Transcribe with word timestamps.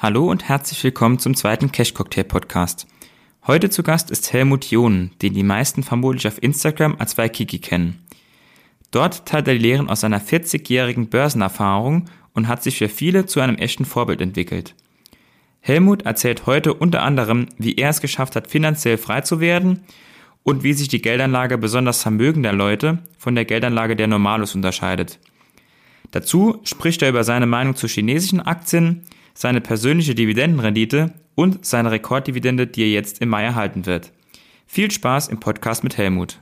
Hallo 0.00 0.30
und 0.30 0.48
herzlich 0.48 0.84
willkommen 0.84 1.18
zum 1.18 1.34
zweiten 1.34 1.72
Cash 1.72 1.92
Cocktail 1.92 2.22
Podcast. 2.22 2.86
Heute 3.48 3.68
zu 3.68 3.82
Gast 3.82 4.12
ist 4.12 4.32
Helmut 4.32 4.70
John, 4.70 5.10
den 5.22 5.34
die 5.34 5.42
meisten 5.42 5.82
vermutlich 5.82 6.28
auf 6.28 6.40
Instagram 6.40 6.94
als 7.00 7.18
Waikiki 7.18 7.58
kennen. 7.58 7.98
Dort 8.92 9.26
teilt 9.26 9.48
er 9.48 9.54
die 9.54 9.60
Lehren 9.60 9.90
aus 9.90 10.02
seiner 10.02 10.20
40-jährigen 10.20 11.08
Börsenerfahrung 11.08 12.04
und 12.32 12.46
hat 12.46 12.62
sich 12.62 12.78
für 12.78 12.88
viele 12.88 13.26
zu 13.26 13.40
einem 13.40 13.56
echten 13.56 13.84
Vorbild 13.84 14.20
entwickelt. 14.20 14.76
Helmut 15.58 16.02
erzählt 16.02 16.46
heute 16.46 16.74
unter 16.74 17.02
anderem, 17.02 17.46
wie 17.58 17.74
er 17.74 17.90
es 17.90 18.00
geschafft 18.00 18.36
hat, 18.36 18.46
finanziell 18.46 18.98
frei 18.98 19.22
zu 19.22 19.40
werden 19.40 19.80
und 20.44 20.62
wie 20.62 20.74
sich 20.74 20.86
die 20.86 21.02
Geldanlage 21.02 21.58
besonders 21.58 22.02
vermögender 22.02 22.52
Leute 22.52 22.98
von 23.18 23.34
der 23.34 23.46
Geldanlage 23.46 23.96
der 23.96 24.06
Normalos 24.06 24.54
unterscheidet. 24.54 25.18
Dazu 26.12 26.60
spricht 26.62 27.02
er 27.02 27.08
über 27.08 27.24
seine 27.24 27.46
Meinung 27.46 27.74
zu 27.74 27.88
chinesischen 27.88 28.40
Aktien, 28.40 29.02
seine 29.38 29.60
persönliche 29.60 30.16
Dividendenrendite 30.16 31.12
und 31.36 31.64
seine 31.64 31.92
Rekorddividende, 31.92 32.66
die 32.66 32.82
er 32.82 32.90
jetzt 32.90 33.20
im 33.22 33.28
Mai 33.28 33.44
erhalten 33.44 33.86
wird. 33.86 34.12
Viel 34.66 34.90
Spaß 34.90 35.28
im 35.28 35.38
Podcast 35.38 35.84
mit 35.84 35.96
Helmut. 35.96 36.40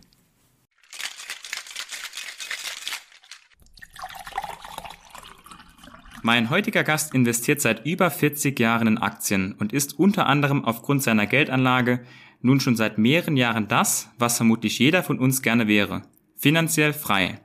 Mein 6.22 6.48
heutiger 6.48 6.84
Gast 6.84 7.12
investiert 7.12 7.60
seit 7.60 7.84
über 7.84 8.10
40 8.10 8.58
Jahren 8.58 8.86
in 8.86 8.96
Aktien 8.98 9.54
und 9.58 9.74
ist 9.74 9.98
unter 9.98 10.26
anderem 10.26 10.64
aufgrund 10.64 11.02
seiner 11.02 11.26
Geldanlage 11.26 12.00
nun 12.40 12.60
schon 12.60 12.76
seit 12.76 12.96
mehreren 12.96 13.36
Jahren 13.36 13.68
das, 13.68 14.08
was 14.18 14.38
vermutlich 14.38 14.78
jeder 14.78 15.02
von 15.02 15.18
uns 15.18 15.42
gerne 15.42 15.68
wäre. 15.68 16.00
Finanziell 16.34 16.94
frei. 16.94 17.40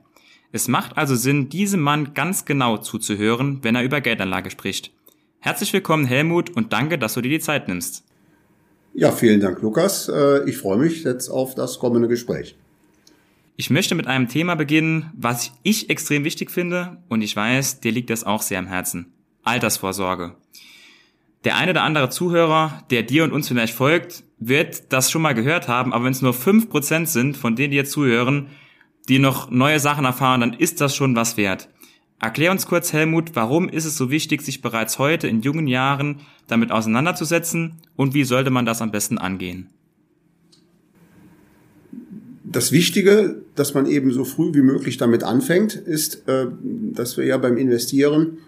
Es 0.50 0.66
macht 0.66 0.96
also 0.96 1.14
Sinn, 1.14 1.50
diesem 1.50 1.82
Mann 1.82 2.14
ganz 2.14 2.46
genau 2.46 2.78
zuzuhören, 2.78 3.58
wenn 3.62 3.74
er 3.74 3.82
über 3.82 4.00
Geldanlage 4.00 4.50
spricht. 4.50 4.92
Herzlich 5.44 5.72
willkommen, 5.72 6.04
Helmut, 6.04 6.50
und 6.50 6.72
danke, 6.72 6.98
dass 6.98 7.14
du 7.14 7.20
dir 7.20 7.28
die 7.28 7.40
Zeit 7.40 7.66
nimmst. 7.66 8.04
Ja, 8.94 9.10
vielen 9.10 9.40
Dank, 9.40 9.60
Lukas. 9.60 10.08
Äh, 10.08 10.48
ich 10.48 10.56
freue 10.56 10.78
mich 10.78 11.02
jetzt 11.02 11.28
auf 11.30 11.56
das 11.56 11.80
kommende 11.80 12.06
Gespräch. 12.06 12.54
Ich 13.56 13.68
möchte 13.68 13.96
mit 13.96 14.06
einem 14.06 14.28
Thema 14.28 14.54
beginnen, 14.54 15.10
was 15.16 15.50
ich 15.64 15.90
extrem 15.90 16.22
wichtig 16.22 16.52
finde, 16.52 16.98
und 17.08 17.22
ich 17.22 17.34
weiß, 17.34 17.80
dir 17.80 17.90
liegt 17.90 18.10
das 18.10 18.22
auch 18.22 18.40
sehr 18.40 18.60
am 18.60 18.68
Herzen. 18.68 19.12
Altersvorsorge. 19.42 20.36
Der 21.42 21.56
eine 21.56 21.72
oder 21.72 21.82
andere 21.82 22.08
Zuhörer, 22.08 22.84
der 22.92 23.02
dir 23.02 23.24
und 23.24 23.32
uns 23.32 23.48
vielleicht 23.48 23.74
folgt, 23.74 24.22
wird 24.38 24.92
das 24.92 25.10
schon 25.10 25.22
mal 25.22 25.34
gehört 25.34 25.66
haben, 25.66 25.92
aber 25.92 26.04
wenn 26.04 26.12
es 26.12 26.22
nur 26.22 26.34
fünf 26.34 26.70
Prozent 26.70 27.08
sind, 27.08 27.36
von 27.36 27.56
denen 27.56 27.72
die 27.72 27.78
jetzt 27.78 27.90
zuhören, 27.90 28.46
die 29.08 29.18
noch 29.18 29.50
neue 29.50 29.80
Sachen 29.80 30.04
erfahren, 30.04 30.40
dann 30.40 30.52
ist 30.52 30.80
das 30.80 30.94
schon 30.94 31.16
was 31.16 31.36
wert. 31.36 31.68
Erklär 32.22 32.52
uns 32.52 32.66
kurz, 32.66 32.92
Helmut, 32.92 33.34
warum 33.34 33.68
ist 33.68 33.84
es 33.84 33.96
so 33.96 34.08
wichtig, 34.08 34.42
sich 34.42 34.62
bereits 34.62 35.00
heute 35.00 35.26
in 35.26 35.42
jungen 35.42 35.66
Jahren 35.66 36.20
damit 36.46 36.70
auseinanderzusetzen 36.70 37.80
und 37.96 38.14
wie 38.14 38.22
sollte 38.22 38.50
man 38.50 38.64
das 38.64 38.80
am 38.80 38.92
besten 38.92 39.18
angehen? 39.18 39.70
Das 42.44 42.70
Wichtige, 42.70 43.42
dass 43.56 43.74
man 43.74 43.86
eben 43.86 44.12
so 44.12 44.24
früh 44.24 44.54
wie 44.54 44.62
möglich 44.62 44.98
damit 44.98 45.24
anfängt, 45.24 45.74
ist, 45.74 46.28
äh, 46.28 46.46
dass 46.92 47.16
wir 47.16 47.24
ja 47.24 47.38
beim 47.38 47.56
Investieren 47.56 48.38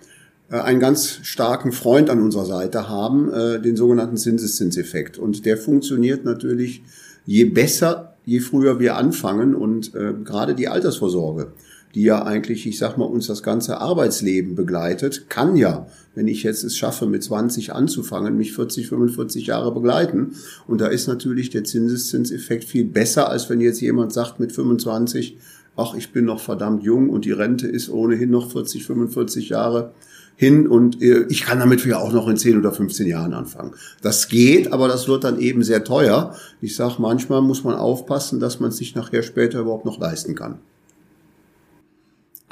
äh, 0.52 0.61
einen 0.61 0.78
ganz 0.78 1.19
starken 1.25 1.72
Freund 1.72 2.11
an 2.11 2.22
unserer 2.22 2.45
Seite 2.45 2.89
haben, 2.89 3.33
äh, 3.33 3.61
den 3.61 3.75
sogenannten 3.75 4.17
Zinseszinseffekt. 4.17 5.19
Und 5.19 5.47
der 5.47 5.56
funktioniert 5.56 6.25
natürlich 6.25 6.84
je 7.27 7.47
besser, 7.47 8.14
je 8.25 8.39
früher 8.39 8.78
wir 8.78 8.97
anfangen 8.97 9.55
und 9.55 9.92
gerade 9.92 10.55
die 10.55 10.69
Altersvorsorge 10.69 11.52
die 11.94 12.02
ja 12.02 12.24
eigentlich, 12.24 12.66
ich 12.66 12.78
sag 12.78 12.96
mal, 12.98 13.04
uns 13.04 13.28
das 13.28 13.42
ganze 13.42 13.78
Arbeitsleben 13.78 14.54
begleitet, 14.56 15.28
kann 15.28 15.56
ja, 15.56 15.86
wenn 16.14 16.26
ich 16.26 16.42
jetzt 16.42 16.64
es 16.64 16.76
schaffe, 16.76 17.06
mit 17.06 17.22
20 17.22 17.72
anzufangen, 17.72 18.36
mich 18.36 18.52
40, 18.52 18.88
45 18.88 19.46
Jahre 19.46 19.72
begleiten. 19.72 20.34
Und 20.66 20.80
da 20.80 20.88
ist 20.88 21.06
natürlich 21.06 21.50
der 21.50 21.64
Zinseszinseffekt 21.64 22.64
viel 22.64 22.84
besser, 22.84 23.30
als 23.30 23.48
wenn 23.48 23.60
jetzt 23.60 23.80
jemand 23.80 24.12
sagt 24.12 24.40
mit 24.40 24.52
25, 24.52 25.38
ach, 25.77 25.94
ich 25.94 26.12
bin 26.12 26.24
noch 26.24 26.40
verdammt 26.40 26.83
jung 26.83 27.10
und 27.10 27.24
die 27.24 27.33
Rente 27.33 27.68
ist 27.68 27.88
ohnehin 27.88 28.30
noch 28.30 28.50
40, 28.50 28.84
45 28.84 29.50
Jahre 29.50 29.92
hin 30.36 30.66
und 30.66 31.00
äh, 31.00 31.27
ich 31.28 31.44
kann 31.44 31.60
damit 31.60 31.84
ja 31.86 31.98
auch 31.98 32.12
noch 32.12 32.27
in 32.28 32.36
10 32.36 32.58
oder 32.58 32.72
15 32.72 33.06
Jahren 33.06 33.34
anfangen. 33.34 33.72
Das 34.02 34.28
geht, 34.28 34.72
aber 34.72 34.88
das 34.88 35.06
wird 35.06 35.22
dann 35.22 35.38
eben 35.38 35.62
sehr 35.62 35.84
teuer. 35.84 36.34
Ich 36.60 36.74
sag, 36.74 36.98
manchmal 36.98 37.40
muss 37.40 37.62
man 37.62 37.77
aufpassen, 37.77 38.40
dass 38.40 38.58
man 38.58 38.70
es 38.70 38.78
sich 38.78 38.96
nachher 38.96 39.22
später 39.22 39.60
überhaupt 39.60 39.84
noch 39.84 40.00
leisten 40.00 40.34
kann. 40.34 40.58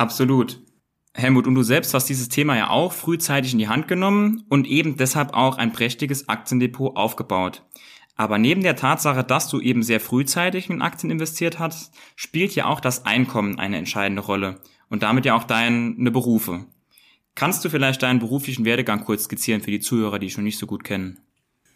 Absolut. 0.03 0.59
Helmut, 1.15 1.47
und 1.47 1.55
du 1.55 1.63
selbst 1.63 1.95
hast 1.95 2.09
dieses 2.09 2.29
Thema 2.29 2.57
ja 2.57 2.71
auch 2.71 2.93
frühzeitig 2.93 3.53
in 3.53 3.61
die 3.61 3.69
Hand 3.69 3.87
genommen 3.87 4.45
und 4.49 4.67
eben 4.67 4.97
deshalb 4.97 5.33
auch 5.33 5.59
ein 5.59 5.71
prächtiges 5.71 6.29
Aktiendepot 6.29 6.97
aufgebaut. 6.97 7.63
Aber 8.17 8.37
neben 8.37 8.65
der 8.65 8.75
Tatsache, 8.75 9.23
dass 9.23 9.49
du 9.49 9.61
eben 9.61 9.85
sehr 9.85 10.01
frühzeitig 10.01 10.71
in 10.71 10.83
Aktien 10.83 11.13
investiert 11.13 11.61
hast, 11.61 11.95
spielt 12.17 12.57
ja 12.57 12.67
auch 12.67 12.81
das 12.81 13.07
Einkommen 13.07 13.61
eine 13.61 13.77
entscheidende 13.77 14.23
Rolle 14.23 14.61
und 14.89 15.05
damit 15.05 15.25
ja 15.25 15.37
auch 15.37 15.45
deine 15.45 16.11
Berufe. 16.11 16.67
Kannst 17.37 17.65
du 17.65 17.69
vielleicht 17.69 18.03
deinen 18.03 18.19
beruflichen 18.19 18.65
Werdegang 18.65 19.05
kurz 19.05 19.25
skizzieren 19.27 19.61
für 19.61 19.71
die 19.71 19.79
Zuhörer, 19.79 20.19
die 20.19 20.31
schon 20.31 20.43
nicht 20.43 20.59
so 20.59 20.67
gut 20.67 20.83
kennen? 20.83 21.21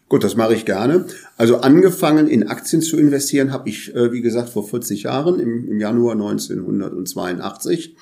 Gut, 0.09 0.23
das 0.23 0.37
mache 0.37 0.53
ich 0.53 0.63
gerne. 0.63 1.05
Also 1.35 1.57
angefangen 1.57 2.27
in 2.27 2.47
Aktien 2.47 2.81
zu 2.81 2.97
investieren 2.97 3.51
habe 3.51 3.67
ich, 3.67 3.93
äh, 3.93 4.13
wie 4.13 4.21
gesagt, 4.21 4.49
vor 4.49 4.65
40 4.67 5.03
Jahren, 5.03 5.39
im, 5.39 5.79
Januar 5.79 6.13
1982. 6.13 7.95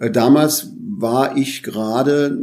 Äh, 0.00 0.10
damals 0.10 0.72
war 0.98 1.36
ich 1.36 1.62
gerade 1.62 2.36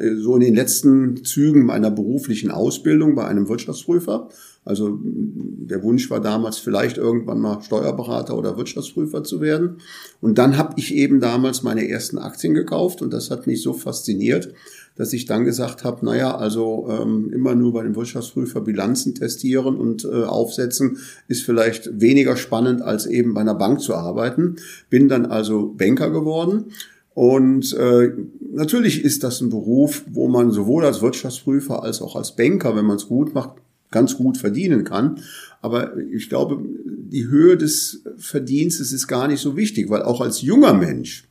äh, 0.00 0.16
so 0.16 0.34
in 0.34 0.40
den 0.40 0.54
letzten 0.56 1.24
Zügen 1.24 1.64
meiner 1.64 1.92
beruflichen 1.92 2.50
Ausbildung 2.50 3.14
bei 3.14 3.24
einem 3.24 3.48
Wirtschaftsprüfer. 3.48 4.30
Also 4.64 4.98
der 5.00 5.84
Wunsch 5.84 6.10
war 6.10 6.20
damals 6.20 6.58
vielleicht 6.58 6.98
irgendwann 6.98 7.40
mal 7.40 7.62
Steuerberater 7.62 8.36
oder 8.36 8.56
Wirtschaftsprüfer 8.56 9.22
zu 9.22 9.40
werden. 9.40 9.78
Und 10.20 10.38
dann 10.38 10.56
habe 10.56 10.74
ich 10.76 10.92
eben 10.92 11.20
damals 11.20 11.62
meine 11.62 11.88
ersten 11.88 12.18
Aktien 12.18 12.52
gekauft 12.52 13.00
und 13.00 13.12
das 13.12 13.30
hat 13.30 13.46
mich 13.46 13.62
so 13.62 13.72
fasziniert, 13.74 14.52
dass 14.96 15.12
ich 15.12 15.26
dann 15.26 15.44
gesagt 15.44 15.84
habe, 15.84 16.04
naja, 16.04 16.36
also 16.36 16.88
ähm, 16.90 17.30
immer 17.32 17.54
nur 17.54 17.72
bei 17.72 17.82
dem 17.82 17.94
Wirtschaftsprüfer 17.94 18.62
Bilanzen 18.62 19.14
testieren 19.14 19.76
und 19.76 20.04
äh, 20.04 20.24
aufsetzen 20.24 20.98
ist 21.28 21.42
vielleicht 21.42 22.00
weniger 22.00 22.36
spannend, 22.36 22.82
als 22.82 23.06
eben 23.06 23.34
bei 23.34 23.42
einer 23.42 23.54
Bank 23.54 23.80
zu 23.80 23.94
arbeiten. 23.94 24.56
Bin 24.90 25.08
dann 25.08 25.26
also 25.26 25.74
Banker 25.76 26.10
geworden. 26.10 26.66
Und 27.14 27.72
äh, 27.74 28.12
natürlich 28.52 29.02
ist 29.02 29.24
das 29.24 29.40
ein 29.40 29.48
Beruf, 29.48 30.04
wo 30.10 30.28
man 30.28 30.50
sowohl 30.50 30.84
als 30.84 31.00
Wirtschaftsprüfer 31.00 31.82
als 31.82 32.02
auch 32.02 32.16
als 32.16 32.36
Banker, 32.36 32.76
wenn 32.76 32.84
man 32.84 32.96
es 32.96 33.06
gut 33.06 33.34
macht, 33.34 33.52
ganz 33.90 34.16
gut 34.16 34.36
verdienen 34.36 34.84
kann. 34.84 35.20
Aber 35.62 35.96
ich 35.96 36.28
glaube, 36.28 36.62
die 36.84 37.28
Höhe 37.28 37.56
des 37.56 38.02
Verdienstes 38.18 38.92
ist 38.92 39.06
gar 39.06 39.28
nicht 39.28 39.40
so 39.40 39.56
wichtig, 39.56 39.88
weil 39.88 40.02
auch 40.02 40.20
als 40.20 40.42
junger 40.42 40.74
Mensch 40.74 41.26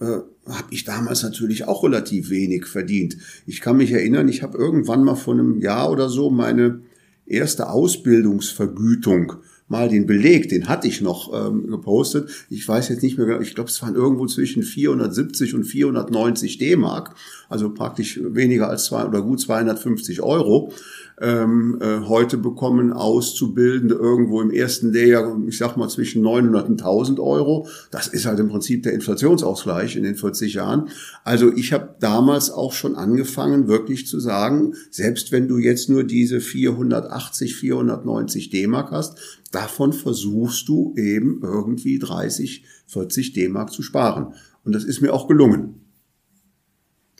äh, 0.00 0.50
habe 0.50 0.68
ich 0.70 0.84
damals 0.84 1.22
natürlich 1.22 1.64
auch 1.64 1.84
relativ 1.84 2.30
wenig 2.30 2.66
verdient. 2.66 3.16
Ich 3.46 3.60
kann 3.60 3.76
mich 3.76 3.92
erinnern, 3.92 4.28
ich 4.28 4.42
habe 4.42 4.56
irgendwann 4.56 5.04
mal 5.04 5.16
vor 5.16 5.34
einem 5.34 5.58
Jahr 5.58 5.90
oder 5.90 6.08
so 6.08 6.30
meine 6.30 6.80
erste 7.26 7.68
Ausbildungsvergütung 7.68 9.34
mal 9.68 9.88
den 9.88 10.06
Beleg, 10.06 10.48
den 10.48 10.68
hatte 10.68 10.88
ich 10.88 11.00
noch 11.00 11.32
ähm, 11.32 11.68
gepostet. 11.68 12.28
Ich 12.50 12.66
weiß 12.66 12.88
jetzt 12.88 13.02
nicht 13.02 13.18
mehr 13.18 13.26
genau, 13.26 13.40
ich 13.40 13.54
glaube, 13.54 13.70
es 13.70 13.80
waren 13.82 13.94
irgendwo 13.94 14.26
zwischen 14.26 14.62
470 14.62 15.54
und 15.54 15.64
490 15.64 16.58
D-Mark, 16.58 17.14
also 17.48 17.72
praktisch 17.72 18.18
weniger 18.22 18.68
als 18.68 18.86
zwei 18.86 19.04
oder 19.04 19.22
gut 19.22 19.40
250 19.40 20.22
Euro 20.22 20.72
ähm, 21.20 21.78
äh, 21.80 22.00
heute 22.06 22.38
bekommen 22.38 22.92
Auszubildende 22.92 23.94
irgendwo 23.94 24.40
im 24.40 24.50
ersten 24.50 24.92
Lehrjahr, 24.92 25.36
ich 25.46 25.58
sag 25.58 25.76
mal 25.76 25.88
zwischen 25.88 26.22
900 26.22 26.68
und 26.68 26.80
1000 26.80 27.20
Euro. 27.20 27.66
Das 27.90 28.06
ist 28.06 28.26
halt 28.26 28.38
im 28.38 28.48
Prinzip 28.48 28.82
der 28.84 28.92
Inflationsausgleich 28.92 29.96
in 29.96 30.04
den 30.04 30.14
40 30.14 30.54
Jahren. 30.54 30.88
Also 31.24 31.52
ich 31.52 31.72
habe 31.72 31.94
damals 32.00 32.50
auch 32.50 32.72
schon 32.72 32.94
angefangen, 32.94 33.68
wirklich 33.68 34.06
zu 34.06 34.20
sagen, 34.20 34.74
selbst 34.90 35.32
wenn 35.32 35.48
du 35.48 35.58
jetzt 35.58 35.88
nur 35.88 36.04
diese 36.04 36.40
480, 36.40 37.56
490 37.56 38.50
D-Mark 38.50 38.90
hast, 38.92 39.18
davon 39.50 39.92
versuchst 39.92 40.68
du 40.68 40.94
eben 40.96 41.40
irgendwie 41.42 41.98
30, 41.98 42.64
40 42.86 43.32
D-Mark 43.32 43.72
zu 43.72 43.82
sparen. 43.82 44.34
Und 44.64 44.74
das 44.74 44.84
ist 44.84 45.00
mir 45.00 45.12
auch 45.12 45.28
gelungen. 45.28 45.80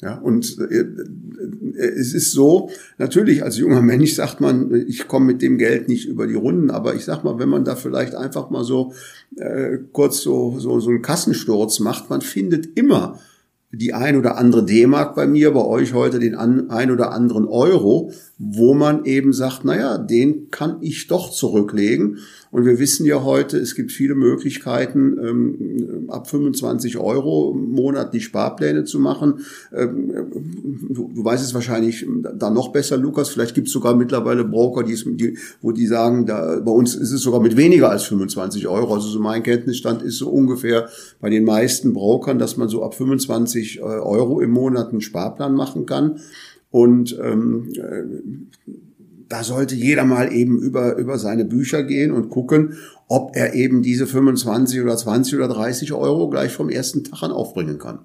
Ja, 0.00 0.16
und 0.16 0.58
äh, 0.60 0.78
äh, 0.78 1.88
es 1.88 2.14
ist 2.14 2.30
so, 2.30 2.70
natürlich 2.98 3.42
als 3.42 3.58
junger 3.58 3.82
Mensch 3.82 4.14
sagt 4.14 4.40
man, 4.40 4.72
ich 4.86 5.08
komme 5.08 5.26
mit 5.26 5.42
dem 5.42 5.58
Geld 5.58 5.88
nicht 5.88 6.06
über 6.06 6.28
die 6.28 6.34
Runden, 6.34 6.70
aber 6.70 6.94
ich 6.94 7.04
sag 7.04 7.24
mal, 7.24 7.40
wenn 7.40 7.48
man 7.48 7.64
da 7.64 7.74
vielleicht 7.74 8.14
einfach 8.14 8.50
mal 8.50 8.62
so 8.62 8.92
äh, 9.36 9.78
kurz 9.92 10.20
so, 10.20 10.56
so, 10.60 10.78
so 10.78 10.90
einen 10.90 11.02
Kassensturz 11.02 11.80
macht, 11.80 12.10
man 12.10 12.20
findet 12.20 12.78
immer 12.78 13.18
die 13.70 13.92
ein 13.92 14.16
oder 14.16 14.38
andere 14.38 14.64
D-Mark 14.64 15.14
bei 15.14 15.26
mir, 15.26 15.52
bei 15.52 15.64
euch 15.64 15.92
heute 15.92 16.18
den 16.18 16.34
ein 16.34 16.90
oder 16.90 17.12
anderen 17.12 17.46
Euro, 17.46 18.12
wo 18.38 18.72
man 18.72 19.04
eben 19.04 19.32
sagt, 19.32 19.64
naja, 19.64 19.98
den 19.98 20.50
kann 20.50 20.78
ich 20.80 21.06
doch 21.06 21.30
zurücklegen. 21.30 22.18
Und 22.50 22.64
wir 22.64 22.78
wissen 22.78 23.04
ja 23.04 23.22
heute, 23.24 23.58
es 23.58 23.74
gibt 23.74 23.92
viele 23.92 24.14
Möglichkeiten, 24.14 25.18
ähm, 25.22 26.08
ab 26.08 26.28
25 26.28 26.96
Euro 26.98 27.52
monatlich 27.52 28.24
Sparpläne 28.24 28.84
zu 28.84 28.98
machen. 28.98 29.40
Ähm, 29.74 30.12
du, 30.88 31.10
du, 31.14 31.24
weißt 31.24 31.44
es 31.44 31.54
wahrscheinlich 31.54 32.06
da 32.36 32.50
noch 32.50 32.72
besser, 32.72 32.96
Lukas. 32.96 33.28
Vielleicht 33.28 33.54
gibt 33.54 33.68
es 33.68 33.72
sogar 33.72 33.94
mittlerweile 33.94 34.44
Broker, 34.44 34.82
die, 34.82 34.96
die, 35.16 35.38
wo 35.60 35.72
die 35.72 35.86
sagen, 35.86 36.26
da, 36.26 36.60
bei 36.60 36.72
uns 36.72 36.94
ist 36.94 37.12
es 37.12 37.20
sogar 37.20 37.40
mit 37.40 37.56
weniger 37.56 37.90
als 37.90 38.04
25 38.04 38.66
Euro. 38.66 38.94
Also 38.94 39.08
so 39.08 39.20
mein 39.20 39.42
Kenntnisstand 39.42 40.02
ist 40.02 40.18
so 40.18 40.30
ungefähr 40.30 40.88
bei 41.20 41.28
den 41.28 41.44
meisten 41.44 41.92
Brokern, 41.92 42.38
dass 42.38 42.56
man 42.56 42.68
so 42.68 42.82
ab 42.82 42.94
25 42.94 43.78
äh, 43.78 43.82
Euro 43.82 44.40
im 44.40 44.50
Monat 44.50 44.90
einen 44.90 45.00
Sparplan 45.00 45.54
machen 45.54 45.84
kann. 45.84 46.20
Und 46.70 47.18
ähm, 47.22 47.72
äh, 47.74 48.72
da 49.28 49.44
sollte 49.44 49.74
jeder 49.74 50.04
mal 50.04 50.32
eben 50.32 50.58
über, 50.58 50.96
über 50.96 51.18
seine 51.18 51.44
Bücher 51.44 51.82
gehen 51.82 52.12
und 52.12 52.30
gucken, 52.30 52.78
ob 53.08 53.36
er 53.36 53.54
eben 53.54 53.82
diese 53.82 54.06
25 54.06 54.80
oder 54.80 54.96
20 54.96 55.34
oder 55.36 55.48
30 55.48 55.92
Euro 55.92 56.28
gleich 56.28 56.52
vom 56.52 56.68
ersten 56.68 57.04
Tag 57.04 57.22
an 57.22 57.32
aufbringen 57.32 57.78
kann. 57.78 58.00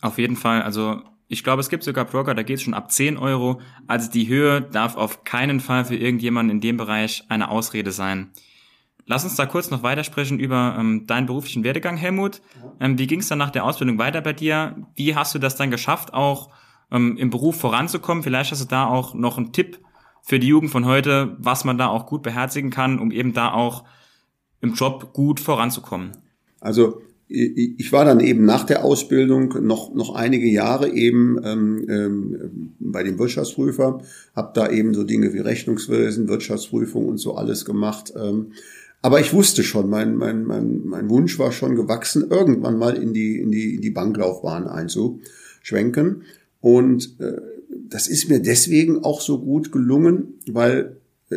Auf 0.00 0.18
jeden 0.18 0.36
Fall. 0.36 0.62
Also 0.62 1.00
ich 1.28 1.42
glaube, 1.42 1.60
es 1.60 1.68
gibt 1.68 1.82
sogar 1.82 2.04
Broker, 2.04 2.34
da 2.34 2.42
geht 2.42 2.58
es 2.58 2.62
schon 2.62 2.74
ab 2.74 2.92
10 2.92 3.16
Euro. 3.16 3.60
Also 3.86 4.10
die 4.10 4.28
Höhe 4.28 4.62
darf 4.62 4.96
auf 4.96 5.24
keinen 5.24 5.60
Fall 5.60 5.84
für 5.84 5.96
irgendjemanden 5.96 6.56
in 6.56 6.60
dem 6.60 6.76
Bereich 6.76 7.24
eine 7.28 7.50
Ausrede 7.50 7.92
sein. 7.92 8.30
Lass 9.06 9.24
uns 9.24 9.36
da 9.36 9.46
kurz 9.46 9.70
noch 9.70 9.84
weitersprechen 9.84 10.40
über 10.40 10.76
ähm, 10.78 11.06
deinen 11.06 11.26
beruflichen 11.26 11.62
Werdegang, 11.62 11.96
Helmut. 11.96 12.42
Ähm, 12.80 12.98
wie 12.98 13.06
ging 13.06 13.20
es 13.20 13.28
dann 13.28 13.38
nach 13.38 13.50
der 13.50 13.64
Ausbildung 13.64 13.98
weiter 13.98 14.20
bei 14.20 14.32
dir? 14.32 14.76
Wie 14.96 15.14
hast 15.14 15.34
du 15.34 15.38
das 15.38 15.54
dann 15.54 15.70
geschafft, 15.70 16.12
auch 16.12 16.50
ähm, 16.90 17.16
im 17.16 17.30
Beruf 17.30 17.58
voranzukommen? 17.58 18.24
Vielleicht 18.24 18.50
hast 18.50 18.62
du 18.62 18.68
da 18.68 18.86
auch 18.86 19.14
noch 19.14 19.38
einen 19.38 19.52
Tipp 19.52 19.78
für 20.26 20.40
die 20.40 20.48
Jugend 20.48 20.72
von 20.72 20.84
heute, 20.86 21.36
was 21.38 21.64
man 21.64 21.78
da 21.78 21.86
auch 21.86 22.06
gut 22.06 22.22
beherzigen 22.22 22.70
kann, 22.70 22.98
um 22.98 23.12
eben 23.12 23.32
da 23.32 23.52
auch 23.52 23.84
im 24.60 24.74
Job 24.74 25.12
gut 25.12 25.38
voranzukommen? 25.38 26.16
Also 26.60 27.00
ich 27.28 27.92
war 27.92 28.04
dann 28.04 28.20
eben 28.20 28.44
nach 28.44 28.64
der 28.64 28.84
Ausbildung 28.84 29.54
noch 29.66 29.94
noch 29.94 30.14
einige 30.14 30.46
Jahre 30.46 30.90
eben 30.90 31.40
ähm, 31.44 31.86
ähm, 31.88 32.74
bei 32.78 33.02
dem 33.02 33.18
Wirtschaftsprüfer, 33.18 34.00
habe 34.34 34.50
da 34.54 34.68
eben 34.68 34.94
so 34.94 35.04
Dinge 35.04 35.32
wie 35.32 35.38
Rechnungswesen, 35.38 36.28
Wirtschaftsprüfung 36.28 37.06
und 37.06 37.18
so 37.18 37.36
alles 37.36 37.64
gemacht. 37.64 38.12
Ähm, 38.16 38.52
aber 39.02 39.20
ich 39.20 39.32
wusste 39.32 39.62
schon, 39.62 39.88
mein, 39.88 40.16
mein, 40.16 40.44
mein, 40.44 40.82
mein 40.84 41.08
Wunsch 41.08 41.38
war 41.38 41.52
schon 41.52 41.76
gewachsen, 41.76 42.28
irgendwann 42.30 42.78
mal 42.78 42.96
in 42.96 43.12
die, 43.12 43.40
in 43.40 43.52
die, 43.52 43.76
in 43.76 43.80
die 43.80 43.90
Banklaufbahn 43.90 44.66
einzuschwenken. 44.66 46.22
Und 46.60 47.20
äh, 47.20 47.40
das 47.88 48.08
ist 48.08 48.28
mir 48.28 48.40
deswegen 48.40 49.04
auch 49.04 49.20
so 49.20 49.38
gut 49.38 49.72
gelungen, 49.72 50.34
weil 50.46 50.96
äh, 51.30 51.36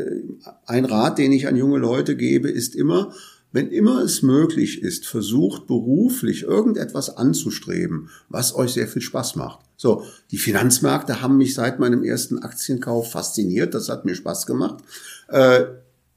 ein 0.65 0.85
Rat, 0.85 1.17
den 1.17 1.31
ich 1.31 1.47
an 1.47 1.55
junge 1.55 1.77
Leute 1.77 2.15
gebe, 2.15 2.49
ist 2.49 2.75
immer, 2.75 3.13
wenn 3.51 3.71
immer 3.71 4.03
es 4.03 4.21
möglich 4.21 4.83
ist, 4.83 5.07
versucht 5.07 5.65
beruflich 5.65 6.43
irgendetwas 6.43 7.17
anzustreben, 7.17 8.09
was 8.29 8.55
euch 8.55 8.73
sehr 8.73 8.87
viel 8.87 9.01
Spaß 9.01 9.35
macht. 9.35 9.59
So, 9.75 10.03
die 10.31 10.37
Finanzmärkte 10.37 11.21
haben 11.21 11.37
mich 11.37 11.55
seit 11.55 11.79
meinem 11.79 12.03
ersten 12.03 12.39
Aktienkauf 12.39 13.11
fasziniert, 13.11 13.73
das 13.73 13.89
hat 13.89 14.05
mir 14.05 14.15
Spaß 14.15 14.45
gemacht. 14.45 14.83
Äh, 15.29 15.65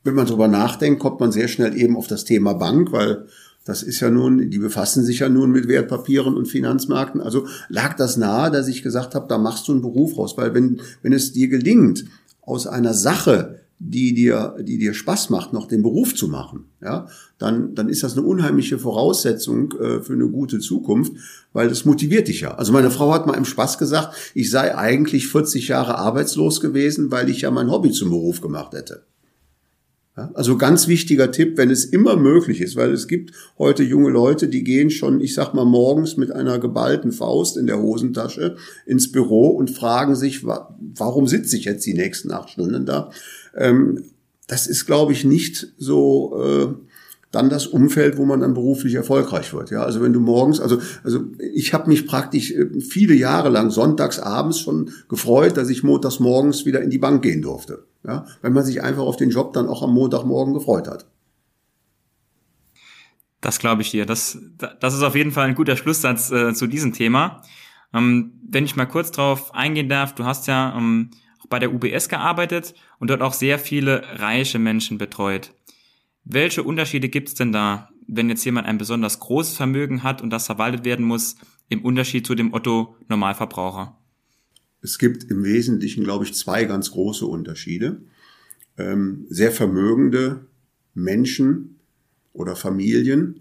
wenn 0.05 0.15
man 0.15 0.27
drüber 0.27 0.49
nachdenkt, 0.49 1.01
kommt 1.01 1.21
man 1.21 1.33
sehr 1.33 1.49
schnell 1.49 1.77
eben 1.79 1.97
auf 1.97 2.09
das 2.09 2.25
Thema 2.25 2.55
Bank, 2.55 2.93
weil 2.93 3.27
das 3.65 3.83
ist 3.83 4.01
ja 4.01 4.11
nun, 4.11 4.51
die 4.51 4.59
befassen 4.59 5.05
sich 5.05 5.21
ja 5.21 5.29
nun 5.29 5.51
mit 5.53 5.69
Wertpapieren 5.69 6.35
und 6.35 6.49
Finanzmärkten. 6.49 7.21
Also 7.21 7.47
lag 7.69 7.95
das 7.97 8.17
nahe, 8.17 8.51
dass 8.51 8.69
ich 8.69 8.83
gesagt 8.83 9.15
habe, 9.15 9.27
da 9.29 9.39
machst 9.39 9.69
du 9.69 9.73
einen 9.73 9.83
Beruf 9.83 10.19
raus. 10.19 10.37
Weil 10.37 10.55
wenn, 10.55 10.81
wenn 11.03 11.13
es 11.13 11.33
dir 11.33 11.49
gelingt, 11.49 12.05
aus 12.41 12.67
einer 12.67 12.93
Sache, 12.93 13.61
die 13.79 14.15
dir, 14.15 14.57
die 14.61 14.79
dir 14.79 14.95
Spaß 14.95 15.31
macht, 15.31 15.53
noch 15.53 15.67
den 15.67 15.83
Beruf 15.83 16.15
zu 16.15 16.29
machen, 16.29 16.67
ja, 16.81 17.07
dann, 17.39 17.75
dann 17.75 17.89
ist 17.89 18.03
das 18.03 18.17
eine 18.17 18.27
unheimliche 18.27 18.79
Voraussetzung 18.79 19.73
äh, 19.73 20.01
für 20.01 20.13
eine 20.13 20.29
gute 20.29 20.61
Zukunft, 20.61 21.13
weil 21.53 21.69
das 21.69 21.85
motiviert 21.85 22.29
dich 22.29 22.43
ja. 22.43 22.55
Also 22.55 22.73
meine 22.73 22.91
Frau 22.91 23.13
hat 23.13 23.27
mal 23.27 23.37
im 23.37 23.45
Spaß 23.45 23.79
gesagt, 23.79 24.15
ich 24.35 24.51
sei 24.51 24.77
eigentlich 24.77 25.29
40 25.29 25.69
Jahre 25.69 25.99
arbeitslos 25.99 26.61
gewesen, 26.61 27.11
weil 27.11 27.29
ich 27.29 27.43
ja 27.43 27.51
mein 27.51 27.71
Hobby 27.71 27.91
zum 27.91 28.11
Beruf 28.11 28.41
gemacht 28.41 28.73
hätte. 28.73 29.05
Also 30.15 30.59
ganz 30.59 30.89
wichtiger 30.89 31.31
Tipp, 31.31 31.57
wenn 31.57 31.71
es 31.71 31.87
immer 31.87 32.17
möglich 32.17 32.61
ist, 32.61 32.77
weil 32.77 32.93
es 32.93 33.09
gibt 33.09 33.33
heute 33.59 33.83
junge 33.83 34.11
Leute, 34.11 34.47
die 34.47 34.63
gehen 34.63 34.91
schon, 34.91 35.23
ich 35.23 35.33
sag 35.33 35.55
mal, 35.55 35.65
morgens 35.65 36.19
mit 36.19 36.31
einer 36.31 36.59
geballten 36.59 37.13
Faust 37.13 37.57
in 37.57 37.67
der 37.67 37.81
Hosentasche 37.81 38.57
ins 38.85 39.11
Büro 39.11 39.49
und 39.49 39.71
fragen 39.71 40.15
sich, 40.15 40.45
warum 40.45 41.27
sitze 41.27 41.57
ich 41.57 41.65
jetzt 41.65 41.87
die 41.87 41.95
nächsten 41.95 42.31
acht 42.31 42.51
Stunden 42.51 42.85
da? 42.85 43.11
Ähm, 43.57 44.05
das 44.49 44.67
ist, 44.67 44.85
glaube 44.85 45.13
ich, 45.13 45.25
nicht 45.25 45.73
so 45.79 46.39
äh, 46.43 46.92
dann 47.33 47.49
das 47.49 47.67
Umfeld, 47.67 48.19
wo 48.19 48.25
man 48.25 48.41
dann 48.41 48.55
beruflich 48.55 48.95
erfolgreich 48.95 49.53
wird. 49.53 49.71
Ja, 49.71 49.83
also 49.83 50.01
wenn 50.03 50.13
du 50.13 50.21
morgens, 50.21 50.61
also 50.61 50.79
also 51.03 51.25
ich 51.53 51.75
habe 51.75 51.89
mich 51.89 52.07
praktisch 52.07 52.53
äh, 52.53 52.81
viele 52.81 53.15
Jahre 53.15 53.49
lang 53.49 53.71
sonntags 53.71 54.21
abends 54.21 54.61
schon 54.61 54.91
gefreut, 55.09 55.57
dass 55.57 55.71
ich 55.71 55.83
montags 55.83 56.21
morgens 56.21 56.65
wieder 56.67 56.83
in 56.83 56.91
die 56.91 56.99
Bank 56.99 57.23
gehen 57.23 57.43
durfte. 57.43 57.87
Ja, 58.07 58.27
weil 58.43 58.51
man 58.51 58.65
sich 58.65 58.83
einfach 58.83 59.03
auf 59.03 59.17
den 59.17 59.31
Job 59.31 59.53
dann 59.53 59.69
auch 59.69 59.83
am 59.83 59.95
Montagmorgen 59.95 60.55
gefreut 60.55 60.89
hat. 60.89 61.07
Das 63.41 63.59
glaube 63.59 63.83
ich 63.83 63.91
dir. 63.91 64.07
Das, 64.07 64.39
das 64.81 64.95
ist 64.95 65.03
auf 65.03 65.17
jeden 65.17 65.33
Fall 65.33 65.49
ein 65.49 65.55
guter 65.55 65.77
Schlusssatz 65.77 66.31
äh, 66.31 66.53
zu 66.55 66.67
diesem 66.67 66.93
Thema. 66.93 67.43
Ähm, 67.95 68.33
wenn 68.49 68.65
ich 68.65 68.77
mal 68.77 68.87
kurz 68.87 69.11
drauf 69.11 69.55
eingehen 69.55 69.89
darf, 69.89 70.15
du 70.15 70.25
hast 70.25 70.47
ja 70.47 70.75
ähm, 70.77 71.11
auch 71.43 71.49
bei 71.49 71.59
der 71.59 71.73
UBS 71.73 72.09
gearbeitet 72.09 72.75
und 72.99 73.09
dort 73.09 73.23
auch 73.23 73.33
sehr 73.33 73.59
viele 73.59 74.03
reiche 74.19 74.59
Menschen 74.59 74.99
betreut. 74.99 75.53
Welche 76.25 76.63
Unterschiede 76.63 77.09
gibt 77.09 77.29
es 77.29 77.35
denn 77.35 77.53
da, 77.53 77.91
wenn 78.07 78.29
jetzt 78.29 78.45
jemand 78.45 78.67
ein 78.67 78.79
besonders 78.79 79.21
großes 79.21 79.57
Vermögen 79.57 80.03
hat 80.03 80.23
und 80.23 80.31
das 80.31 80.47
verwaltet 80.47 80.85
werden 80.85 81.05
muss, 81.05 81.37
im 81.69 81.85
Unterschied 81.85 82.27
zu 82.27 82.35
dem 82.35 82.53
Otto 82.53 82.97
Normalverbraucher? 83.09 83.97
Es 84.83 84.99
gibt 84.99 85.25
im 85.25 85.45
Wesentlichen, 85.45 86.05
glaube 86.05 86.25
ich, 86.25 86.35
zwei 86.35 86.65
ganz 86.65 86.91
große 86.91 87.27
Unterschiede. 87.27 88.03
Ähm, 88.77 89.27
sehr 89.29 89.53
vermögende 89.53 90.47
Menschen 90.95 91.81
oder 92.33 92.57
Familien, 92.57 93.41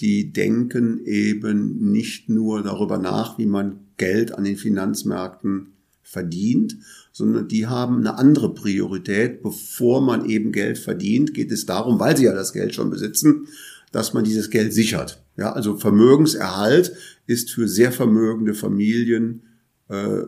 die 0.00 0.32
denken 0.32 1.04
eben 1.04 1.90
nicht 1.92 2.28
nur 2.28 2.62
darüber 2.62 2.98
nach, 2.98 3.38
wie 3.38 3.46
man 3.46 3.80
Geld 3.96 4.32
an 4.32 4.44
den 4.44 4.56
Finanzmärkten 4.56 5.74
verdient, 6.02 6.78
sondern 7.12 7.48
die 7.48 7.66
haben 7.66 7.98
eine 7.98 8.18
andere 8.18 8.54
Priorität. 8.54 9.42
Bevor 9.42 10.00
man 10.00 10.24
eben 10.24 10.52
Geld 10.52 10.78
verdient, 10.78 11.34
geht 11.34 11.50
es 11.50 11.66
darum, 11.66 11.98
weil 11.98 12.16
sie 12.16 12.24
ja 12.24 12.34
das 12.34 12.52
Geld 12.52 12.74
schon 12.74 12.90
besitzen, 12.90 13.48
dass 13.92 14.14
man 14.14 14.24
dieses 14.24 14.50
Geld 14.50 14.72
sichert. 14.72 15.22
Ja, 15.36 15.52
also 15.52 15.76
Vermögenserhalt 15.76 16.92
ist 17.26 17.50
für 17.50 17.68
sehr 17.68 17.92
vermögende 17.92 18.54
Familien 18.54 19.42
äh, 19.88 20.22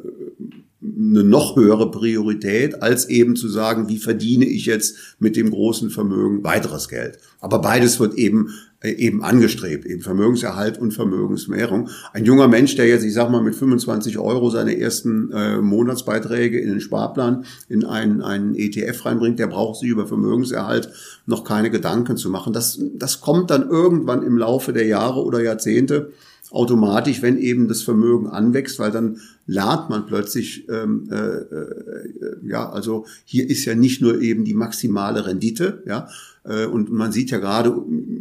eine 0.82 1.22
noch 1.22 1.56
höhere 1.56 1.90
Priorität, 1.90 2.82
als 2.82 3.08
eben 3.08 3.36
zu 3.36 3.48
sagen, 3.48 3.88
wie 3.88 3.98
verdiene 3.98 4.44
ich 4.44 4.66
jetzt 4.66 5.16
mit 5.18 5.36
dem 5.36 5.50
großen 5.50 5.90
Vermögen 5.90 6.42
weiteres 6.42 6.88
Geld. 6.88 7.18
Aber 7.40 7.60
beides 7.60 8.00
wird 8.00 8.14
eben 8.14 8.52
äh, 8.82 8.90
eben 8.92 9.22
angestrebt, 9.22 9.86
eben 9.86 10.02
Vermögenserhalt 10.02 10.78
und 10.78 10.92
Vermögensmehrung. 10.92 11.88
Ein 12.12 12.24
junger 12.24 12.48
Mensch, 12.48 12.74
der 12.74 12.88
jetzt, 12.88 13.04
ich 13.04 13.14
sag 13.14 13.30
mal, 13.30 13.42
mit 13.42 13.54
25 13.54 14.18
Euro 14.18 14.50
seine 14.50 14.78
ersten 14.78 15.30
äh, 15.30 15.58
Monatsbeiträge 15.58 16.58
in 16.58 16.70
den 16.70 16.80
Sparplan, 16.80 17.44
in 17.68 17.84
einen, 17.84 18.22
einen 18.22 18.56
ETF 18.56 19.06
reinbringt, 19.06 19.38
der 19.38 19.46
braucht 19.46 19.80
sich 19.80 19.88
über 19.88 20.08
Vermögenserhalt 20.08 20.90
noch 21.26 21.44
keine 21.44 21.70
Gedanken 21.70 22.16
zu 22.16 22.28
machen. 22.28 22.52
Das, 22.52 22.80
das 22.94 23.20
kommt 23.20 23.50
dann 23.50 23.68
irgendwann 23.68 24.24
im 24.24 24.36
Laufe 24.36 24.72
der 24.72 24.86
Jahre 24.86 25.22
oder 25.22 25.40
Jahrzehnte 25.40 26.10
automatisch, 26.52 27.22
wenn 27.22 27.38
eben 27.38 27.68
das 27.68 27.82
Vermögen 27.82 28.28
anwächst, 28.28 28.78
weil 28.78 28.90
dann 28.90 29.18
lernt 29.46 29.90
man 29.90 30.06
plötzlich, 30.06 30.68
ähm, 30.68 31.08
äh, 31.10 31.16
äh, 31.16 32.36
ja, 32.44 32.70
also 32.70 33.06
hier 33.24 33.48
ist 33.48 33.64
ja 33.64 33.74
nicht 33.74 34.00
nur 34.00 34.20
eben 34.20 34.44
die 34.44 34.54
maximale 34.54 35.26
Rendite, 35.26 35.82
ja, 35.86 36.08
äh, 36.44 36.66
und 36.66 36.90
man 36.90 37.12
sieht 37.12 37.30
ja 37.30 37.38
gerade, 37.38 37.74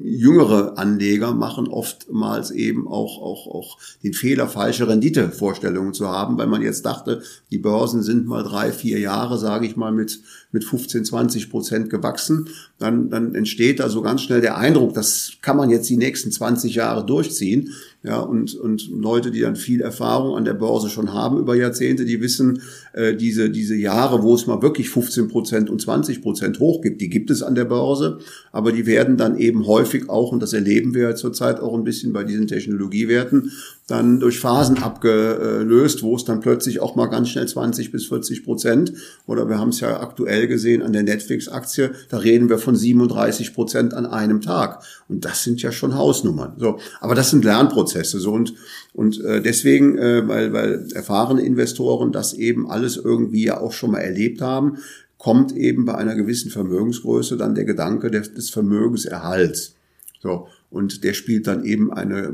jüngere 0.03 0.77
Anleger 0.77 1.33
machen 1.33 1.67
oftmals 1.67 2.51
eben 2.51 2.87
auch, 2.87 3.21
auch, 3.21 3.47
auch 3.47 3.77
den 4.03 4.13
Fehler, 4.13 4.47
falsche 4.47 4.87
Renditevorstellungen 4.87 5.93
zu 5.93 6.07
haben, 6.07 6.37
weil 6.37 6.47
man 6.47 6.61
jetzt 6.61 6.85
dachte, 6.85 7.21
die 7.51 7.57
Börsen 7.57 8.03
sind 8.03 8.27
mal 8.27 8.43
drei, 8.43 8.71
vier 8.71 8.99
Jahre, 8.99 9.37
sage 9.37 9.65
ich 9.65 9.75
mal, 9.75 9.91
mit, 9.91 10.21
mit 10.51 10.63
15, 10.63 11.05
20 11.05 11.49
Prozent 11.49 11.89
gewachsen. 11.89 12.49
Dann, 12.81 13.11
dann 13.11 13.35
entsteht 13.35 13.79
da 13.79 13.89
so 13.89 14.01
ganz 14.01 14.21
schnell 14.21 14.41
der 14.41 14.57
Eindruck, 14.57 14.95
das 14.95 15.33
kann 15.41 15.55
man 15.55 15.69
jetzt 15.69 15.87
die 15.87 15.97
nächsten 15.97 16.31
20 16.31 16.73
Jahre 16.75 17.05
durchziehen. 17.05 17.69
Ja, 18.03 18.19
und, 18.19 18.55
und 18.55 18.89
Leute, 18.89 19.29
die 19.29 19.41
dann 19.41 19.55
viel 19.55 19.79
Erfahrung 19.81 20.35
an 20.35 20.43
der 20.43 20.55
Börse 20.55 20.89
schon 20.89 21.13
haben 21.13 21.37
über 21.37 21.53
Jahrzehnte, 21.55 22.03
die 22.03 22.19
wissen, 22.19 22.63
äh, 22.93 23.13
diese, 23.13 23.51
diese 23.51 23.75
Jahre, 23.75 24.23
wo 24.23 24.33
es 24.33 24.47
mal 24.47 24.63
wirklich 24.63 24.89
15 24.89 25.27
Prozent 25.27 25.69
und 25.69 25.79
20 25.79 26.23
Prozent 26.23 26.59
hoch 26.59 26.81
gibt, 26.81 26.99
die 26.99 27.09
gibt 27.09 27.29
es 27.29 27.43
an 27.43 27.53
der 27.53 27.65
Börse, 27.65 28.17
aber 28.51 28.71
die 28.71 28.87
werden 28.87 29.17
dann 29.17 29.37
eben 29.37 29.67
häufig 29.67 30.09
auch, 30.09 30.31
und 30.31 30.41
das 30.41 30.53
erleben 30.53 30.95
wir 30.95 31.15
zurzeit 31.15 31.59
auch 31.59 31.75
ein 31.75 31.83
bisschen 31.83 32.11
bei 32.11 32.23
diesen 32.23 32.47
Technologiewerten, 32.47 33.51
dann 33.85 34.19
durch 34.19 34.39
Phasen 34.39 34.79
abgelöst, 34.79 36.01
wo 36.01 36.15
es 36.15 36.25
dann 36.25 36.39
plötzlich 36.39 36.79
auch 36.79 36.95
mal 36.95 37.07
ganz 37.07 37.29
schnell 37.29 37.47
20 37.47 37.91
bis 37.91 38.07
40 38.07 38.43
Prozent 38.43 38.93
oder 39.27 39.47
wir 39.47 39.59
haben 39.59 39.69
es 39.69 39.79
ja 39.79 39.99
aktuell 39.99 40.47
gesehen 40.47 40.81
an 40.81 40.93
der 40.93 41.03
Netflix-Aktie, 41.03 41.91
da 42.09 42.17
reden 42.17 42.49
wir 42.49 42.57
von 42.57 42.70
37 42.75 43.53
Prozent 43.53 43.93
an 43.93 44.05
einem 44.05 44.41
Tag 44.41 44.83
und 45.07 45.25
das 45.25 45.43
sind 45.43 45.61
ja 45.61 45.71
schon 45.71 45.95
Hausnummern. 45.95 46.53
So, 46.57 46.79
aber 46.99 47.15
das 47.15 47.29
sind 47.29 47.43
Lernprozesse 47.43 48.19
so 48.19 48.31
und 48.33 48.53
und 48.93 49.23
äh, 49.23 49.41
deswegen, 49.41 49.97
äh, 49.97 50.27
weil 50.27 50.53
weil 50.53 50.87
erfahrene 50.93 51.41
Investoren 51.41 52.11
das 52.11 52.33
eben 52.33 52.69
alles 52.69 52.97
irgendwie 52.97 53.45
ja 53.45 53.59
auch 53.59 53.71
schon 53.71 53.91
mal 53.91 53.99
erlebt 53.99 54.41
haben, 54.41 54.77
kommt 55.17 55.55
eben 55.55 55.85
bei 55.85 55.95
einer 55.95 56.15
gewissen 56.15 56.49
Vermögensgröße 56.49 57.37
dann 57.37 57.53
der 57.53 57.65
Gedanke 57.65 58.09
des, 58.09 58.33
des 58.33 58.49
Vermögenserhalts. 58.49 59.75
So. 60.19 60.47
Und 60.69 61.03
der 61.03 61.13
spielt 61.13 61.47
dann 61.47 61.65
eben 61.65 61.91
eine 61.91 62.33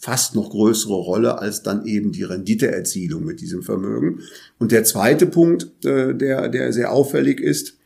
fast 0.00 0.34
noch 0.34 0.50
größere 0.50 0.94
Rolle 0.94 1.38
als 1.38 1.62
dann 1.62 1.84
eben 1.84 2.12
die 2.12 2.22
Renditeerzielung 2.22 3.24
mit 3.24 3.40
diesem 3.40 3.62
Vermögen. 3.62 4.20
Und 4.58 4.70
der 4.70 4.84
zweite 4.84 5.26
Punkt, 5.26 5.84
äh, 5.84 6.14
der, 6.14 6.48
der 6.48 6.72
sehr 6.72 6.92
auffällig 6.92 7.40
ist, 7.40 7.77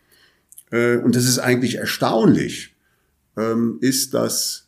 äh, 0.72 0.96
und 0.96 1.14
das 1.14 1.26
ist 1.26 1.38
eigentlich 1.38 1.76
erstaunlich, 1.76 2.74
ähm, 3.36 3.78
ist, 3.80 4.14
dass 4.14 4.66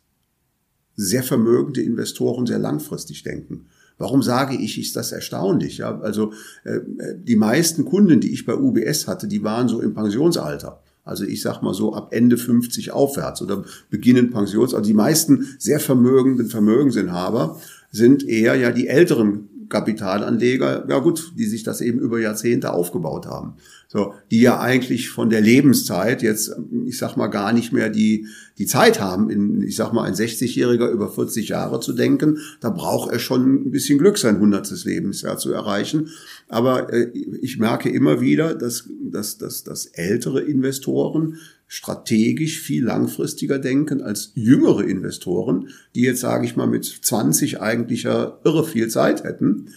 sehr 0.95 1.23
vermögende 1.23 1.81
Investoren 1.81 2.45
sehr 2.45 2.59
langfristig 2.59 3.23
denken. 3.23 3.67
Warum 3.97 4.23
sage 4.23 4.55
ich, 4.55 4.79
ist 4.79 4.95
das 4.95 5.11
erstaunlich? 5.11 5.79
Ja, 5.79 5.99
also 5.99 6.31
äh, 6.63 6.79
die 7.17 7.35
meisten 7.35 7.85
Kunden, 7.85 8.21
die 8.21 8.33
ich 8.33 8.45
bei 8.45 8.55
UBS 8.55 9.07
hatte, 9.07 9.27
die 9.27 9.43
waren 9.43 9.67
so 9.67 9.81
im 9.81 9.93
Pensionsalter. 9.93 10.81
Also 11.03 11.23
ich 11.23 11.41
sag 11.41 11.61
mal 11.61 11.73
so 11.73 11.93
ab 11.93 12.09
Ende 12.11 12.37
50 12.37 12.91
aufwärts 12.91 13.41
oder 13.41 13.63
beginnen 13.89 14.31
Pensions. 14.31 14.73
Also 14.73 14.87
die 14.87 14.95
meisten 14.95 15.55
sehr 15.59 15.79
vermögenden 15.79 16.47
Vermögensinhaber 16.47 17.59
sind 17.91 18.27
eher 18.27 18.55
ja 18.55 18.71
die 18.71 18.87
älteren 18.87 19.49
Kapitalanleger, 19.69 20.85
ja 20.87 20.99
gut, 20.99 21.33
die 21.37 21.45
sich 21.45 21.63
das 21.63 21.81
eben 21.81 21.99
über 21.99 22.19
Jahrzehnte 22.19 22.71
aufgebaut 22.71 23.25
haben. 23.25 23.55
So, 23.87 24.13
die 24.31 24.41
ja 24.41 24.59
eigentlich 24.59 25.09
von 25.09 25.29
der 25.29 25.41
Lebenszeit 25.41 26.21
jetzt, 26.21 26.53
ich 26.85 26.97
sag 26.97 27.15
mal, 27.15 27.27
gar 27.27 27.53
nicht 27.53 27.71
mehr 27.71 27.89
die, 27.89 28.27
die 28.57 28.65
Zeit 28.65 28.99
haben, 28.99 29.29
in, 29.29 29.61
ich 29.61 29.75
sag 29.75 29.93
mal, 29.93 30.03
ein 30.03 30.13
60-Jähriger 30.13 30.89
über 30.89 31.09
40 31.09 31.49
Jahre 31.49 31.79
zu 31.79 31.93
denken. 31.93 32.39
Da 32.59 32.69
braucht 32.69 33.11
er 33.11 33.19
schon 33.19 33.67
ein 33.67 33.71
bisschen 33.71 33.97
Glück, 33.97 34.17
sein 34.17 34.35
100. 34.35 34.83
Lebensjahr 34.83 35.37
zu 35.37 35.51
erreichen. 35.53 36.09
Aber 36.49 36.91
äh, 36.91 37.09
ich 37.41 37.57
merke 37.59 37.89
immer 37.89 38.21
wieder, 38.21 38.55
dass, 38.55 38.89
dass, 39.01 39.37
dass, 39.37 39.63
dass 39.63 39.85
ältere 39.85 40.41
Investoren 40.41 41.37
strategisch 41.75 42.61
viel 42.61 42.85
langfristiger 42.85 43.59
denken 43.59 44.01
als 44.01 44.31
jüngere 44.33 44.85
Investoren, 44.85 45.67
die 45.93 46.03
jetzt, 46.03 46.21
sage 46.21 46.45
ich 46.45 46.55
mal, 46.55 46.67
mit 46.67 46.85
20 46.85 47.59
eigentlich 47.59 48.03
ja 48.03 48.39
irre 48.45 48.65
viel 48.65 48.87
Zeit 48.87 49.25
hätten, 49.25 49.67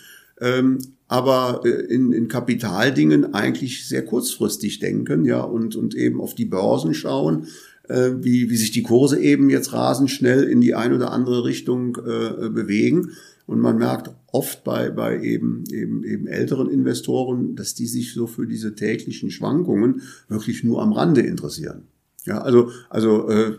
ähm, 0.40 0.78
aber 1.08 1.62
äh, 1.64 1.70
in, 1.70 2.12
in 2.12 2.28
Kapitaldingen 2.28 3.34
eigentlich 3.34 3.88
sehr 3.88 4.04
kurzfristig 4.04 4.78
denken, 4.78 5.24
ja, 5.24 5.40
und, 5.40 5.74
und 5.74 5.96
eben 5.96 6.20
auf 6.20 6.36
die 6.36 6.44
Börsen 6.44 6.94
schauen, 6.94 7.48
äh, 7.88 8.10
wie, 8.20 8.48
wie 8.48 8.56
sich 8.56 8.70
die 8.70 8.84
Kurse 8.84 9.18
eben 9.18 9.50
jetzt 9.50 9.72
rasend 9.72 10.08
schnell 10.08 10.44
in 10.44 10.60
die 10.60 10.76
ein 10.76 10.92
oder 10.92 11.10
andere 11.10 11.42
Richtung 11.42 11.96
äh, 11.96 12.48
bewegen. 12.48 13.10
Und 13.48 13.60
man 13.60 13.78
merkt 13.78 14.10
oft 14.30 14.62
bei, 14.62 14.90
bei 14.90 15.22
eben, 15.22 15.64
eben, 15.72 16.04
eben 16.04 16.26
älteren 16.26 16.68
Investoren, 16.68 17.56
dass 17.56 17.74
die 17.74 17.86
sich 17.86 18.12
so 18.12 18.26
für 18.26 18.46
diese 18.46 18.74
täglichen 18.74 19.30
Schwankungen 19.30 20.02
wirklich 20.28 20.64
nur 20.64 20.82
am 20.82 20.92
Rande 20.92 21.22
interessieren. 21.22 21.84
Ja, 22.26 22.42
also, 22.42 22.70
also 22.90 23.30
äh, 23.30 23.52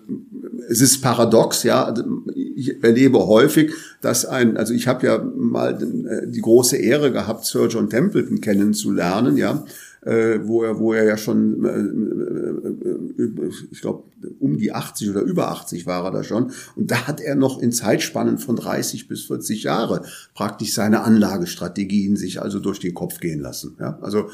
es 0.69 0.79
ist 0.79 1.01
paradox, 1.01 1.63
ja. 1.63 1.91
Ich 2.35 2.83
erlebe 2.83 3.25
häufig, 3.25 3.73
dass 4.01 4.27
ein, 4.27 4.57
also 4.57 4.75
ich 4.75 4.87
habe 4.87 5.07
ja 5.07 5.17
mal 5.17 5.81
äh, 5.81 6.27
die 6.29 6.41
große 6.41 6.77
Ehre 6.77 7.11
gehabt, 7.11 7.45
Sir 7.45 7.67
John 7.67 7.89
Templeton 7.89 8.41
kennenzulernen, 8.41 9.37
ja, 9.37 9.65
äh, 10.01 10.39
wo 10.43 10.63
er, 10.63 10.79
wo 10.79 10.93
er 10.93 11.03
ja 11.03 11.17
schon, 11.17 11.65
äh, 11.65 13.21
äh, 13.21 13.51
ich 13.71 13.81
glaube, 13.81 14.03
um 14.39 14.57
die 14.57 14.71
80 14.71 15.09
oder 15.09 15.21
über 15.21 15.49
80 15.51 15.85
war 15.85 16.05
er 16.05 16.11
da 16.11 16.23
schon. 16.23 16.51
Und 16.75 16.91
da 16.91 17.07
hat 17.07 17.21
er 17.21 17.35
noch 17.35 17.59
in 17.59 17.71
Zeitspannen 17.71 18.37
von 18.37 18.55
30 18.55 19.07
bis 19.07 19.25
40 19.25 19.63
Jahre 19.63 20.03
praktisch 20.33 20.73
seine 20.73 21.01
Anlagestrategien 21.01 22.15
sich 22.15 22.41
also 22.41 22.59
durch 22.59 22.79
den 22.79 22.93
Kopf 22.93 23.19
gehen 23.19 23.39
lassen. 23.39 23.75
Ja, 23.79 23.99
also 24.01 24.29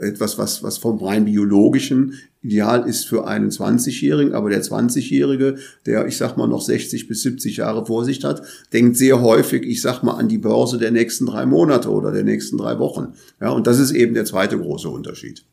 etwas, 0.00 0.38
was, 0.38 0.62
was 0.62 0.78
vom 0.78 0.98
rein 1.02 1.24
biologischen 1.24 2.14
ideal 2.46 2.88
ist 2.88 3.06
für 3.06 3.26
einen 3.26 3.50
20-Jährigen, 3.50 4.34
aber 4.34 4.50
der 4.50 4.62
20-Jährige, 4.62 5.56
der, 5.84 6.06
ich 6.06 6.16
sag 6.16 6.36
mal, 6.36 6.46
noch 6.46 6.62
60 6.62 7.08
bis 7.08 7.22
70 7.22 7.56
Jahre 7.56 7.84
Vorsicht 7.84 8.24
hat, 8.24 8.42
denkt 8.72 8.96
sehr 8.96 9.20
häufig, 9.20 9.64
ich 9.64 9.82
sag 9.82 10.02
mal, 10.02 10.14
an 10.14 10.28
die 10.28 10.38
Börse 10.38 10.78
der 10.78 10.92
nächsten 10.92 11.26
drei 11.26 11.44
Monate 11.44 11.90
oder 11.90 12.12
der 12.12 12.24
nächsten 12.24 12.56
drei 12.56 12.78
Wochen. 12.78 13.14
Ja, 13.40 13.50
und 13.50 13.66
das 13.66 13.78
ist 13.78 13.90
eben 13.90 14.14
der 14.14 14.24
zweite 14.24 14.58
große 14.58 14.88
Unterschied. 14.88 15.44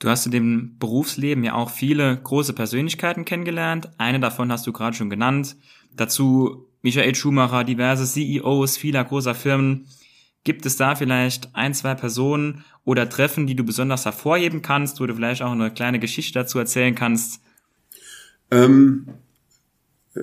Du 0.00 0.08
hast 0.08 0.26
in 0.26 0.32
dem 0.32 0.76
Berufsleben 0.78 1.42
ja 1.42 1.54
auch 1.54 1.70
viele 1.70 2.16
große 2.16 2.52
Persönlichkeiten 2.52 3.24
kennengelernt. 3.24 3.88
Eine 3.98 4.20
davon 4.20 4.52
hast 4.52 4.66
du 4.66 4.72
gerade 4.72 4.96
schon 4.96 5.10
genannt. 5.10 5.56
Dazu 5.96 6.66
Michael 6.82 7.14
Schumacher, 7.14 7.64
diverse 7.64 8.06
CEOs 8.06 8.76
vieler 8.76 9.04
großer 9.04 9.34
Firmen. 9.34 9.86
Gibt 10.44 10.64
es 10.66 10.76
da 10.76 10.94
vielleicht 10.94 11.54
ein, 11.54 11.74
zwei 11.74 11.94
Personen 11.94 12.64
oder 12.84 13.08
Treffen, 13.08 13.46
die 13.46 13.54
du 13.54 13.64
besonders 13.64 14.04
hervorheben 14.04 14.62
kannst, 14.62 15.00
wo 15.00 15.06
du 15.06 15.14
vielleicht 15.14 15.42
auch 15.42 15.52
eine 15.52 15.70
kleine 15.70 15.98
Geschichte 15.98 16.38
dazu 16.38 16.58
erzählen 16.58 16.94
kannst? 16.94 17.42
Ähm, 18.50 19.08
äh, 20.14 20.20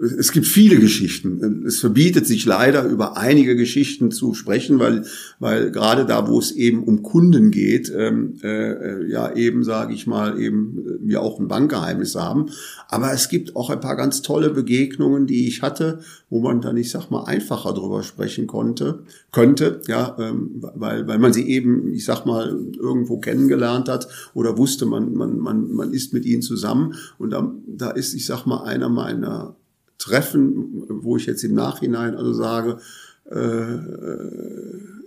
es 0.00 0.30
gibt 0.30 0.46
viele 0.46 0.78
Geschichten. 0.78 1.64
Es 1.66 1.80
verbietet 1.80 2.26
sich 2.26 2.46
leider 2.46 2.84
über 2.84 3.16
einige 3.16 3.56
Geschichten 3.56 4.12
zu 4.12 4.32
sprechen, 4.32 4.78
weil, 4.78 5.04
weil 5.40 5.72
gerade 5.72 6.06
da, 6.06 6.28
wo 6.28 6.38
es 6.38 6.52
eben 6.52 6.84
um 6.84 7.02
Kunden 7.02 7.50
geht, 7.50 7.92
ähm, 7.94 8.34
äh, 8.42 9.10
ja 9.10 9.34
eben, 9.34 9.64
sage 9.64 9.94
ich 9.94 10.06
mal, 10.06 10.40
eben 10.40 10.78
äh, 10.78 11.08
wir 11.08 11.22
auch 11.22 11.40
ein 11.40 11.48
Bankgeheimnis 11.48 12.14
haben. 12.14 12.50
Aber 12.88 13.12
es 13.12 13.28
gibt 13.28 13.56
auch 13.56 13.70
ein 13.70 13.80
paar 13.80 13.96
ganz 13.96 14.22
tolle 14.22 14.50
Begegnungen, 14.50 15.26
die 15.26 15.48
ich 15.48 15.62
hatte, 15.62 16.00
wo 16.30 16.40
man 16.40 16.60
dann, 16.60 16.76
ich 16.76 16.90
sag 16.90 17.10
mal, 17.10 17.24
einfacher 17.24 17.72
drüber 17.72 18.04
sprechen 18.04 18.46
konnte, 18.46 19.00
könnte, 19.32 19.80
ja, 19.88 20.16
ähm, 20.20 20.62
weil, 20.74 21.08
weil 21.08 21.18
man 21.18 21.32
sie 21.32 21.48
eben, 21.48 21.92
ich 21.92 22.04
sag 22.04 22.24
mal, 22.24 22.56
irgendwo 22.78 23.18
kennengelernt 23.18 23.88
hat 23.88 24.06
oder 24.32 24.56
wusste, 24.58 24.86
man, 24.86 25.12
man, 25.14 25.38
man, 25.38 25.72
man 25.72 25.92
ist 25.92 26.12
mit 26.12 26.24
ihnen 26.24 26.42
zusammen. 26.42 26.94
Und 27.18 27.30
da, 27.30 27.52
da 27.66 27.90
ist, 27.90 28.14
ich 28.14 28.26
sag 28.26 28.46
mal, 28.46 28.62
einer 28.62 28.88
meiner 28.88 29.56
Treffen, 29.98 30.84
wo 30.88 31.16
ich 31.16 31.26
jetzt 31.26 31.44
im 31.44 31.54
Nachhinein 31.54 32.14
also 32.14 32.32
sage, 32.32 32.78
äh, 33.26 33.78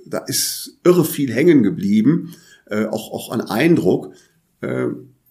da 0.06 0.20
ist 0.28 0.78
irre 0.84 1.06
viel 1.06 1.32
hängen 1.32 1.64
geblieben, 1.64 2.36
äh, 2.70 2.86
auch, 2.86 3.12
auch 3.12 3.32
an 3.32 3.42
Eindruck. 3.42 4.14
Äh, 4.62 4.88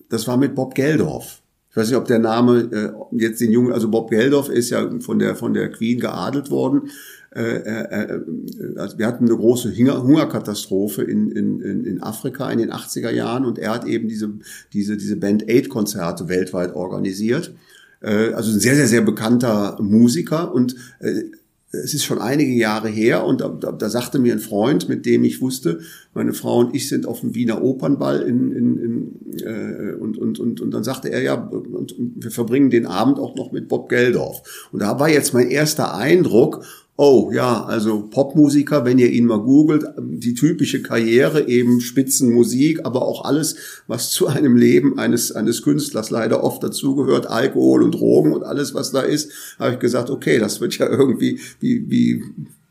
das 0.09 0.26
war 0.26 0.37
mit 0.37 0.55
Bob 0.55 0.75
Geldorf. 0.75 1.43
Ich 1.71 1.76
weiß 1.76 1.88
nicht, 1.88 1.97
ob 1.97 2.07
der 2.07 2.19
Name 2.19 2.69
äh, 2.73 3.17
jetzt 3.17 3.40
den 3.40 3.52
Jungen, 3.52 3.73
also 3.73 3.88
Bob 3.88 4.11
Geldorf 4.11 4.49
ist 4.49 4.71
ja 4.71 4.90
von 5.00 5.21
der 5.21 5.37
von 5.37 5.55
der 5.55 5.71
Queen 5.71 6.00
geadelt 6.00 6.50
worden. 6.50 6.90
Äh, 7.33 7.59
äh, 7.59 8.21
also 8.76 8.99
wir 8.99 9.07
hatten 9.07 9.26
eine 9.26 9.37
große 9.37 9.73
Hungerkatastrophe 9.76 11.02
in, 11.02 11.31
in, 11.31 11.85
in 11.85 12.02
Afrika 12.02 12.50
in 12.50 12.59
den 12.59 12.73
80er 12.73 13.11
Jahren 13.11 13.45
und 13.45 13.59
er 13.59 13.73
hat 13.73 13.85
eben 13.85 14.09
diese, 14.09 14.33
diese, 14.73 14.97
diese 14.97 15.17
Band 15.17 15.49
Aid 15.49 15.69
Konzerte 15.69 16.29
weltweit 16.29 16.75
organisiert. 16.75 17.55
Äh, 18.00 18.33
also 18.33 18.52
ein 18.52 18.61
sehr, 18.61 18.76
sehr, 18.76 18.88
sehr 18.88 19.02
bekannter 19.02 19.78
Musiker 19.80 20.52
und 20.54 20.76
äh, 21.00 21.25
es 21.73 21.95
ist 21.95 22.04
schon 22.04 22.19
einige 22.19 22.52
Jahre 22.52 22.88
her 22.88 23.25
und 23.25 23.40
da, 23.40 23.49
da, 23.49 23.71
da 23.71 23.88
sagte 23.88 24.19
mir 24.19 24.33
ein 24.33 24.40
Freund, 24.40 24.88
mit 24.88 25.07
dem 25.07 25.23
ich 25.23 25.40
wusste, 25.40 25.80
meine 26.14 26.33
Frau 26.33 26.59
und 26.59 26.75
ich 26.75 26.88
sind 26.88 27.07
auf 27.07 27.21
dem 27.21 27.35
Wiener 27.37 27.62
Opernball 27.62 28.23
in, 28.23 28.50
in, 28.50 28.78
in, 28.78 29.38
äh, 29.38 29.92
und, 29.95 30.19
und, 30.19 30.40
und, 30.40 30.61
und 30.61 30.71
dann 30.73 30.83
sagte 30.83 31.11
er 31.11 31.23
ja, 31.23 31.35
und, 31.35 31.92
und 31.92 32.12
wir 32.16 32.33
verbringen 32.33 32.71
den 32.71 32.87
Abend 32.87 33.21
auch 33.21 33.37
noch 33.37 33.52
mit 33.52 33.69
Bob 33.69 33.88
Geldorf. 33.88 34.69
Und 34.73 34.80
da 34.80 34.99
war 34.99 35.09
jetzt 35.09 35.33
mein 35.33 35.49
erster 35.49 35.95
Eindruck, 35.95 36.64
Oh 37.02 37.30
ja, 37.33 37.64
also 37.64 38.11
Popmusiker, 38.11 38.85
wenn 38.85 38.99
ihr 38.99 39.11
ihn 39.11 39.25
mal 39.25 39.40
googelt, 39.40 39.87
die 39.99 40.35
typische 40.35 40.83
Karriere, 40.83 41.49
eben 41.49 41.80
Spitzenmusik, 41.80 42.85
aber 42.85 43.07
auch 43.09 43.25
alles, 43.25 43.57
was 43.87 44.11
zu 44.11 44.26
einem 44.26 44.54
Leben 44.54 44.99
eines, 44.99 45.33
eines 45.33 45.62
Künstlers 45.62 46.11
leider 46.11 46.45
oft 46.45 46.62
dazugehört, 46.62 47.26
Alkohol 47.26 47.85
und 47.85 47.92
Drogen 47.92 48.35
und 48.35 48.42
alles, 48.42 48.75
was 48.75 48.90
da 48.90 49.00
ist, 49.00 49.33
habe 49.59 49.73
ich 49.73 49.78
gesagt, 49.78 50.11
okay, 50.11 50.38
das 50.38 50.61
wird 50.61 50.76
ja 50.76 50.90
irgendwie, 50.90 51.40
wie, 51.59 51.88
wie, 51.88 52.23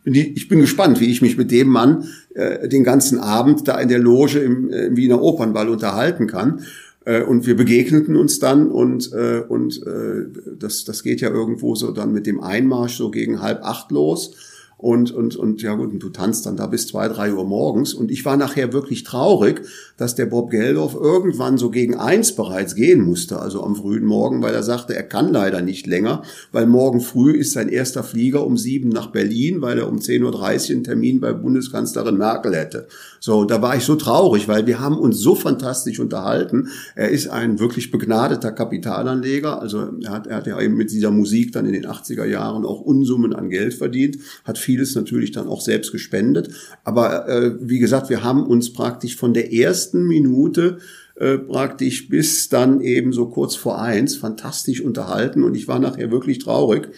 ich 0.03 0.47
bin 0.47 0.59
gespannt, 0.59 0.99
wie 0.99 1.09
ich 1.09 1.23
mich 1.23 1.35
mit 1.35 1.49
dem 1.49 1.69
Mann 1.69 2.03
äh, 2.35 2.69
den 2.69 2.83
ganzen 2.83 3.17
Abend 3.17 3.67
da 3.67 3.79
in 3.79 3.89
der 3.89 3.97
Loge 3.97 4.37
im, 4.37 4.69
äh, 4.69 4.85
im 4.85 4.95
Wiener 4.95 5.23
Opernball 5.23 5.69
unterhalten 5.69 6.27
kann. 6.27 6.61
Äh, 7.09 7.23
und 7.23 7.47
wir 7.47 7.55
begegneten 7.55 8.15
uns 8.15 8.37
dann 8.37 8.69
und, 8.69 9.11
äh, 9.13 9.41
und 9.47 9.81
äh, 9.87 10.27
das, 10.59 10.83
das 10.85 11.01
geht 11.01 11.21
ja 11.21 11.31
irgendwo 11.31 11.73
so 11.73 11.91
dann 11.91 12.13
mit 12.13 12.27
dem 12.27 12.39
Einmarsch 12.39 12.97
so 12.97 13.09
gegen 13.09 13.41
halb 13.41 13.63
acht 13.63 13.91
los. 13.91 14.35
Und, 14.79 15.11
und, 15.11 15.35
und 15.35 15.61
ja 15.61 15.75
gut, 15.75 15.91
und 15.91 15.99
du 15.99 16.07
tanzt 16.07 16.45
dann 16.45 16.55
da 16.55 16.65
bis 16.65 16.87
zwei, 16.87 17.09
drei 17.09 17.33
Uhr 17.33 17.43
morgens. 17.43 17.93
Und 17.93 18.11
ich 18.11 18.23
war 18.23 18.37
nachher 18.37 18.71
wirklich 18.71 19.03
traurig, 19.03 19.61
dass 19.97 20.15
der 20.15 20.25
Bob 20.25 20.51
Geldorf 20.51 20.95
irgendwann 20.95 21.57
so 21.57 21.69
gegen 21.69 21.95
eins 21.95 22.33
bereits 22.33 22.75
gehen 22.75 23.01
musste, 23.01 23.39
also 23.39 23.61
am 23.61 23.75
frühen 23.75 24.05
Morgen, 24.05 24.41
weil 24.41 24.53
er 24.53 24.63
sagte, 24.63 24.95
er 24.95 25.03
kann 25.03 25.33
leider 25.33 25.61
nicht 25.61 25.85
länger, 25.85 26.23
weil 26.53 26.65
morgen 26.65 27.01
früh 27.01 27.33
ist 27.33 27.51
sein 27.51 27.67
erster 27.67 28.03
Flieger 28.03 28.47
um 28.47 28.57
sieben 28.57 28.87
nach 28.87 29.07
Berlin, 29.07 29.61
weil 29.61 29.79
er 29.79 29.89
um 29.89 29.97
10.30 29.97 30.23
Uhr 30.23 30.75
einen 30.75 30.83
Termin 30.85 31.19
bei 31.19 31.33
Bundeskanzlerin 31.33 32.17
Merkel 32.17 32.55
hätte. 32.55 32.87
So, 33.19 33.43
da 33.43 33.61
war 33.61 33.75
ich 33.75 33.83
so 33.83 33.95
traurig, 33.95 34.47
weil 34.47 34.65
wir 34.65 34.79
haben 34.79 34.97
uns 34.97 35.19
so 35.19 35.35
fantastisch 35.35 35.99
unterhalten. 35.99 36.69
Er 36.95 37.09
ist 37.09 37.27
ein 37.27 37.59
wirklich 37.59 37.91
begnadeter 37.91 38.53
Kapitalanleger, 38.53 39.61
also 39.61 39.89
er 40.01 40.11
hat, 40.11 40.27
er 40.27 40.37
hat 40.37 40.47
ja 40.47 40.57
eben 40.61 40.77
mit 40.77 40.91
dieser 40.91 41.11
Musik 41.11 41.51
dann 41.51 41.65
in 41.65 41.73
den 41.73 41.85
80er 41.85 42.23
Jahren 42.23 42.63
auch 42.63 42.79
Unsummen 42.79 43.35
an 43.35 43.49
Geld 43.49 43.73
verdient, 43.73 44.19
hat 44.45 44.57
vieles 44.69 44.93
natürlich 44.93 45.31
dann 45.31 45.47
auch 45.47 45.61
selbst 45.61 45.91
gespendet. 45.91 46.53
Aber 46.83 47.27
äh, 47.27 47.55
wie 47.59 47.79
gesagt, 47.79 48.11
wir 48.11 48.23
haben 48.23 48.45
uns 48.45 48.71
praktisch 48.71 49.15
von 49.15 49.33
der 49.33 49.51
ersten 49.51 50.07
Minute 50.07 50.77
äh, 51.15 51.39
praktisch 51.39 52.07
bis 52.07 52.49
dann 52.49 52.81
eben 52.81 53.11
so 53.11 53.29
kurz 53.29 53.55
vor 53.55 53.81
eins 53.81 54.15
fantastisch 54.15 54.81
unterhalten 54.81 55.43
und 55.43 55.55
ich 55.55 55.67
war 55.67 55.79
nachher 55.79 56.11
wirklich 56.11 56.37
traurig, 56.37 56.89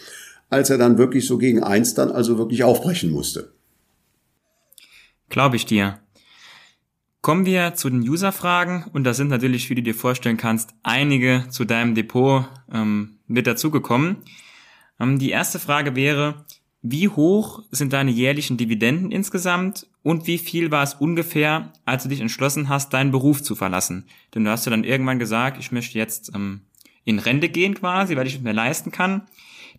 als 0.50 0.68
er 0.68 0.76
dann 0.76 0.98
wirklich 0.98 1.26
so 1.26 1.38
gegen 1.38 1.62
eins 1.62 1.94
dann 1.94 2.10
also 2.10 2.36
wirklich 2.36 2.62
aufbrechen 2.62 3.10
musste. 3.10 3.54
Glaube 5.30 5.56
ich 5.56 5.64
dir. 5.64 5.98
Kommen 7.22 7.46
wir 7.46 7.72
zu 7.74 7.88
den 7.88 8.06
User-Fragen 8.06 8.84
und 8.92 9.04
da 9.04 9.14
sind 9.14 9.28
natürlich, 9.28 9.70
wie 9.70 9.76
du 9.76 9.82
dir 9.82 9.94
vorstellen 9.94 10.36
kannst, 10.36 10.74
einige 10.82 11.46
zu 11.48 11.64
deinem 11.64 11.94
Depot 11.94 12.44
ähm, 12.70 13.16
mit 13.28 13.46
dazugekommen. 13.46 14.18
Ähm, 15.00 15.18
die 15.18 15.30
erste 15.30 15.58
Frage 15.58 15.96
wäre, 15.96 16.44
wie 16.82 17.08
hoch 17.08 17.62
sind 17.70 17.92
deine 17.92 18.10
jährlichen 18.10 18.56
Dividenden 18.56 19.12
insgesamt 19.12 19.86
und 20.02 20.26
wie 20.26 20.38
viel 20.38 20.72
war 20.72 20.82
es 20.82 20.94
ungefähr, 20.94 21.72
als 21.84 22.02
du 22.02 22.08
dich 22.08 22.20
entschlossen 22.20 22.68
hast, 22.68 22.92
deinen 22.92 23.12
Beruf 23.12 23.40
zu 23.40 23.54
verlassen? 23.54 24.06
Denn 24.34 24.44
du 24.44 24.50
hast 24.50 24.66
ja 24.66 24.70
dann 24.70 24.82
irgendwann 24.82 25.20
gesagt, 25.20 25.58
ich 25.60 25.70
möchte 25.70 25.96
jetzt 25.96 26.32
ähm, 26.34 26.62
in 27.04 27.20
Rente 27.20 27.48
gehen 27.48 27.74
quasi, 27.74 28.16
weil 28.16 28.26
ich 28.26 28.34
es 28.34 28.40
mir 28.42 28.52
leisten 28.52 28.90
kann. 28.90 29.28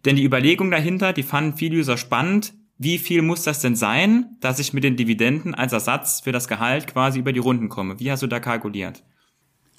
Denn 0.05 0.15
die 0.15 0.23
Überlegung 0.23 0.71
dahinter, 0.71 1.11
die 1.11 1.23
fanden 1.23 1.57
viele 1.57 1.77
User 1.77 1.97
spannend. 1.97 2.53
Wie 2.77 2.97
viel 2.97 3.21
muss 3.21 3.43
das 3.43 3.59
denn 3.59 3.75
sein, 3.75 4.37
dass 4.39 4.59
ich 4.59 4.73
mit 4.73 4.85
den 4.85 4.95
Dividenden 4.95 5.53
als 5.53 5.73
Ersatz 5.73 6.21
für 6.21 6.31
das 6.31 6.47
Gehalt 6.47 6.87
quasi 6.87 7.19
über 7.19 7.33
die 7.33 7.39
Runden 7.39 7.67
komme? 7.67 7.99
Wie 7.99 8.11
hast 8.11 8.23
du 8.23 8.27
da 8.27 8.39
kalkuliert? 8.39 9.03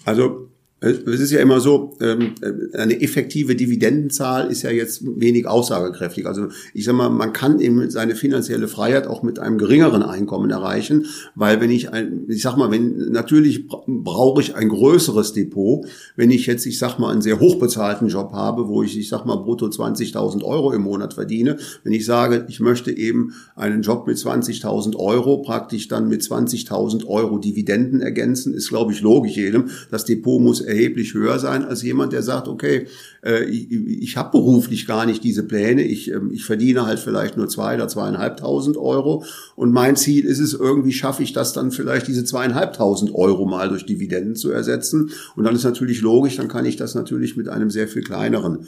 Also 0.04 0.50
es 0.85 1.21
ist 1.21 1.31
ja 1.31 1.41
immer 1.41 1.61
so, 1.61 1.97
ähm, 2.00 2.35
äh, 2.43 2.76
eine 2.76 3.00
effektive 3.00 3.55
Dividendenzahl 3.55 4.50
ist 4.50 4.62
ja 4.62 4.71
jetzt 4.71 5.03
wenig 5.05 5.47
aussagekräftig. 5.47 6.26
Also 6.26 6.49
ich 6.73 6.85
sag 6.85 6.95
mal, 6.95 7.09
man 7.09 7.33
kann 7.33 7.61
eben 7.61 7.91
seine 7.91 8.14
finanzielle 8.14 8.69
Freiheit 8.69 9.07
auch 9.07 9.23
mit 9.23 9.38
einem 9.38 9.59
geringeren 9.59 10.03
Einkommen 10.03 10.50
erreichen, 10.50 11.07
weil 11.35 11.61
wenn 11.61 11.71
ich 11.71 11.93
ein, 11.93 12.25
ich 12.29 12.43
sag 12.43 12.57
mal, 12.57 12.71
wenn 12.71 13.11
natürlich 13.11 13.67
brauche 13.69 14.43
ich 14.43 14.55
ein 14.55 14.69
größeres 14.69 15.33
Depot, 15.33 15.87
wenn 16.17 16.31
ich 16.31 16.47
jetzt, 16.47 16.67
ich 16.67 16.79
sag 16.79 16.99
mal, 16.99 17.11
einen 17.11 17.23
sehr 17.23 17.41
hochbezahlten 17.41 18.09
Job 18.09 18.33
habe, 18.33 18.69
wo 18.69 18.83
ich, 18.83 18.99
ich 18.99 19.09
sag 19.09 19.25
mal, 19.25 19.37
brutto 19.37 19.67
20.000 19.67 20.43
Euro 20.45 20.73
im 20.73 20.83
Monat 20.83 21.14
verdiene, 21.14 21.57
wenn 21.83 21.93
ich 21.93 22.05
sage, 22.05 22.47
ich 22.49 22.61
möchte 22.61 22.91
eben 22.91 23.35
einen 23.57 23.83
Job 23.83 24.07
mit 24.07 24.17
20.000 24.17 24.97
Euro 24.97 25.38
praktisch 25.38 25.88
dann 25.88 26.09
mit 26.09 26.23
20.000 26.23 27.07
Euro 27.07 27.38
Dividenden 27.38 28.00
ergänzen, 28.00 28.55
ist 28.55 28.69
glaube 28.69 28.93
ich 28.93 29.00
logisch 29.00 29.37
jedem. 29.37 29.71
Das 29.91 30.05
Depot 30.05 30.41
muss 30.41 30.61
erheblich 30.75 31.14
höher 31.14 31.38
sein 31.38 31.64
als 31.64 31.83
jemand, 31.83 32.12
der 32.12 32.23
sagt, 32.23 32.49
okay, 32.49 32.87
äh, 33.25 33.45
ich, 33.45 33.71
ich 33.71 34.16
habe 34.16 34.33
beruflich 34.33 34.87
gar 34.87 35.07
nicht 35.07 35.25
diese 35.25 35.43
Pläne, 35.43 35.83
ich, 35.83 36.11
äh, 36.11 36.21
ich 36.33 36.45
verdiene 36.45 36.87
halt 36.87 36.99
vielleicht 36.99 37.37
nur 37.37 37.49
zwei 37.49 37.75
oder 37.75 37.88
zweieinhalbtausend 37.88 38.76
Euro. 38.76 39.25
Und 39.57 39.73
mein 39.73 39.97
Ziel 39.97 40.25
ist 40.25 40.40
es, 40.40 40.52
irgendwie 40.52 40.93
schaffe 40.93 41.23
ich 41.23 41.33
das 41.33 41.52
dann 41.52 41.71
vielleicht 41.71 42.09
diese 42.09 42.25
zweieinhalbtausend 42.25 43.14
Euro 43.14 43.47
mal 43.47 43.69
durch 43.69 43.87
Dividenden 43.87 44.37
zu 44.37 44.50
ersetzen. 44.50 45.11
Und 45.37 45.45
dann 45.45 45.54
ist 45.54 45.64
natürlich 45.64 46.00
logisch, 46.02 46.37
dann 46.37 46.49
kann 46.49 46.66
ich 46.66 46.76
das 46.76 46.95
natürlich 46.95 47.37
mit 47.37 47.49
einem 47.49 47.71
sehr 47.71 47.88
viel 47.88 48.02
kleineren 48.02 48.66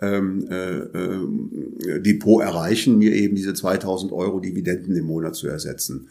ähm, 0.00 0.46
äh, 0.50 0.78
äh, 0.78 2.00
Depot 2.00 2.42
erreichen, 2.42 2.98
mir 2.98 3.12
eben 3.12 3.34
diese 3.34 3.54
2000 3.54 4.12
Euro 4.12 4.40
Dividenden 4.40 4.94
im 4.94 5.06
Monat 5.06 5.34
zu 5.34 5.48
ersetzen. 5.48 6.08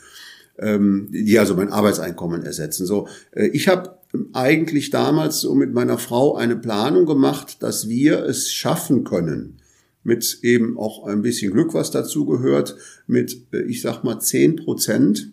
Ähm, 0.58 1.10
die 1.12 1.38
also 1.38 1.54
mein 1.56 1.72
Arbeitseinkommen 1.72 2.44
ersetzen. 2.44 2.86
So, 2.86 3.08
äh, 3.32 3.48
ich 3.48 3.68
habe 3.68 3.98
eigentlich 4.34 4.90
damals 4.90 5.42
so 5.42 5.56
mit 5.56 5.74
meiner 5.74 5.98
Frau 5.98 6.36
eine 6.36 6.56
Planung 6.56 7.06
gemacht, 7.06 7.58
dass 7.62 7.88
wir 7.90 8.24
es 8.24 8.52
schaffen 8.52 9.04
können, 9.04 9.58
mit 10.04 10.40
eben 10.42 10.78
auch 10.78 11.06
ein 11.06 11.22
bisschen 11.22 11.52
Glück, 11.52 11.74
was 11.74 11.92
dazu 11.92 12.26
gehört, 12.26 12.76
mit, 13.08 13.48
äh, 13.52 13.64
ich 13.64 13.82
sag 13.82 14.04
mal, 14.04 14.20
zehn 14.20 14.56
Prozent 14.56 15.32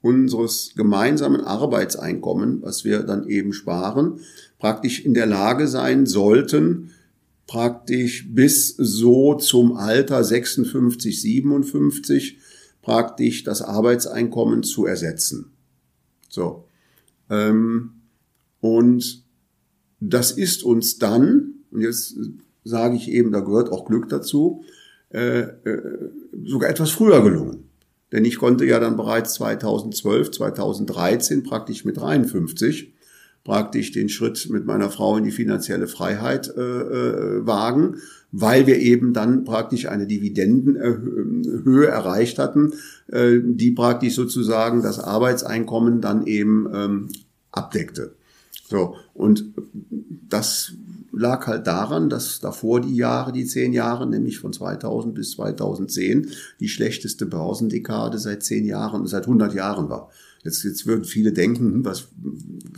unseres 0.00 0.72
gemeinsamen 0.76 1.40
Arbeitseinkommen, 1.40 2.62
was 2.62 2.84
wir 2.84 3.02
dann 3.02 3.28
eben 3.28 3.52
sparen, 3.52 4.20
praktisch 4.58 5.04
in 5.04 5.14
der 5.14 5.26
Lage 5.26 5.66
sein 5.66 6.06
sollten, 6.06 6.90
praktisch 7.46 8.28
bis 8.28 8.74
so 8.76 9.34
zum 9.34 9.76
Alter 9.76 10.22
56, 10.22 11.20
57 11.20 12.38
praktisch 12.82 13.44
das 13.44 13.62
Arbeitseinkommen 13.62 14.62
zu 14.62 14.86
ersetzen. 14.86 15.50
So. 16.28 16.64
Ähm, 17.28 17.97
und 18.60 19.24
das 20.00 20.30
ist 20.30 20.62
uns 20.62 20.98
dann, 20.98 21.54
und 21.70 21.80
jetzt 21.80 22.16
sage 22.64 22.96
ich 22.96 23.10
eben, 23.10 23.32
da 23.32 23.40
gehört 23.40 23.70
auch 23.70 23.86
Glück 23.86 24.08
dazu, 24.08 24.62
äh, 25.10 25.40
äh, 25.40 26.10
sogar 26.44 26.70
etwas 26.70 26.90
früher 26.90 27.22
gelungen. 27.22 27.64
Denn 28.12 28.24
ich 28.24 28.38
konnte 28.38 28.64
ja 28.64 28.80
dann 28.80 28.96
bereits 28.96 29.34
2012, 29.34 30.30
2013 30.30 31.42
praktisch 31.42 31.84
mit 31.84 31.96
53 31.98 32.94
praktisch 33.48 33.92
den 33.92 34.10
Schritt 34.10 34.50
mit 34.50 34.66
meiner 34.66 34.90
Frau 34.90 35.16
in 35.16 35.24
die 35.24 35.30
finanzielle 35.30 35.88
Freiheit 35.88 36.52
äh, 36.54 36.60
äh, 36.60 37.46
wagen, 37.46 37.96
weil 38.30 38.66
wir 38.66 38.78
eben 38.78 39.14
dann 39.14 39.44
praktisch 39.44 39.86
eine 39.88 40.06
Dividendenhöhe 40.06 41.86
erreicht 41.86 42.38
hatten, 42.38 42.74
äh, 43.06 43.38
die 43.42 43.70
praktisch 43.70 44.16
sozusagen 44.16 44.82
das 44.82 44.98
Arbeitseinkommen 44.98 46.02
dann 46.02 46.26
eben 46.26 46.68
ähm, 46.74 47.08
abdeckte. 47.50 48.17
So, 48.68 48.96
und 49.14 49.54
das 50.28 50.72
lag 51.10 51.46
halt 51.46 51.66
daran, 51.66 52.10
dass 52.10 52.38
davor 52.40 52.82
die 52.82 52.94
Jahre, 52.94 53.32
die 53.32 53.46
zehn 53.46 53.72
Jahre, 53.72 54.06
nämlich 54.06 54.38
von 54.38 54.52
2000 54.52 55.14
bis 55.14 55.32
2010, 55.32 56.32
die 56.60 56.68
schlechteste 56.68 57.24
Börsendekade 57.24 58.18
seit 58.18 58.42
zehn 58.42 58.66
Jahren, 58.66 59.06
seit 59.06 59.24
100 59.24 59.54
Jahren 59.54 59.88
war. 59.88 60.10
Jetzt, 60.48 60.64
jetzt 60.64 60.86
würden 60.86 61.04
viele 61.04 61.32
denken, 61.32 61.74
hm, 61.74 61.84
was, 61.84 62.08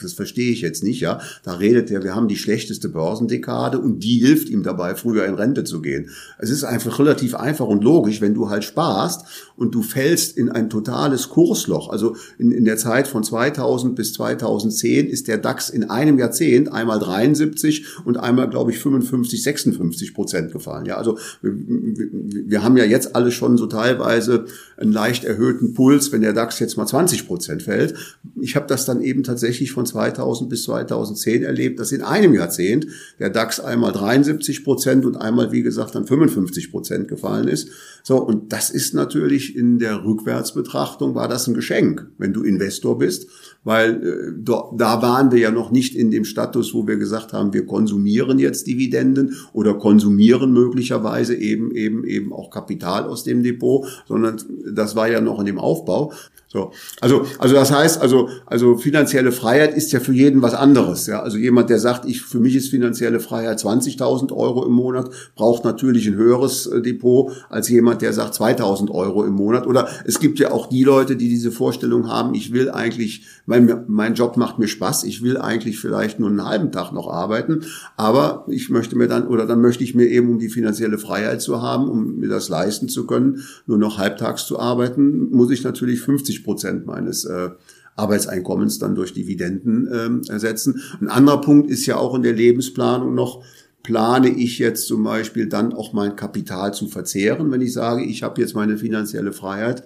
das 0.02 0.12
verstehe 0.12 0.50
ich 0.50 0.60
jetzt 0.60 0.82
nicht, 0.82 1.00
ja. 1.00 1.20
Da 1.44 1.54
redet 1.54 1.88
er, 1.92 2.02
wir 2.02 2.16
haben 2.16 2.26
die 2.26 2.36
schlechteste 2.36 2.88
Börsendekade 2.88 3.78
und 3.78 4.00
die 4.00 4.18
hilft 4.18 4.48
ihm 4.48 4.64
dabei, 4.64 4.96
früher 4.96 5.24
in 5.24 5.34
Rente 5.34 5.62
zu 5.62 5.80
gehen. 5.80 6.10
Es 6.38 6.50
ist 6.50 6.64
einfach 6.64 6.98
relativ 6.98 7.36
einfach 7.36 7.66
und 7.66 7.84
logisch, 7.84 8.20
wenn 8.20 8.34
du 8.34 8.50
halt 8.50 8.64
sparst 8.64 9.52
und 9.56 9.72
du 9.72 9.82
fällst 9.82 10.36
in 10.36 10.48
ein 10.48 10.68
totales 10.68 11.28
Kursloch. 11.28 11.90
Also 11.90 12.16
in, 12.38 12.50
in 12.50 12.64
der 12.64 12.76
Zeit 12.76 13.06
von 13.06 13.22
2000 13.22 13.94
bis 13.94 14.14
2010 14.14 15.06
ist 15.06 15.28
der 15.28 15.38
DAX 15.38 15.70
in 15.70 15.88
einem 15.88 16.18
Jahrzehnt 16.18 16.72
einmal 16.72 16.98
73 16.98 17.86
und 18.04 18.16
einmal, 18.16 18.50
glaube 18.50 18.72
ich, 18.72 18.80
55, 18.80 19.44
56 19.44 20.12
Prozent 20.12 20.50
gefallen. 20.50 20.86
Ja, 20.86 20.96
also 20.96 21.18
wir, 21.40 21.52
wir 21.54 22.64
haben 22.64 22.76
ja 22.76 22.84
jetzt 22.84 23.14
alle 23.14 23.30
schon 23.30 23.56
so 23.56 23.66
teilweise 23.66 24.46
einen 24.76 24.92
leicht 24.92 25.22
erhöhten 25.22 25.72
Puls, 25.74 26.10
wenn 26.10 26.22
der 26.22 26.32
DAX 26.32 26.58
jetzt 26.58 26.76
mal 26.76 26.86
20 26.86 27.28
Prozent 27.28 27.59
Prozent 27.60 27.70
fällt. 27.70 27.94
Ich 28.40 28.56
habe 28.56 28.66
das 28.66 28.84
dann 28.84 29.02
eben 29.02 29.22
tatsächlich 29.22 29.72
von 29.72 29.86
2000 29.86 30.48
bis 30.48 30.64
2010 30.64 31.42
erlebt, 31.42 31.78
dass 31.78 31.92
in 31.92 32.02
einem 32.02 32.34
Jahrzehnt 32.34 32.86
der 33.18 33.30
DAX 33.30 33.60
einmal 33.60 33.92
73 33.92 34.64
Prozent 34.64 35.04
und 35.04 35.16
einmal, 35.16 35.52
wie 35.52 35.62
gesagt, 35.62 35.94
dann 35.94 36.06
55 36.06 36.70
Prozent 36.70 37.08
gefallen 37.08 37.48
ist. 37.48 37.68
So, 38.02 38.16
und 38.16 38.52
das 38.52 38.70
ist 38.70 38.94
natürlich 38.94 39.56
in 39.56 39.78
der 39.78 40.04
Rückwärtsbetrachtung 40.04 41.14
war 41.14 41.28
das 41.28 41.46
ein 41.46 41.54
Geschenk, 41.54 42.06
wenn 42.18 42.32
du 42.32 42.42
Investor 42.42 42.98
bist, 42.98 43.28
weil 43.62 44.02
äh, 44.02 44.42
da 44.42 45.02
waren 45.02 45.30
wir 45.30 45.38
ja 45.38 45.50
noch 45.50 45.70
nicht 45.70 45.94
in 45.94 46.10
dem 46.10 46.24
Status, 46.24 46.72
wo 46.72 46.86
wir 46.86 46.96
gesagt 46.96 47.32
haben, 47.32 47.52
wir 47.52 47.66
konsumieren 47.66 48.38
jetzt 48.38 48.66
Dividenden 48.66 49.36
oder 49.52 49.74
konsumieren 49.74 50.52
möglicherweise 50.52 51.34
eben 51.34 51.72
eben 51.72 52.04
eben 52.04 52.32
auch 52.32 52.50
Kapital 52.50 53.04
aus 53.04 53.24
dem 53.24 53.42
Depot, 53.42 53.86
sondern 54.08 54.40
das 54.74 54.96
war 54.96 55.08
ja 55.10 55.20
noch 55.20 55.40
in 55.40 55.46
dem 55.46 55.58
Aufbau. 55.58 56.12
So, 56.52 56.72
also, 57.00 57.26
also 57.38 57.54
das 57.54 57.70
heißt, 57.70 58.02
also, 58.02 58.28
also 58.44 58.76
finanzielle 58.76 59.30
Freiheit 59.30 59.72
ist 59.72 59.92
ja 59.92 60.00
für 60.00 60.12
jeden 60.12 60.42
was 60.42 60.52
anderes. 60.52 61.06
Ja, 61.06 61.22
also 61.22 61.38
jemand, 61.38 61.70
der 61.70 61.78
sagt, 61.78 62.06
ich 62.06 62.22
für 62.22 62.40
mich 62.40 62.56
ist 62.56 62.70
finanzielle 62.70 63.20
Freiheit 63.20 63.60
20.000 63.60 64.32
Euro 64.32 64.66
im 64.66 64.72
Monat, 64.72 65.10
braucht 65.36 65.64
natürlich 65.64 66.08
ein 66.08 66.16
höheres 66.16 66.66
äh, 66.66 66.82
Depot 66.82 67.30
als 67.50 67.68
jemand, 67.68 68.02
der 68.02 68.12
sagt 68.12 68.34
2.000 68.34 68.90
Euro 68.90 69.24
im 69.24 69.34
Monat. 69.34 69.68
Oder 69.68 69.86
es 70.04 70.18
gibt 70.18 70.40
ja 70.40 70.50
auch 70.50 70.68
die 70.68 70.82
Leute, 70.82 71.14
die 71.14 71.28
diese 71.28 71.52
Vorstellung 71.52 72.08
haben, 72.08 72.34
ich 72.34 72.52
will 72.52 72.68
eigentlich, 72.68 73.26
mein, 73.46 73.84
mein 73.86 74.14
Job 74.14 74.36
macht 74.36 74.58
mir 74.58 74.66
Spaß, 74.66 75.04
ich 75.04 75.22
will 75.22 75.36
eigentlich 75.36 75.78
vielleicht 75.78 76.18
nur 76.18 76.30
einen 76.30 76.44
halben 76.44 76.72
Tag 76.72 76.90
noch 76.90 77.06
arbeiten, 77.06 77.60
aber 77.96 78.44
ich 78.48 78.70
möchte 78.70 78.96
mir 78.96 79.06
dann 79.06 79.28
oder 79.28 79.46
dann 79.46 79.60
möchte 79.60 79.84
ich 79.84 79.94
mir 79.94 80.06
eben, 80.06 80.28
um 80.30 80.40
die 80.40 80.48
finanzielle 80.48 80.98
Freiheit 80.98 81.42
zu 81.42 81.62
haben, 81.62 81.88
um 81.88 82.16
mir 82.16 82.28
das 82.28 82.48
leisten 82.48 82.88
zu 82.88 83.06
können, 83.06 83.44
nur 83.66 83.78
noch 83.78 83.98
halbtags 83.98 84.46
zu 84.46 84.58
arbeiten, 84.58 85.30
muss 85.30 85.52
ich 85.52 85.62
natürlich 85.62 86.00
50 86.00 86.39
50 86.40 86.44
Prozent 86.44 86.86
meines 86.86 87.24
äh, 87.24 87.50
Arbeitseinkommens 87.96 88.78
dann 88.78 88.94
durch 88.94 89.12
Dividenden 89.12 89.88
ähm, 89.92 90.22
ersetzen. 90.28 90.82
Ein 91.00 91.08
anderer 91.08 91.40
Punkt 91.40 91.70
ist 91.70 91.86
ja 91.86 91.96
auch 91.96 92.14
in 92.14 92.22
der 92.22 92.32
Lebensplanung 92.32 93.14
noch, 93.14 93.44
plane 93.82 94.28
ich 94.28 94.58
jetzt 94.58 94.86
zum 94.86 95.04
Beispiel 95.04 95.48
dann 95.48 95.72
auch 95.72 95.92
mein 95.92 96.14
Kapital 96.14 96.74
zu 96.74 96.88
verzehren, 96.88 97.50
wenn 97.50 97.62
ich 97.62 97.72
sage, 97.72 98.04
ich 98.04 98.22
habe 98.22 98.40
jetzt 98.40 98.54
meine 98.54 98.76
finanzielle 98.76 99.32
Freiheit 99.32 99.84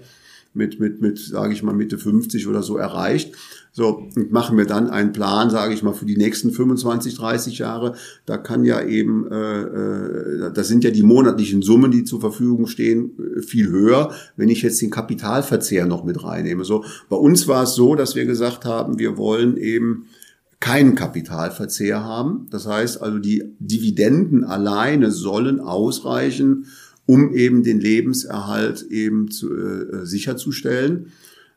mit, 0.55 0.81
mit, 0.81 1.01
mit, 1.01 1.19
sage 1.19 1.53
ich 1.53 1.63
mal, 1.63 1.75
Mitte 1.75 1.99
50 1.99 2.47
oder 2.47 2.63
so 2.63 2.77
erreicht. 2.77 3.35
So, 3.73 4.09
und 4.15 4.31
machen 4.31 4.57
wir 4.57 4.67
dann 4.67 4.89
einen 4.89 5.13
Plan, 5.13 5.51
sage 5.51 5.75
ich 5.75 5.83
mal, 5.83 5.95
für 5.95 6.07
die 6.07 6.17
nächsten 6.17 6.53
25, 6.53 7.17
30 7.17 7.59
Jahre. 7.59 7.97
Da 8.25 8.37
kann 8.37 8.65
ja 8.65 8.81
eben, 8.81 9.27
äh, 9.27 9.63
äh, 9.63 10.53
das 10.55 10.69
sind 10.69 10.85
ja 10.85 10.93
die 10.93 11.03
monatlichen 11.03 11.61
Summen, 11.61 11.91
die 11.91 12.05
zur 12.05 12.21
Verfügung 12.21 12.69
stehen, 12.69 13.11
äh, 13.19 13.43
viel 13.43 13.69
höher, 13.69 14.13
wenn 14.37 14.49
ich 14.49 14.63
jetzt 14.63 14.81
den 14.81 14.91
Kapitalverzehr 14.91 15.87
noch 15.87 16.05
mit 16.05 16.23
reinnehme. 16.23 16.65
So, 16.65 16.85
bei 17.09 17.17
uns 17.17 17.49
war 17.49 17.65
es 17.65 17.75
so, 17.75 17.97
dass 17.97 18.15
wir 18.15 18.27
gesagt 18.27 18.65
haben, 18.65 19.01
wir 19.01 19.17
wollen 19.17 19.57
eben 19.57 20.07
keinen 20.61 20.95
Kapitalverzehr 20.95 22.05
haben. 22.05 22.47
Das 22.51 22.67
heißt 22.67 23.03
also, 23.03 23.19
die 23.19 23.43
Dividenden 23.59 24.45
alleine 24.45 25.11
sollen 25.11 25.59
ausreichen, 25.59 26.67
um 27.07 27.35
eben 27.35 27.63
den 27.63 27.81
Lebenserhalt 27.81 28.83
eben 28.91 29.31
zu, 29.31 29.55
äh, 29.55 30.07
sicherzustellen 30.07 31.13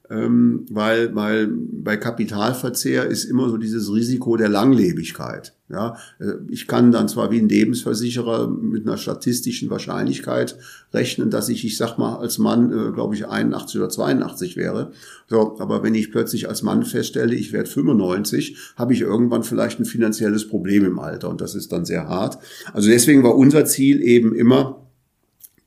ähm, 0.10 0.66
weil, 0.70 1.14
weil 1.16 1.48
bei 1.48 1.98
Kapitalverzehr 1.98 3.06
ist 3.06 3.26
immer 3.26 3.50
so 3.50 3.58
dieses 3.58 3.92
Risiko 3.94 4.38
der 4.38 4.50
Langlebigkeit. 4.50 5.54
Ja, 5.70 5.98
äh, 6.20 6.34
ich 6.50 6.66
kann 6.66 6.94
dann 6.94 7.10
zwar 7.10 7.30
wie 7.32 7.40
ein 7.40 7.50
Lebensversicherer 7.50 8.48
mit 8.48 8.88
einer 8.88 8.98
statistischen 8.98 9.70
Wahrscheinlichkeit 9.70 10.58
rechnen, 10.94 11.30
dass 11.30 11.50
ich, 11.50 11.66
ich 11.66 11.76
sag 11.76 11.98
mal, 11.98 12.16
als 12.16 12.38
Mann, 12.38 12.72
äh, 12.72 12.92
glaube 12.94 13.16
ich, 13.16 13.28
81 13.28 13.82
oder 13.82 13.90
82 13.90 14.56
wäre. 14.56 14.92
So, 15.30 15.58
aber 15.60 15.84
wenn 15.84 15.94
ich 15.94 16.12
plötzlich 16.12 16.48
als 16.48 16.64
Mann 16.64 16.84
feststelle, 16.84 17.36
ich 17.36 17.52
werde 17.52 17.70
95, 17.70 18.56
habe 18.78 18.94
ich 18.94 19.02
irgendwann 19.02 19.44
vielleicht 19.44 19.80
ein 19.80 19.86
finanzielles 19.86 20.48
Problem 20.48 20.86
im 20.86 21.00
Alter 21.00 21.30
und 21.30 21.42
das 21.42 21.54
ist 21.54 21.74
dann 21.74 21.84
sehr 21.84 22.08
hart. 22.08 22.38
Also 22.72 22.88
deswegen 22.88 23.24
war 23.24 23.36
unser 23.36 23.66
Ziel 23.66 24.02
eben 24.02 24.34
immer, 24.34 24.87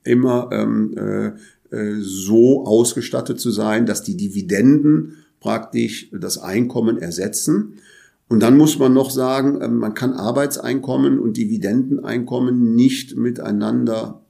immer 0.03 0.49
ähm, 0.51 0.95
äh, 0.97 1.75
äh, 1.75 2.01
so 2.01 2.65
ausgestattet 2.65 3.39
zu 3.39 3.51
sein, 3.51 3.85
dass 3.85 4.03
die 4.03 4.17
Dividenden 4.17 5.17
praktisch 5.39 6.09
das 6.11 6.37
Einkommen 6.37 6.97
ersetzen. 6.97 7.79
Und 8.27 8.41
dann 8.41 8.57
muss 8.57 8.79
man 8.79 8.93
noch 8.93 9.09
sagen, 9.09 9.59
ähm, 9.61 9.77
man 9.77 9.93
kann 9.93 10.13
Arbeitseinkommen 10.13 11.19
und 11.19 11.37
Dividendeneinkommen 11.37 12.75
nicht 12.75 13.15
miteinander 13.17 14.21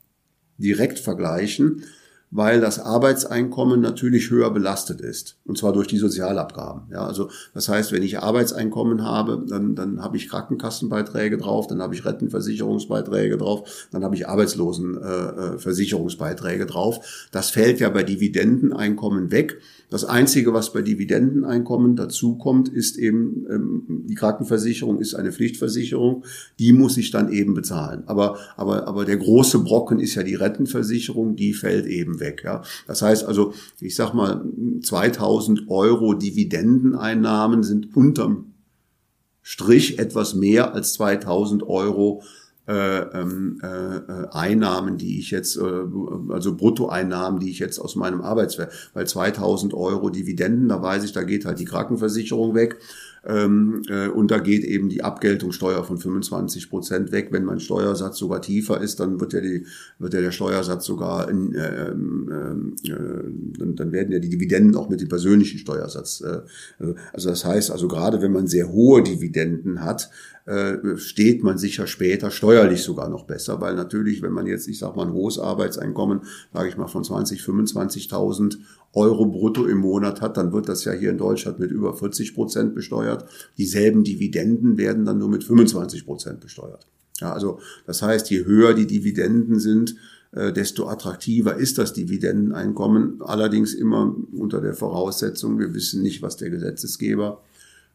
direkt 0.57 0.99
vergleichen, 0.99 1.83
weil 2.31 2.59
das 2.61 2.79
Arbeitseinkommen 2.79 3.81
natürlich 3.81 4.31
höher 4.31 4.51
belastet 4.51 5.01
ist. 5.01 5.35
Und 5.45 5.57
zwar 5.57 5.73
durch 5.73 5.87
die 5.87 5.97
Sozialabgaben. 5.97 6.83
Ja, 6.89 7.05
also 7.05 7.29
das 7.53 7.67
heißt, 7.67 7.91
wenn 7.91 8.03
ich 8.03 8.19
Arbeitseinkommen 8.19 9.03
habe, 9.03 9.43
dann, 9.47 9.75
dann 9.75 10.01
habe 10.01 10.15
ich 10.15 10.29
Krankenkassenbeiträge 10.29 11.37
drauf, 11.37 11.67
dann 11.67 11.81
habe 11.81 11.93
ich 11.93 12.05
Rentenversicherungsbeiträge 12.05 13.37
drauf, 13.37 13.87
dann 13.91 14.05
habe 14.05 14.15
ich 14.15 14.29
Arbeitslosenversicherungsbeiträge 14.29 16.65
drauf. 16.65 17.27
Das 17.31 17.49
fällt 17.49 17.81
ja 17.81 17.89
bei 17.89 18.03
Dividendeneinkommen 18.03 19.31
weg. 19.31 19.59
Das 19.91 20.05
Einzige, 20.05 20.53
was 20.53 20.71
bei 20.71 20.81
Dividendeneinkommen 20.81 21.97
dazukommt, 21.97 22.69
ist 22.69 22.97
eben, 22.97 23.45
ähm, 23.49 24.05
die 24.07 24.15
Krankenversicherung 24.15 24.99
ist 24.99 25.15
eine 25.15 25.33
Pflichtversicherung, 25.33 26.23
die 26.59 26.71
muss 26.71 26.95
ich 26.95 27.11
dann 27.11 27.29
eben 27.29 27.53
bezahlen. 27.53 28.03
Aber, 28.05 28.37
aber, 28.55 28.87
aber 28.87 29.03
der 29.03 29.17
große 29.17 29.59
Brocken 29.59 29.99
ist 29.99 30.15
ja 30.15 30.23
die 30.23 30.35
Rentenversicherung, 30.35 31.35
die 31.35 31.53
fällt 31.53 31.87
eben 31.87 32.21
weg. 32.21 32.41
Ja. 32.45 32.61
Das 32.87 33.01
heißt 33.01 33.25
also, 33.25 33.53
ich 33.81 33.97
sag 33.97 34.13
mal, 34.13 34.45
2000 34.81 35.69
Euro 35.69 36.13
Dividendeneinnahmen 36.13 37.61
sind 37.61 37.93
unterm 37.93 38.53
Strich 39.41 39.99
etwas 39.99 40.35
mehr 40.35 40.73
als 40.73 40.93
2000 40.93 41.63
Euro 41.63 42.23
äh, 42.67 42.99
ähm, 42.99 43.59
äh, 43.63 44.27
Einnahmen, 44.31 44.97
die 44.97 45.19
ich 45.19 45.31
jetzt, 45.31 45.57
äh, 45.57 45.83
also 46.29 46.55
Bruttoeinnahmen, 46.55 47.39
die 47.39 47.49
ich 47.49 47.59
jetzt 47.59 47.79
aus 47.79 47.95
meinem 47.95 48.21
Arbeitsfeld, 48.21 48.69
weil 48.93 49.07
2000 49.07 49.73
Euro 49.73 50.09
Dividenden, 50.09 50.69
da 50.69 50.81
weiß 50.81 51.03
ich, 51.03 51.11
da 51.11 51.23
geht 51.23 51.45
halt 51.45 51.59
die 51.59 51.65
Krankenversicherung 51.65 52.53
weg 52.53 52.77
ähm, 53.23 53.83
äh, 53.87 54.07
und 54.07 54.31
da 54.31 54.39
geht 54.39 54.63
eben 54.63 54.89
die 54.89 55.03
Abgeltungssteuer 55.03 55.83
von 55.83 55.99
25 55.99 56.69
Prozent 56.69 57.11
weg. 57.11 57.27
Wenn 57.31 57.45
mein 57.45 57.59
Steuersatz 57.59 58.17
sogar 58.17 58.41
tiefer 58.41 58.81
ist, 58.81 58.99
dann 58.99 59.19
wird 59.19 59.33
ja, 59.33 59.41
die, 59.41 59.65
wird 59.99 60.13
ja 60.15 60.21
der 60.21 60.31
Steuersatz 60.31 60.85
sogar, 60.85 61.29
in, 61.29 61.53
äh, 61.53 61.89
ähm, 61.89 62.75
äh, 62.83 63.59
dann, 63.59 63.75
dann 63.75 63.91
werden 63.91 64.11
ja 64.11 64.19
die 64.19 64.29
Dividenden 64.29 64.75
auch 64.75 64.89
mit 64.89 65.01
dem 65.01 65.09
persönlichen 65.09 65.59
Steuersatz. 65.59 66.21
Äh, 66.21 66.41
also 67.13 67.29
das 67.29 67.45
heißt, 67.45 67.69
also 67.69 67.87
gerade 67.87 68.23
wenn 68.23 68.31
man 68.31 68.47
sehr 68.47 68.71
hohe 68.71 69.03
Dividenden 69.03 69.83
hat, 69.83 70.09
äh, 70.40 70.40
steht 70.95 71.43
man 71.43 71.57
sicher 71.57 71.87
später 71.87 72.31
steuerlich 72.31 72.81
sogar 72.81 73.09
noch 73.09 73.25
besser, 73.25 73.61
weil 73.61 73.75
natürlich, 73.75 74.21
wenn 74.21 74.33
man 74.33 74.47
jetzt, 74.47 74.67
ich 74.67 74.79
sag 74.79 74.95
mal, 74.95 75.05
ein 75.05 75.13
hohes 75.13 75.37
Arbeitseinkommen, 75.37 76.21
sage 76.53 76.69
ich 76.69 76.77
mal, 76.77 76.87
von 76.87 77.03
20, 77.03 77.41
25.000 77.41 78.57
Euro 78.93 79.25
brutto 79.27 79.65
im 79.67 79.77
Monat 79.77 80.19
hat, 80.19 80.37
dann 80.37 80.51
wird 80.51 80.67
das 80.67 80.83
ja 80.83 80.91
hier 80.91 81.11
in 81.11 81.17
Deutschland 81.17 81.59
mit 81.59 81.71
über 81.71 81.93
40 81.93 82.33
Prozent 82.33 82.75
besteuert. 82.75 83.25
Dieselben 83.57 84.03
Dividenden 84.03 84.77
werden 84.77 85.05
dann 85.05 85.17
nur 85.17 85.29
mit 85.29 85.43
25 85.43 86.05
Prozent 86.05 86.39
besteuert. 86.41 86.87
Ja, 87.19 87.33
also 87.33 87.59
das 87.85 88.01
heißt, 88.01 88.29
je 88.31 88.45
höher 88.45 88.73
die 88.73 88.87
Dividenden 88.87 89.59
sind, 89.59 89.95
äh, 90.31 90.51
desto 90.51 90.87
attraktiver 90.87 91.55
ist 91.55 91.77
das 91.77 91.93
Dividendeneinkommen. 91.93 93.21
Allerdings 93.21 93.73
immer 93.73 94.15
unter 94.33 94.59
der 94.59 94.73
Voraussetzung, 94.73 95.59
wir 95.59 95.73
wissen 95.73 96.01
nicht, 96.01 96.21
was 96.21 96.37
der 96.37 96.49
Gesetzesgeber 96.49 97.41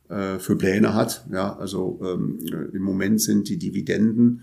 äh, 0.08 0.38
für 0.38 0.56
Pläne 0.56 0.94
hat. 0.94 1.26
Ja, 1.30 1.56
also 1.56 2.00
ähm, 2.02 2.38
im 2.72 2.82
Moment 2.82 3.20
sind 3.20 3.48
die 3.48 3.58
Dividenden, 3.58 4.42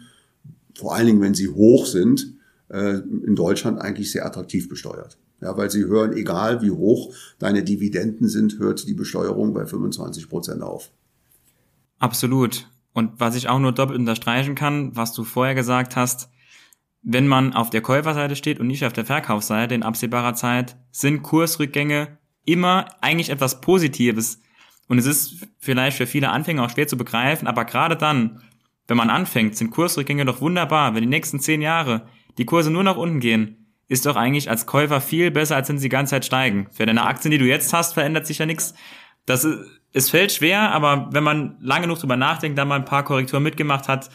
vor 0.76 0.95
allen 0.95 1.08
Dingen 1.08 1.21
wenn 1.21 1.36
sie 1.36 1.49
hoch 1.49 1.86
sind, 1.86 2.34
äh, 2.69 2.97
in 2.97 3.36
Deutschland 3.36 3.80
eigentlich 3.80 4.12
sehr 4.12 4.26
attraktiv 4.26 4.69
besteuert. 4.69 5.17
Ja, 5.41 5.58
weil 5.58 5.69
sie 5.69 5.86
hören, 5.86 6.13
egal 6.13 6.62
wie 6.62 6.71
hoch 6.71 7.13
deine 7.38 7.63
Dividenden 7.63 8.30
sind, 8.30 8.60
hört 8.60 8.88
die 8.88 8.93
Besteuerung 8.93 9.54
bei 9.54 9.65
25 9.65 10.30
Prozent 10.30 10.62
auf. 10.62 10.89
Absolut. 11.99 12.67
Und 12.93 13.19
was 13.19 13.36
ich 13.36 13.49
auch 13.49 13.60
nur 13.60 13.73
doppelt 13.73 13.99
unterstreichen 13.99 14.56
kann, 14.56 14.95
was 14.95 15.13
du 15.13 15.23
vorher 15.23 15.56
gesagt 15.56 15.95
hast, 15.95 16.30
wenn 17.02 17.28
man 17.28 17.54
auf 17.54 17.69
der 17.69 17.82
Käuferseite 17.82 18.36
steht 18.36 18.60
und 18.60 18.67
nicht 18.67 18.86
auf 18.86 18.93
der 18.93 19.06
Verkaufsseite 19.06 19.76
in 19.76 19.84
absehbarer 19.84 20.36
Zeit, 20.36 20.78
sind 20.91 21.21
Kursrückgänge 21.23 22.17
immer 22.45 22.86
eigentlich 23.02 23.30
etwas 23.30 23.60
Positives. 23.62 24.41
Und 24.88 24.98
es 24.98 25.06
ist 25.06 25.48
vielleicht 25.60 25.98
für 25.98 26.08
viele 26.08 26.30
Anfänger 26.30 26.63
auch 26.63 26.69
schwer 26.69 26.88
zu 26.88 26.98
begreifen, 26.98 27.48
aber 27.48 27.65
gerade 27.65 27.96
dann, 27.96 28.41
wenn 28.88 28.98
man 28.98 29.10
anfängt, 29.10 29.56
sind 29.56 29.72
Kursrückgänge 29.72 30.26
doch 30.26 30.41
wunderbar. 30.41 30.93
Wenn 30.93 31.02
die 31.02 31.10
nächsten 31.10 31.39
zehn 31.39 31.62
Jahre 31.62 32.08
die 32.38 32.46
Kurse 32.46 32.69
nur 32.69 32.84
nach 32.84 32.98
unten 32.98 33.19
gehen, 33.19 33.63
ist 33.88 34.06
doch 34.06 34.15
eigentlich 34.15 34.50
als 34.50 34.65
Käufer 34.65 35.02
viel 35.02 35.32
besser, 35.32 35.56
als 35.56 35.69
wenn 35.69 35.78
sie 35.78 35.86
die 35.86 35.89
ganze 35.89 36.12
Zeit 36.12 36.26
steigen. 36.26 36.67
Für 36.72 36.86
deine 36.86 37.06
Aktien, 37.06 37.32
die 37.32 37.38
du 37.38 37.46
jetzt 37.46 37.74
hast, 37.74 37.93
verändert 37.93 38.26
sich 38.28 38.39
ja 38.39 38.46
nichts. 38.46 38.74
Das 39.26 39.43
ist, 39.43 39.60
es 39.93 40.10
fällt 40.10 40.32
schwer, 40.32 40.72
aber 40.72 41.10
wenn 41.12 41.24
man 41.24 41.58
lange 41.60 41.84
genug 41.84 42.00
drüber 42.00 42.17
nachdenkt, 42.17 42.58
da 42.58 42.65
mal 42.65 42.76
ein 42.76 42.86
paar 42.86 43.04
Korrekturen 43.04 43.43
mitgemacht 43.43 43.88
hat, 43.88 44.10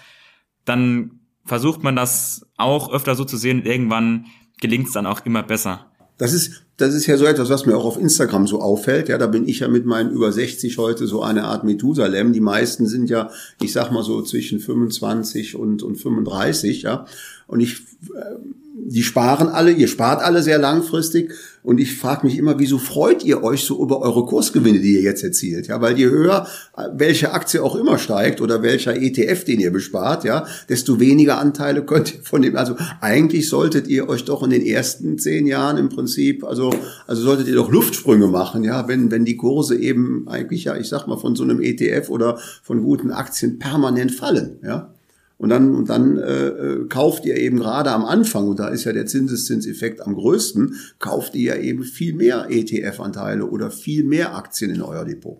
dann 0.64 1.20
versucht 1.44 1.83
man 1.83 1.96
das 1.96 2.46
auch 2.57 2.92
öfter 2.92 3.14
so 3.14 3.24
zu 3.24 3.37
sehen 3.37 3.61
und 3.61 3.66
irgendwann 3.66 4.26
gelingt 4.61 4.88
es 4.88 4.92
dann 4.92 5.07
auch 5.07 5.24
immer 5.24 5.42
besser. 5.42 5.92
Das 6.18 6.33
ist, 6.33 6.66
das 6.79 6.95
ist 6.95 7.07
ja 7.07 7.17
so 7.17 7.25
etwas, 7.27 7.51
was 7.51 7.67
mir 7.67 7.77
auch 7.77 7.85
auf 7.85 7.99
Instagram 7.99 8.47
so 8.47 8.61
auffällt. 8.61 9.09
Ja, 9.09 9.19
da 9.19 9.27
bin 9.27 9.49
ich 9.49 9.59
ja 9.59 9.69
mit 9.69 9.85
meinen 9.85 10.12
über 10.12 10.31
60 10.31 10.79
heute 10.79 11.09
so 11.09 11.23
eine 11.23 11.45
Art 11.45 11.64
Methusalem. 11.64 12.33
Die 12.33 12.41
meisten 12.41 12.87
sind 12.87 13.11
ja, 13.11 13.31
ich 13.61 13.73
sag 13.73 13.91
mal 13.91 14.05
so 14.05 14.23
zwischen 14.23 14.61
25 14.61 15.57
und, 15.57 15.83
und 15.83 15.97
35, 15.97 16.83
ja. 16.83 17.05
Und 17.49 17.61
ich, 17.61 17.81
äh, 18.14 18.37
die 18.77 19.03
sparen 19.03 19.49
alle, 19.49 19.73
ihr 19.73 19.88
spart 19.88 20.23
alle 20.23 20.41
sehr 20.41 20.59
langfristig. 20.59 21.35
Und 21.62 21.81
ich 21.81 21.97
frage 21.97 22.27
mich 22.27 22.38
immer, 22.38 22.59
wieso 22.59 22.79
freut 22.79 23.25
ihr 23.25 23.42
euch 23.42 23.64
so 23.64 23.83
über 23.83 24.01
eure 24.01 24.25
Kursgewinne, 24.25 24.81
die 24.81 24.94
ihr 24.94 25.03
jetzt 25.03 25.23
erzielt? 25.23 25.68
Ja, 25.68 25.81
weil 25.81 25.99
je 25.99 26.07
höher 26.07 26.47
welche 26.92 27.33
Aktie 27.33 27.62
auch 27.62 27.77
immer 27.77 27.99
steigt 27.99 28.40
oder 28.40 28.62
welcher 28.62 28.97
ETF, 28.97 29.44
den 29.44 29.61
ihr 29.61 29.73
bespart, 29.73 30.25
ja, 30.25 30.47
desto 30.68 31.01
weniger 31.01 31.38
Anteile 31.38 31.85
könnt 31.85 32.14
ihr 32.14 32.23
von 32.23 32.42
dem. 32.42 32.57
Also 32.57 32.77
eigentlich 33.01 33.49
solltet 33.49 33.88
ihr 33.88 34.09
euch 34.09 34.25
doch 34.25 34.42
in 34.42 34.51
den 34.51 34.64
ersten 34.64 35.18
zehn 35.18 35.47
Jahren 35.47 35.79
im 35.79 35.88
Prinzip, 35.88 36.44
also 36.44 36.73
also 37.07 37.23
solltet 37.23 37.49
ihr 37.49 37.55
doch 37.55 37.71
Luftsprünge 37.71 38.29
machen, 38.29 38.64
ja, 38.64 38.88
wenn 38.88 39.11
wenn 39.11 39.25
die 39.25 39.37
Kurse 39.37 39.77
eben 39.77 40.27
eigentlich 40.29 40.64
ja, 40.64 40.77
ich 40.77 40.88
sag 40.88 41.07
mal 41.07 41.18
von 41.18 41.37
so 41.37 41.42
einem 41.42 41.61
ETF 41.61 42.11
oder 42.11 42.38
von 42.62 42.83
guten 42.83 43.11
Aktien 43.11 43.59
permanent 43.59 44.12
fallen, 44.12 44.59
ja. 44.62 44.94
Und 45.38 45.51
dann, 45.51 45.74
und 45.74 45.88
dann 45.88 46.18
äh, 46.18 46.48
äh, 46.48 46.88
kauft 46.88 47.24
ihr 47.24 47.37
eben 47.37 47.59
gerade 47.59 47.92
am 47.92 48.05
Anfang, 48.05 48.48
und 48.48 48.59
da 48.59 48.68
ist 48.68 48.85
ja 48.85 48.92
der 48.92 49.07
Zinseszinseffekt 49.07 50.01
am 50.01 50.14
größten, 50.14 50.74
kauft 50.98 51.37
ihr 51.37 51.55
ja 51.55 51.62
eben 51.62 51.85
viel 51.85 52.12
mehr 52.14 52.48
ETF-Anteile 52.51 53.46
oder 53.46 53.70
viel 53.70 54.03
mehr 54.03 54.35
Aktien 54.35 54.74
in 54.74 54.83
euer 54.83 55.05
Depot. 55.05 55.38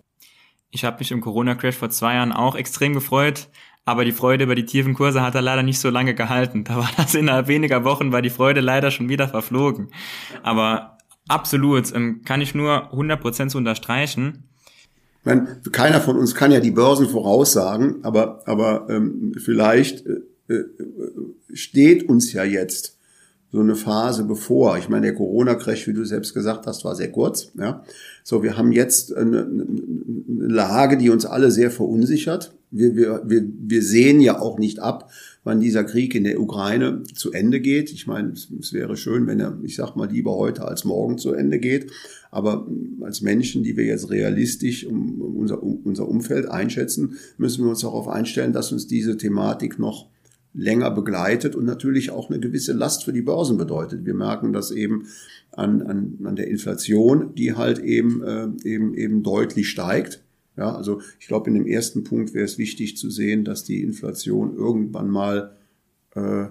Ich 0.71 0.85
habe 0.85 0.99
mich 0.99 1.11
im 1.11 1.19
Corona-Crash 1.19 1.75
vor 1.75 1.89
zwei 1.89 2.13
Jahren 2.13 2.31
auch 2.31 2.55
extrem 2.55 2.93
gefreut, 2.93 3.49
aber 3.83 4.05
die 4.05 4.13
Freude 4.13 4.45
über 4.45 4.55
die 4.55 4.65
tiefen 4.65 4.93
Kurse 4.93 5.21
hat 5.21 5.35
er 5.35 5.41
leider 5.41 5.63
nicht 5.63 5.79
so 5.79 5.89
lange 5.89 6.13
gehalten. 6.13 6.63
Da 6.63 6.77
war 6.77 6.89
das 6.95 7.13
innerhalb 7.15 7.47
weniger 7.47 7.83
Wochen, 7.83 8.13
war 8.13 8.21
die 8.21 8.29
Freude 8.29 8.61
leider 8.61 8.91
schon 8.91 9.09
wieder 9.09 9.27
verflogen. 9.27 9.89
Aber 10.43 10.97
absolut, 11.27 11.93
ähm, 11.93 12.21
kann 12.23 12.39
ich 12.39 12.55
nur 12.55 12.93
100% 12.93 13.49
so 13.49 13.57
unterstreichen. 13.57 14.48
Ich 15.19 15.25
meine, 15.25 15.59
keiner 15.71 15.99
von 15.99 16.17
uns 16.17 16.33
kann 16.33 16.51
ja 16.51 16.59
die 16.59 16.71
Börsen 16.71 17.07
voraussagen, 17.07 18.03
aber, 18.03 18.41
aber 18.45 18.87
ähm, 18.89 19.33
vielleicht 19.37 20.05
äh, 20.05 20.53
äh, 20.53 20.65
steht 21.53 22.07
uns 22.07 22.31
ja 22.31 22.43
jetzt 22.43 22.98
so 23.51 23.59
eine 23.59 23.75
Phase 23.75 24.23
bevor. 24.23 24.77
Ich 24.77 24.89
meine, 24.89 25.07
der 25.07 25.15
Corona-Crash, 25.15 25.87
wie 25.87 25.93
du 25.93 26.05
selbst 26.05 26.33
gesagt 26.33 26.67
hast, 26.67 26.85
war 26.85 26.95
sehr 26.95 27.11
kurz. 27.11 27.51
Ja, 27.57 27.83
so 28.23 28.43
wir 28.43 28.57
haben 28.57 28.71
jetzt 28.71 29.15
eine, 29.15 29.41
eine 29.41 29.65
Lage, 30.27 30.97
die 30.97 31.09
uns 31.09 31.25
alle 31.25 31.49
sehr 31.51 31.71
verunsichert. 31.71 32.53
Wir, 32.71 32.95
wir, 32.95 33.23
wir, 33.25 33.43
wir 33.59 33.81
sehen 33.81 34.21
ja 34.21 34.39
auch 34.39 34.59
nicht 34.59 34.79
ab, 34.79 35.09
wann 35.43 35.59
dieser 35.59 35.83
Krieg 35.83 36.13
in 36.13 36.23
der 36.23 36.39
Ukraine 36.39 37.01
zu 37.15 37.31
Ende 37.31 37.59
geht. 37.59 37.91
Ich 37.91 38.05
meine, 38.05 38.33
es, 38.33 38.49
es 38.59 38.73
wäre 38.73 38.95
schön, 38.95 39.25
wenn 39.25 39.39
er, 39.39 39.57
ich 39.63 39.75
sag 39.75 39.95
mal, 39.95 40.09
lieber 40.09 40.35
heute 40.35 40.65
als 40.65 40.85
morgen 40.85 41.17
zu 41.17 41.33
Ende 41.33 41.57
geht. 41.57 41.91
Aber 42.29 42.67
als 43.01 43.21
Menschen, 43.21 43.63
die 43.63 43.75
wir 43.75 43.85
jetzt 43.85 44.11
realistisch 44.11 44.85
um 44.85 45.19
unser, 45.21 45.63
um 45.63 45.81
unser 45.83 46.07
Umfeld 46.07 46.47
einschätzen, 46.47 47.17
müssen 47.39 47.63
wir 47.63 47.71
uns 47.71 47.81
darauf 47.81 48.07
einstellen, 48.07 48.53
dass 48.53 48.71
uns 48.71 48.85
diese 48.85 49.17
Thematik 49.17 49.79
noch 49.79 50.07
länger 50.53 50.91
begleitet 50.91 51.55
und 51.55 51.65
natürlich 51.65 52.11
auch 52.11 52.29
eine 52.29 52.39
gewisse 52.39 52.73
Last 52.73 53.03
für 53.05 53.13
die 53.13 53.21
Börsen 53.21 53.57
bedeutet. 53.57 54.05
Wir 54.05 54.15
merken 54.15 54.51
das 54.51 54.71
eben 54.71 55.07
an, 55.51 55.81
an, 55.81 56.19
an 56.23 56.35
der 56.35 56.47
Inflation, 56.47 57.35
die 57.35 57.53
halt 57.53 57.79
eben, 57.79 58.23
äh, 58.23 58.47
eben, 58.63 58.93
eben 58.93 59.23
deutlich 59.23 59.69
steigt. 59.69 60.23
Ja, 60.57 60.75
also 60.75 61.01
ich 61.19 61.27
glaube, 61.27 61.49
in 61.49 61.55
dem 61.55 61.67
ersten 61.67 62.03
Punkt 62.03 62.33
wäre 62.33 62.45
es 62.45 62.57
wichtig 62.57 62.97
zu 62.97 63.09
sehen, 63.09 63.45
dass 63.45 63.63
die 63.63 63.81
Inflation 63.81 64.55
irgendwann 64.55 65.09
mal 65.09 65.55
äh, 66.15 66.47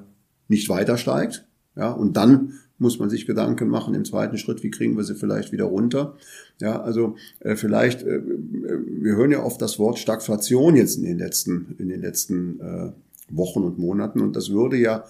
nicht 0.48 0.68
weiter 0.68 0.96
steigt. 0.96 1.46
Ja, 1.76 1.90
und 1.90 2.16
dann 2.16 2.54
muss 2.78 2.98
man 2.98 3.10
sich 3.10 3.26
Gedanken 3.26 3.68
machen 3.68 3.94
im 3.94 4.04
zweiten 4.04 4.38
Schritt, 4.38 4.62
wie 4.62 4.70
kriegen 4.70 4.96
wir 4.96 5.04
sie 5.04 5.14
vielleicht 5.14 5.52
wieder 5.52 5.64
runter. 5.64 6.16
Ja, 6.60 6.80
also 6.80 7.16
äh, 7.40 7.56
vielleicht, 7.56 8.02
äh, 8.02 8.22
wir 8.24 9.16
hören 9.16 9.32
ja 9.32 9.42
oft 9.42 9.60
das 9.60 9.78
Wort 9.78 9.98
Stagflation 9.98 10.76
jetzt 10.76 10.96
in 10.96 11.04
den 11.04 11.18
letzten, 11.18 11.74
in 11.78 11.88
den 11.88 12.00
letzten 12.00 12.60
äh, 12.60 12.92
Wochen 13.30 13.62
und 13.62 13.78
Monaten 13.78 14.20
und 14.20 14.36
das 14.36 14.50
würde 14.50 14.76
ja 14.76 15.04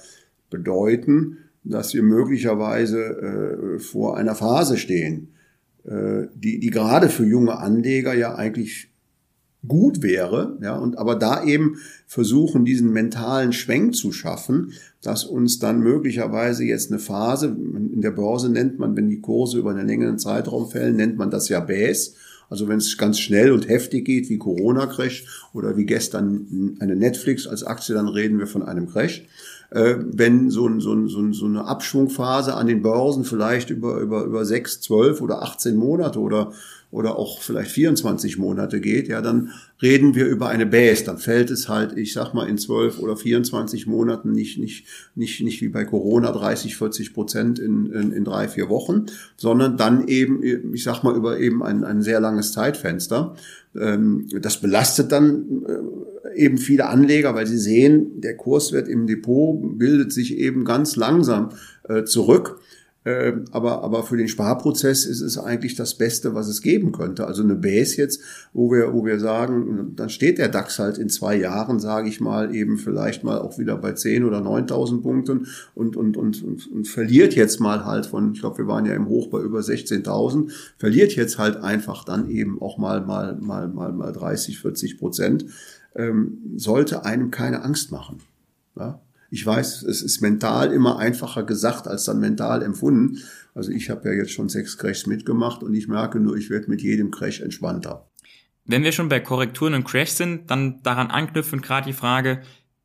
bedeuten, 0.50 1.38
dass 1.64 1.94
wir 1.94 2.02
möglicherweise 2.02 2.98
äh, 2.98 3.78
vor 3.78 4.16
einer 4.16 4.34
Phase 4.34 4.76
stehen, 4.76 5.28
äh, 5.84 6.26
die, 6.34 6.58
die 6.60 6.70
gerade 6.70 7.08
für 7.08 7.26
junge 7.26 7.58
Anleger 7.58 8.14
ja 8.14 8.34
eigentlich 8.34 8.90
gut 9.66 10.02
wäre, 10.02 10.56
ja, 10.62 10.76
und 10.76 10.98
aber 10.98 11.16
da 11.16 11.42
eben 11.42 11.76
versuchen, 12.06 12.64
diesen 12.64 12.92
mentalen 12.92 13.52
Schwenk 13.52 13.96
zu 13.96 14.12
schaffen, 14.12 14.72
dass 15.02 15.24
uns 15.24 15.58
dann 15.58 15.80
möglicherweise 15.80 16.64
jetzt 16.64 16.90
eine 16.90 17.00
Phase, 17.00 17.48
in 17.48 18.00
der 18.00 18.12
Börse 18.12 18.50
nennt 18.50 18.78
man, 18.78 18.96
wenn 18.96 19.08
die 19.08 19.20
Kurse 19.20 19.58
über 19.58 19.70
einen 19.70 19.88
längeren 19.88 20.18
Zeitraum 20.18 20.70
fällen, 20.70 20.96
nennt 20.96 21.18
man 21.18 21.30
das 21.30 21.48
ja 21.48 21.58
Bäs. 21.60 22.14
Also 22.50 22.68
wenn 22.68 22.78
es 22.78 22.96
ganz 22.96 23.18
schnell 23.18 23.52
und 23.52 23.68
heftig 23.68 24.04
geht, 24.04 24.28
wie 24.28 24.38
Corona-Crash 24.38 25.48
oder 25.52 25.76
wie 25.76 25.84
gestern 25.84 26.76
eine 26.80 26.96
Netflix 26.96 27.46
als 27.46 27.62
Aktie, 27.62 27.94
dann 27.94 28.08
reden 28.08 28.38
wir 28.38 28.46
von 28.46 28.62
einem 28.62 28.88
Crash. 28.88 29.24
Äh, 29.70 29.96
wenn 29.98 30.50
so, 30.50 30.66
ein, 30.66 30.80
so, 30.80 30.94
ein, 30.94 31.08
so, 31.08 31.20
ein, 31.20 31.34
so 31.34 31.44
eine 31.44 31.66
Abschwungphase 31.66 32.54
an 32.54 32.66
den 32.66 32.80
Börsen 32.80 33.24
vielleicht 33.24 33.68
über, 33.68 34.00
über, 34.00 34.24
über 34.24 34.46
sechs, 34.46 34.80
zwölf 34.80 35.20
oder 35.20 35.42
18 35.42 35.76
Monate 35.76 36.20
oder 36.20 36.52
oder 36.90 37.18
auch 37.18 37.42
vielleicht 37.42 37.70
24 37.72 38.38
Monate 38.38 38.80
geht, 38.80 39.08
ja, 39.08 39.20
dann 39.20 39.50
reden 39.82 40.14
wir 40.14 40.26
über 40.26 40.48
eine 40.48 40.64
Base. 40.64 41.04
Dann 41.04 41.18
fällt 41.18 41.50
es 41.50 41.68
halt, 41.68 41.96
ich 41.96 42.14
sag 42.14 42.32
mal, 42.32 42.48
in 42.48 42.56
12 42.56 42.98
oder 43.00 43.16
24 43.16 43.86
Monaten 43.86 44.32
nicht, 44.32 44.58
nicht, 44.58 44.86
nicht, 45.14 45.42
nicht 45.42 45.60
wie 45.60 45.68
bei 45.68 45.84
Corona 45.84 46.32
30, 46.32 46.76
40 46.76 47.12
Prozent 47.12 47.58
in, 47.58 47.92
in, 47.92 48.12
in 48.12 48.24
drei, 48.24 48.48
vier 48.48 48.70
Wochen, 48.70 49.06
sondern 49.36 49.76
dann 49.76 50.08
eben, 50.08 50.42
ich 50.72 50.82
sag 50.82 51.02
mal, 51.02 51.14
über 51.14 51.38
eben 51.38 51.62
ein, 51.62 51.84
ein 51.84 52.00
sehr 52.00 52.20
langes 52.20 52.52
Zeitfenster. 52.52 53.36
Ähm, 53.78 54.26
das 54.40 54.60
belastet 54.60 55.12
dann 55.12 55.64
äh, 55.66 56.38
eben 56.38 56.56
viele 56.56 56.86
Anleger, 56.86 57.34
weil 57.34 57.46
sie 57.46 57.58
sehen, 57.58 58.20
der 58.20 58.36
Kurswert 58.36 58.88
im 58.88 59.06
Depot 59.06 59.78
bildet 59.78 60.12
sich 60.12 60.38
eben 60.38 60.64
ganz 60.64 60.96
langsam 60.96 61.50
äh, 61.88 62.04
zurück. 62.04 62.60
Ähm, 63.04 63.44
aber, 63.52 63.84
aber 63.84 64.02
für 64.02 64.16
den 64.16 64.28
Sparprozess 64.28 65.06
ist 65.06 65.20
es 65.20 65.38
eigentlich 65.38 65.76
das 65.76 65.94
Beste, 65.94 66.34
was 66.34 66.48
es 66.48 66.62
geben 66.62 66.90
könnte. 66.92 67.26
Also 67.26 67.42
eine 67.42 67.54
Base 67.54 67.96
jetzt, 67.96 68.20
wo 68.52 68.72
wir, 68.72 68.92
wo 68.92 69.04
wir 69.04 69.20
sagen, 69.20 69.92
dann 69.94 70.10
steht 70.10 70.38
der 70.38 70.48
DAX 70.48 70.78
halt 70.78 70.98
in 70.98 71.08
zwei 71.08 71.36
Jahren, 71.36 71.78
sage 71.78 72.08
ich 72.08 72.20
mal, 72.20 72.54
eben 72.54 72.76
vielleicht 72.76 73.22
mal 73.22 73.38
auch 73.38 73.56
wieder 73.58 73.76
bei 73.76 73.92
10 73.92 74.24
oder 74.24 74.38
9.000 74.38 75.00
Punkten 75.00 75.46
und, 75.74 75.96
und, 75.96 76.16
und, 76.16 76.42
und, 76.42 76.66
und 76.70 76.88
verliert 76.88 77.34
jetzt 77.34 77.60
mal 77.60 77.84
halt 77.84 78.06
von, 78.06 78.32
ich 78.32 78.40
glaube, 78.40 78.58
wir 78.58 78.66
waren 78.66 78.84
ja 78.84 78.94
im 78.94 79.08
Hoch 79.08 79.28
bei 79.28 79.40
über 79.40 79.60
16.000, 79.60 80.50
verliert 80.76 81.14
jetzt 81.14 81.38
halt 81.38 81.56
einfach 81.56 82.04
dann 82.04 82.28
eben 82.28 82.60
auch 82.60 82.78
mal, 82.78 83.00
mal, 83.00 83.36
mal, 83.36 83.68
mal, 83.68 83.92
mal 83.92 84.12
30, 84.12 84.58
40 84.58 84.98
Prozent, 84.98 85.46
ähm, 85.94 86.38
sollte 86.56 87.04
einem 87.04 87.30
keine 87.30 87.62
Angst 87.62 87.92
machen. 87.92 88.18
Ja? 88.76 89.00
Ich 89.30 89.44
weiß, 89.44 89.82
es 89.82 90.02
ist 90.02 90.20
mental 90.20 90.72
immer 90.72 90.98
einfacher 90.98 91.42
gesagt 91.42 91.86
als 91.86 92.04
dann 92.04 92.20
mental 92.20 92.62
empfunden. 92.62 93.18
Also 93.54 93.70
ich 93.70 93.90
habe 93.90 94.08
ja 94.08 94.14
jetzt 94.14 94.32
schon 94.32 94.48
sechs 94.48 94.78
Crashs 94.78 95.06
mitgemacht 95.06 95.62
und 95.62 95.74
ich 95.74 95.88
merke 95.88 96.18
nur, 96.20 96.36
ich 96.36 96.48
werde 96.48 96.70
mit 96.70 96.80
jedem 96.80 97.10
Crash 97.10 97.40
entspannter. 97.40 98.08
Wenn 98.64 98.84
wir 98.84 98.92
schon 98.92 99.08
bei 99.08 99.20
Korrekturen 99.20 99.74
und 99.74 99.84
Crash 99.84 100.10
sind, 100.10 100.50
dann 100.50 100.82
daran 100.82 101.10
anknüpfend 101.10 101.62
gerade 101.62 101.86
die 101.86 101.94
Frage, 101.94 102.42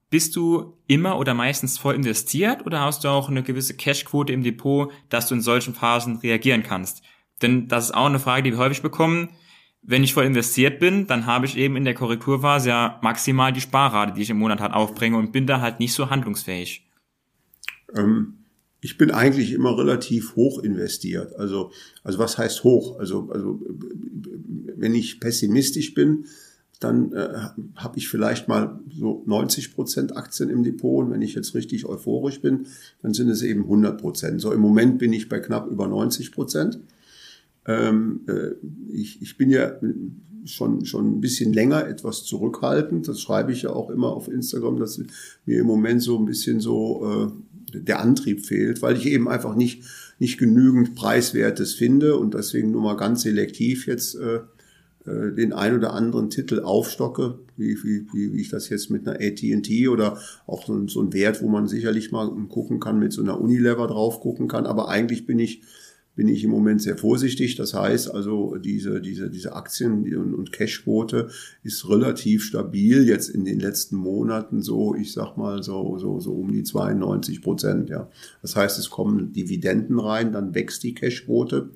bist 0.09 0.35
du 0.35 0.77
immer 0.87 1.17
oder 1.17 1.33
meistens 1.33 1.77
voll 1.77 1.95
investiert 1.95 2.65
oder 2.65 2.81
hast 2.81 3.03
du 3.03 3.07
auch 3.07 3.29
eine 3.29 3.43
gewisse 3.43 3.73
Cashquote 3.73 4.31
im 4.31 4.43
Depot, 4.43 4.91
dass 5.09 5.27
du 5.27 5.35
in 5.35 5.41
solchen 5.41 5.73
Phasen 5.73 6.17
reagieren 6.17 6.63
kannst? 6.63 7.03
Denn 7.41 7.67
das 7.67 7.85
ist 7.85 7.95
auch 7.95 8.05
eine 8.05 8.19
Frage, 8.19 8.43
die 8.43 8.51
wir 8.51 8.59
häufig 8.59 8.81
bekommen 8.81 9.29
wenn 9.83 10.03
ich 10.03 10.13
voll 10.13 10.25
investiert 10.25 10.79
bin, 10.79 11.07
dann 11.07 11.25
habe 11.25 11.45
ich 11.45 11.57
eben 11.57 11.75
in 11.75 11.83
der 11.83 11.93
Korrekturphase 11.93 12.69
ja 12.69 12.99
maximal 13.01 13.51
die 13.51 13.61
Sparrate, 13.61 14.13
die 14.13 14.21
ich 14.21 14.29
im 14.29 14.37
Monat 14.37 14.61
halt 14.61 14.73
aufbringe 14.73 15.17
und 15.17 15.31
bin 15.31 15.45
da 15.45 15.61
halt 15.61 15.79
nicht 15.79 15.93
so 15.93 16.09
handlungsfähig. 16.09 16.85
Ähm, 17.95 18.35
ich 18.79 18.97
bin 18.97 19.11
eigentlich 19.11 19.53
immer 19.53 19.77
relativ 19.77 20.35
hoch 20.35 20.59
investiert. 20.59 21.35
Also, 21.37 21.71
also 22.03 22.19
was 22.19 22.37
heißt 22.37 22.63
hoch? 22.63 22.99
Also, 22.99 23.29
also 23.31 23.61
wenn 24.75 24.95
ich 24.95 25.19
pessimistisch 25.19 25.93
bin, 25.93 26.25
dann 26.79 27.13
äh, 27.13 27.49
habe 27.75 27.97
ich 27.97 28.09
vielleicht 28.09 28.47
mal 28.47 28.79
so 28.93 29.23
90 29.25 29.73
Prozent 29.73 30.17
Aktien 30.17 30.49
im 30.49 30.63
Depot 30.63 31.05
und 31.05 31.11
wenn 31.11 31.21
ich 31.21 31.33
jetzt 31.33 31.55
richtig 31.55 31.85
euphorisch 31.85 32.41
bin, 32.41 32.67
dann 33.01 33.13
sind 33.13 33.29
es 33.29 33.41
eben 33.41 33.63
100 33.63 33.99
Prozent. 33.99 34.41
So 34.41 34.51
im 34.51 34.59
Moment 34.59 34.97
bin 34.97 35.13
ich 35.13 35.29
bei 35.29 35.39
knapp 35.39 35.69
über 35.69 35.87
90 35.87 36.31
Prozent. 36.31 36.79
Ähm, 37.65 38.21
äh, 38.27 38.55
ich, 38.91 39.21
ich 39.21 39.37
bin 39.37 39.49
ja 39.49 39.73
schon, 40.45 40.85
schon 40.85 41.17
ein 41.17 41.21
bisschen 41.21 41.53
länger 41.53 41.87
etwas 41.87 42.23
zurückhaltend. 42.23 43.07
Das 43.07 43.21
schreibe 43.21 43.51
ich 43.51 43.63
ja 43.63 43.71
auch 43.71 43.89
immer 43.89 44.09
auf 44.09 44.27
Instagram, 44.27 44.77
dass 44.77 45.01
mir 45.45 45.59
im 45.59 45.67
Moment 45.67 46.01
so 46.01 46.17
ein 46.17 46.25
bisschen 46.25 46.59
so 46.59 47.31
äh, 47.73 47.79
der 47.79 48.01
Antrieb 48.01 48.45
fehlt, 48.45 48.81
weil 48.81 48.97
ich 48.97 49.05
eben 49.05 49.27
einfach 49.29 49.55
nicht, 49.55 49.83
nicht 50.19 50.37
genügend 50.37 50.95
Preiswertes 50.95 51.73
finde 51.73 52.17
und 52.17 52.33
deswegen 52.33 52.71
nur 52.71 52.81
mal 52.81 52.97
ganz 52.97 53.23
selektiv 53.23 53.87
jetzt 53.87 54.15
äh, 54.15 54.41
äh 55.05 55.33
den 55.33 55.53
ein 55.53 55.75
oder 55.75 55.93
anderen 55.93 56.29
Titel 56.29 56.59
aufstocke, 56.59 57.39
wie, 57.57 57.77
wie, 57.83 58.05
wie 58.13 58.41
ich 58.41 58.49
das 58.49 58.69
jetzt 58.69 58.89
mit 58.89 59.07
einer 59.07 59.19
AT&T 59.19 59.87
oder 59.87 60.17
auch 60.45 60.65
so, 60.65 60.87
so 60.87 61.01
ein 61.01 61.13
Wert, 61.13 61.41
wo 61.41 61.47
man 61.47 61.67
sicherlich 61.67 62.11
mal 62.11 62.29
gucken 62.47 62.79
kann, 62.79 62.99
mit 62.99 63.13
so 63.13 63.21
einer 63.21 63.39
Unilever 63.39 63.87
drauf 63.87 64.19
gucken 64.19 64.47
kann. 64.47 64.65
Aber 64.65 64.89
eigentlich 64.89 65.25
bin 65.25 65.39
ich 65.39 65.61
bin 66.15 66.27
ich 66.27 66.43
im 66.43 66.51
Moment 66.51 66.81
sehr 66.81 66.97
vorsichtig. 66.97 67.55
Das 67.55 67.73
heißt 67.73 68.13
also, 68.13 68.55
diese, 68.57 69.01
diese, 69.01 69.29
diese 69.29 69.53
Aktien- 69.55 70.33
und 70.33 70.51
Cashquote 70.51 71.29
ist 71.63 71.89
relativ 71.89 72.43
stabil 72.43 73.07
jetzt 73.07 73.29
in 73.29 73.45
den 73.45 73.59
letzten 73.59 73.95
Monaten 73.95 74.61
so, 74.61 74.95
ich 74.95 75.11
sag 75.13 75.37
mal 75.37 75.63
so, 75.63 75.97
so, 75.97 76.19
so 76.19 76.33
um 76.33 76.51
die 76.51 76.63
92 76.63 77.41
Prozent, 77.41 77.89
ja. 77.89 78.09
Das 78.41 78.55
heißt, 78.55 78.77
es 78.77 78.89
kommen 78.89 79.33
Dividenden 79.33 79.99
rein, 79.99 80.31
dann 80.31 80.53
wächst 80.53 80.83
die 80.83 80.93
Cashquote. 80.93 81.71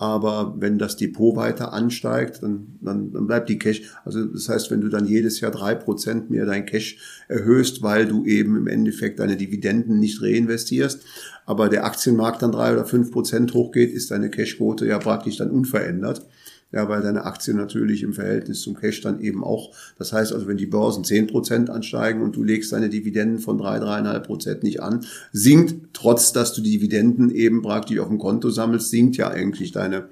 Aber 0.00 0.54
wenn 0.58 0.78
das 0.78 0.96
Depot 0.96 1.36
weiter 1.36 1.74
ansteigt, 1.74 2.42
dann, 2.42 2.78
dann, 2.80 3.12
dann 3.12 3.26
bleibt 3.26 3.50
die 3.50 3.58
Cash. 3.58 3.82
Also 4.06 4.24
das 4.24 4.48
heißt, 4.48 4.70
wenn 4.70 4.80
du 4.80 4.88
dann 4.88 5.04
jedes 5.04 5.40
Jahr 5.40 5.50
drei 5.50 5.74
Prozent 5.74 6.30
mehr 6.30 6.46
dein 6.46 6.64
Cash 6.64 6.96
erhöhst, 7.28 7.82
weil 7.82 8.06
du 8.06 8.24
eben 8.24 8.56
im 8.56 8.66
Endeffekt 8.66 9.18
deine 9.18 9.36
Dividenden 9.36 9.98
nicht 9.98 10.22
reinvestierst, 10.22 11.04
aber 11.44 11.68
der 11.68 11.84
Aktienmarkt 11.84 12.40
dann 12.40 12.50
drei 12.50 12.72
oder 12.72 12.86
fünf 12.86 13.12
Prozent 13.12 13.52
hochgeht, 13.52 13.92
ist 13.92 14.10
deine 14.10 14.30
Cashquote 14.30 14.86
ja 14.86 14.98
praktisch 14.98 15.36
dann 15.36 15.50
unverändert. 15.50 16.26
Ja, 16.72 16.88
weil 16.88 17.02
deine 17.02 17.24
Aktien 17.24 17.56
natürlich 17.56 18.04
im 18.04 18.12
Verhältnis 18.12 18.60
zum 18.60 18.74
Cash 18.74 19.00
dann 19.00 19.20
eben 19.20 19.42
auch, 19.42 19.74
das 19.98 20.12
heißt 20.12 20.32
also, 20.32 20.46
wenn 20.46 20.56
die 20.56 20.66
Börsen 20.66 21.02
zehn 21.02 21.26
Prozent 21.26 21.68
ansteigen 21.68 22.22
und 22.22 22.36
du 22.36 22.44
legst 22.44 22.72
deine 22.72 22.88
Dividenden 22.88 23.40
von 23.40 23.58
drei, 23.58 23.80
dreieinhalb 23.80 24.24
Prozent 24.24 24.62
nicht 24.62 24.80
an, 24.80 25.04
sinkt, 25.32 25.92
trotz 25.94 26.32
dass 26.32 26.52
du 26.52 26.62
die 26.62 26.78
Dividenden 26.78 27.30
eben 27.30 27.62
praktisch 27.62 27.98
auf 27.98 28.06
dem 28.06 28.18
Konto 28.18 28.50
sammelst, 28.50 28.90
sinkt 28.90 29.16
ja 29.16 29.28
eigentlich 29.28 29.72
deine, 29.72 30.10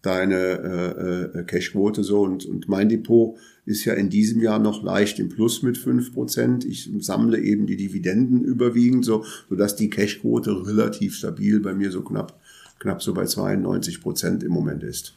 deine 0.00 0.36
äh, 0.36 1.38
äh, 1.40 1.44
Cashquote 1.44 2.02
so 2.04 2.22
und, 2.22 2.46
und 2.46 2.68
mein 2.68 2.88
Depot 2.88 3.36
ist 3.66 3.84
ja 3.84 3.92
in 3.92 4.08
diesem 4.08 4.40
Jahr 4.40 4.58
noch 4.58 4.82
leicht 4.82 5.18
im 5.18 5.28
Plus 5.28 5.62
mit 5.62 5.76
fünf 5.76 6.14
Prozent. 6.14 6.64
Ich 6.64 6.90
sammle 7.00 7.38
eben 7.38 7.66
die 7.66 7.76
Dividenden 7.76 8.42
überwiegend, 8.42 9.04
so, 9.04 9.24
sodass 9.50 9.76
die 9.76 9.90
Cashquote 9.90 10.66
relativ 10.66 11.16
stabil 11.16 11.60
bei 11.60 11.74
mir 11.74 11.90
so 11.90 12.00
knapp, 12.00 12.40
knapp 12.78 13.02
so 13.02 13.12
bei 13.12 13.26
92 13.26 14.00
Prozent 14.00 14.42
im 14.42 14.52
Moment 14.52 14.82
ist. 14.82 15.14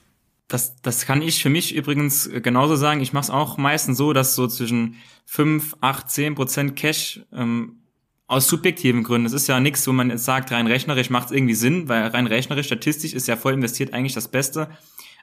Das, 0.47 0.79
das 0.81 1.05
kann 1.05 1.21
ich 1.21 1.41
für 1.41 1.49
mich 1.49 1.73
übrigens 1.73 2.29
genauso 2.43 2.75
sagen. 2.75 3.01
Ich 3.01 3.13
mache 3.13 3.23
es 3.23 3.29
auch 3.29 3.57
meistens 3.57 3.97
so, 3.97 4.13
dass 4.13 4.35
so 4.35 4.47
zwischen 4.47 4.95
5, 5.25 5.77
8, 5.81 6.09
10 6.09 6.35
Prozent 6.35 6.75
Cash 6.75 7.21
ähm, 7.33 7.81
aus 8.27 8.47
subjektiven 8.47 9.03
Gründen. 9.03 9.27
Es 9.27 9.33
ist 9.33 9.47
ja 9.47 9.59
nichts, 9.59 9.87
wo 9.87 9.91
man 9.91 10.09
jetzt 10.09 10.25
sagt, 10.25 10.51
rein 10.51 10.67
rechnerisch 10.67 11.09
macht 11.09 11.27
es 11.27 11.31
irgendwie 11.31 11.53
Sinn, 11.55 11.89
weil 11.89 12.07
rein 12.07 12.27
rechnerisch, 12.27 12.67
statistisch 12.67 13.13
ist 13.13 13.27
ja 13.27 13.37
voll 13.37 13.53
investiert 13.53 13.93
eigentlich 13.93 14.13
das 14.13 14.29
Beste. 14.29 14.69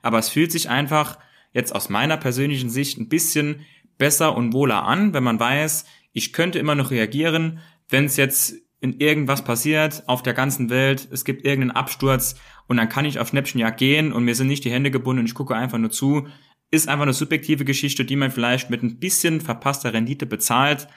Aber 0.02 0.18
es 0.18 0.28
fühlt 0.28 0.52
sich 0.52 0.68
einfach 0.68 1.18
jetzt 1.52 1.74
aus 1.74 1.88
meiner 1.88 2.16
persönlichen 2.16 2.70
Sicht 2.70 2.98
ein 2.98 3.08
bisschen 3.08 3.64
besser 3.98 4.36
und 4.36 4.52
wohler 4.52 4.84
an, 4.84 5.14
wenn 5.14 5.24
man 5.24 5.38
weiß, 5.38 5.84
ich 6.12 6.32
könnte 6.32 6.58
immer 6.58 6.74
noch 6.74 6.90
reagieren, 6.90 7.60
wenn 7.88 8.04
es 8.04 8.16
jetzt 8.16 8.54
in 8.80 8.98
irgendwas 8.98 9.44
passiert 9.44 10.02
auf 10.08 10.22
der 10.22 10.34
ganzen 10.34 10.70
Welt, 10.70 11.08
es 11.12 11.24
gibt 11.24 11.44
irgendeinen 11.44 11.76
Absturz 11.76 12.34
und 12.66 12.76
dann 12.76 12.88
kann 12.88 13.04
ich 13.04 13.18
auf 13.18 13.28
Schnäppchenjagd 13.28 13.78
gehen 13.78 14.12
und 14.12 14.24
mir 14.24 14.34
sind 14.34 14.48
nicht 14.48 14.64
die 14.64 14.70
Hände 14.70 14.90
gebunden 14.90 15.20
und 15.20 15.26
ich 15.26 15.34
gucke 15.34 15.54
einfach 15.54 15.78
nur 15.78 15.90
zu. 15.90 16.26
Ist 16.70 16.88
einfach 16.88 17.02
eine 17.02 17.12
subjektive 17.12 17.64
Geschichte, 17.64 18.04
die 18.04 18.16
man 18.16 18.30
vielleicht 18.30 18.70
mit 18.70 18.82
ein 18.82 18.98
bisschen 18.98 19.40
verpasster 19.40 19.92
Rendite 19.92 20.26
bezahlt. 20.26 20.88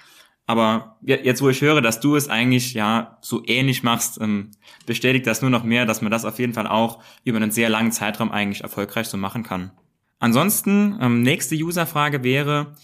Aber 0.47 0.97
jetzt, 1.01 1.41
wo 1.41 1.49
ich 1.49 1.61
höre, 1.61 1.81
dass 1.81 1.99
du 1.99 2.15
es 2.15 2.29
eigentlich 2.29 2.75
ja 2.75 3.17
so 3.21 3.41
ähnlich 3.45 3.81
machst, 3.81 4.21
ähm, 4.21 4.51
bestätigt 4.85 5.25
das 5.25 5.41
nur 5.41 5.49
noch 5.49 5.63
mehr, 5.63 5.85
dass 5.85 6.01
man 6.01 6.11
das 6.11 6.23
auf 6.23 6.37
jeden 6.37 6.53
Fall 6.53 6.67
auch 6.67 7.01
über 7.23 7.37
einen 7.37 7.51
sehr 7.51 7.69
langen 7.69 7.91
Zeitraum 7.91 8.31
eigentlich 8.31 8.61
erfolgreich 8.61 9.07
so 9.07 9.17
machen 9.17 9.43
kann. 9.43 9.71
Ansonsten, 10.19 10.97
ähm, 11.01 11.23
nächste 11.23 11.55
Userfrage 11.55 12.23
wäre, 12.23 12.75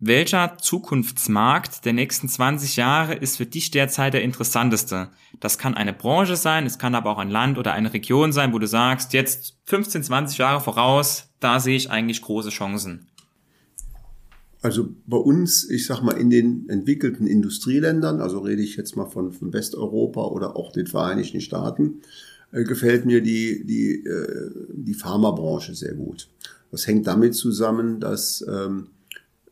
welcher 0.00 0.56
Zukunftsmarkt 0.60 1.84
der 1.84 1.92
nächsten 1.92 2.28
20 2.28 2.76
Jahre 2.76 3.14
ist 3.14 3.36
für 3.36 3.46
dich 3.46 3.72
derzeit 3.72 4.14
der 4.14 4.22
interessanteste? 4.22 5.08
Das 5.40 5.58
kann 5.58 5.74
eine 5.74 5.92
Branche 5.92 6.36
sein, 6.36 6.66
es 6.66 6.78
kann 6.78 6.94
aber 6.94 7.10
auch 7.10 7.18
ein 7.18 7.30
Land 7.30 7.58
oder 7.58 7.72
eine 7.72 7.92
Region 7.92 8.32
sein, 8.32 8.52
wo 8.52 8.60
du 8.60 8.68
sagst, 8.68 9.12
jetzt 9.12 9.56
15, 9.64 10.04
20 10.04 10.38
Jahre 10.38 10.60
voraus, 10.60 11.28
da 11.40 11.58
sehe 11.58 11.76
ich 11.76 11.90
eigentlich 11.90 12.22
große 12.22 12.50
Chancen. 12.50 13.08
Also 14.60 14.88
bei 15.06 15.16
uns, 15.16 15.68
ich 15.68 15.86
sag 15.86 16.02
mal, 16.02 16.16
in 16.16 16.30
den 16.30 16.68
entwickelten 16.68 17.26
Industrieländern, 17.26 18.20
also 18.20 18.38
rede 18.40 18.62
ich 18.62 18.76
jetzt 18.76 18.96
mal 18.96 19.06
von, 19.06 19.32
von 19.32 19.52
Westeuropa 19.52 20.26
oder 20.26 20.56
auch 20.56 20.72
den 20.72 20.86
Vereinigten 20.86 21.40
Staaten, 21.40 22.02
äh, 22.52 22.64
gefällt 22.64 23.04
mir 23.04 23.20
die, 23.20 23.64
die, 23.64 24.04
äh, 24.04 24.50
die 24.74 24.94
Pharmabranche 24.94 25.74
sehr 25.74 25.94
gut. 25.94 26.28
Das 26.70 26.86
hängt 26.86 27.06
damit 27.06 27.34
zusammen, 27.34 28.00
dass 28.00 28.44
ähm, 28.48 28.88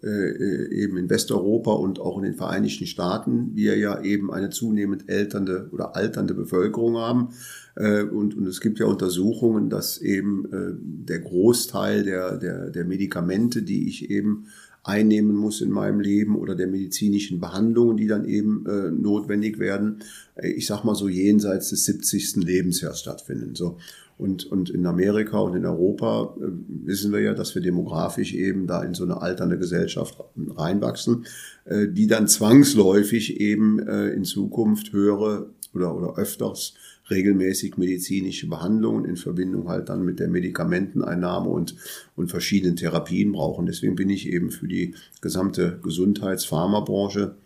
äh, 0.03 0.69
eben 0.75 0.97
in 0.97 1.11
Westeuropa 1.11 1.73
und 1.73 2.01
auch 2.01 2.19
in 2.19 2.25
den 2.25 2.35
Vereinigten 2.35 2.87
Staaten 2.87 3.53
wir 3.55 3.77
ja 3.77 4.03
eben 4.03 4.33
eine 4.33 4.51
zunehmend 4.51 5.09
älternde 5.09 5.69
oder 5.73 5.97
alternde 5.97 6.35
Bevölkerung 6.35 6.97
haben. 6.97 7.31
Äh, 7.77 8.03
und, 8.03 8.37
und 8.37 8.47
es 8.47 8.61
gibt 8.61 8.79
ja 8.79 8.87
Untersuchungen, 8.87 9.71
dass 9.71 9.99
eben 9.99 10.45
äh, 10.53 10.75
der 10.81 11.21
Großteil 11.21 12.03
der, 12.03 12.37
der, 12.37 12.71
der 12.71 12.85
Medikamente, 12.85 13.63
die 13.63 13.89
ich 13.89 14.11
eben 14.11 14.47
einnehmen 14.87 15.35
muss 15.35 15.61
in 15.61 15.71
meinem 15.71 16.01
Leben 16.01 16.37
oder 16.37 16.55
der 16.55 16.69
medizinischen 16.69 17.41
Behandlungen, 17.41 17.97
die 17.97 18.07
dann 18.07 18.25
eben 18.25 18.65
äh, 18.67 18.91
notwendig 18.91 19.59
werden, 19.59 20.01
ich 20.43 20.67
sag 20.67 20.85
mal 20.85 20.95
so 20.95 21.09
jenseits 21.09 21.71
des 21.71 21.85
70. 21.87 22.37
Lebensjahres 22.37 23.01
stattfinden. 23.01 23.55
So. 23.55 23.79
Und, 24.19 24.47
und 24.47 24.71
in 24.71 24.87
Amerika 24.87 25.39
und 25.39 25.55
in 25.57 25.67
Europa 25.67 26.35
äh, 26.41 26.45
wissen 26.87 27.13
wir 27.13 27.21
ja, 27.21 27.35
dass 27.35 27.55
wir 27.55 27.63
demografisch 27.63 28.33
eben 28.35 28.67
da 28.67 28.83
in 28.83 28.95
so 28.95 29.05
eine 29.05 29.21
alternde 29.21 29.59
Gesellschaft 29.59 30.19
reinwachsen, 30.57 31.27
äh, 31.65 31.89
die 31.89 32.07
dann 32.07 32.27
zwangsläufig 32.27 33.41
eben 33.41 33.79
äh, 33.81 34.09
in 34.11 34.25
Zukunft 34.25 34.93
höhere 34.93 35.51
oder, 35.75 35.95
oder 35.95 36.17
öfters 36.17 36.75
regelmäßig 37.11 37.77
medizinische 37.77 38.49
Behandlungen 38.49 39.05
in 39.05 39.17
Verbindung 39.17 39.69
halt 39.69 39.89
dann 39.89 40.05
mit 40.05 40.19
der 40.19 40.29
Medikamenteneinnahme 40.29 41.49
und, 41.49 41.77
und 42.17 42.31
verschiedenen 42.31 42.77
Therapien 42.77 43.33
brauchen. 43.33 43.67
Deswegen 43.67 43.97
bin 43.97 44.11
ich 44.11 44.29
eben 44.29 44.51
für 44.51 44.69
die 44.69 44.95
gesamte 45.21 45.79
Gesundheits-Pharmabranche 45.83 47.37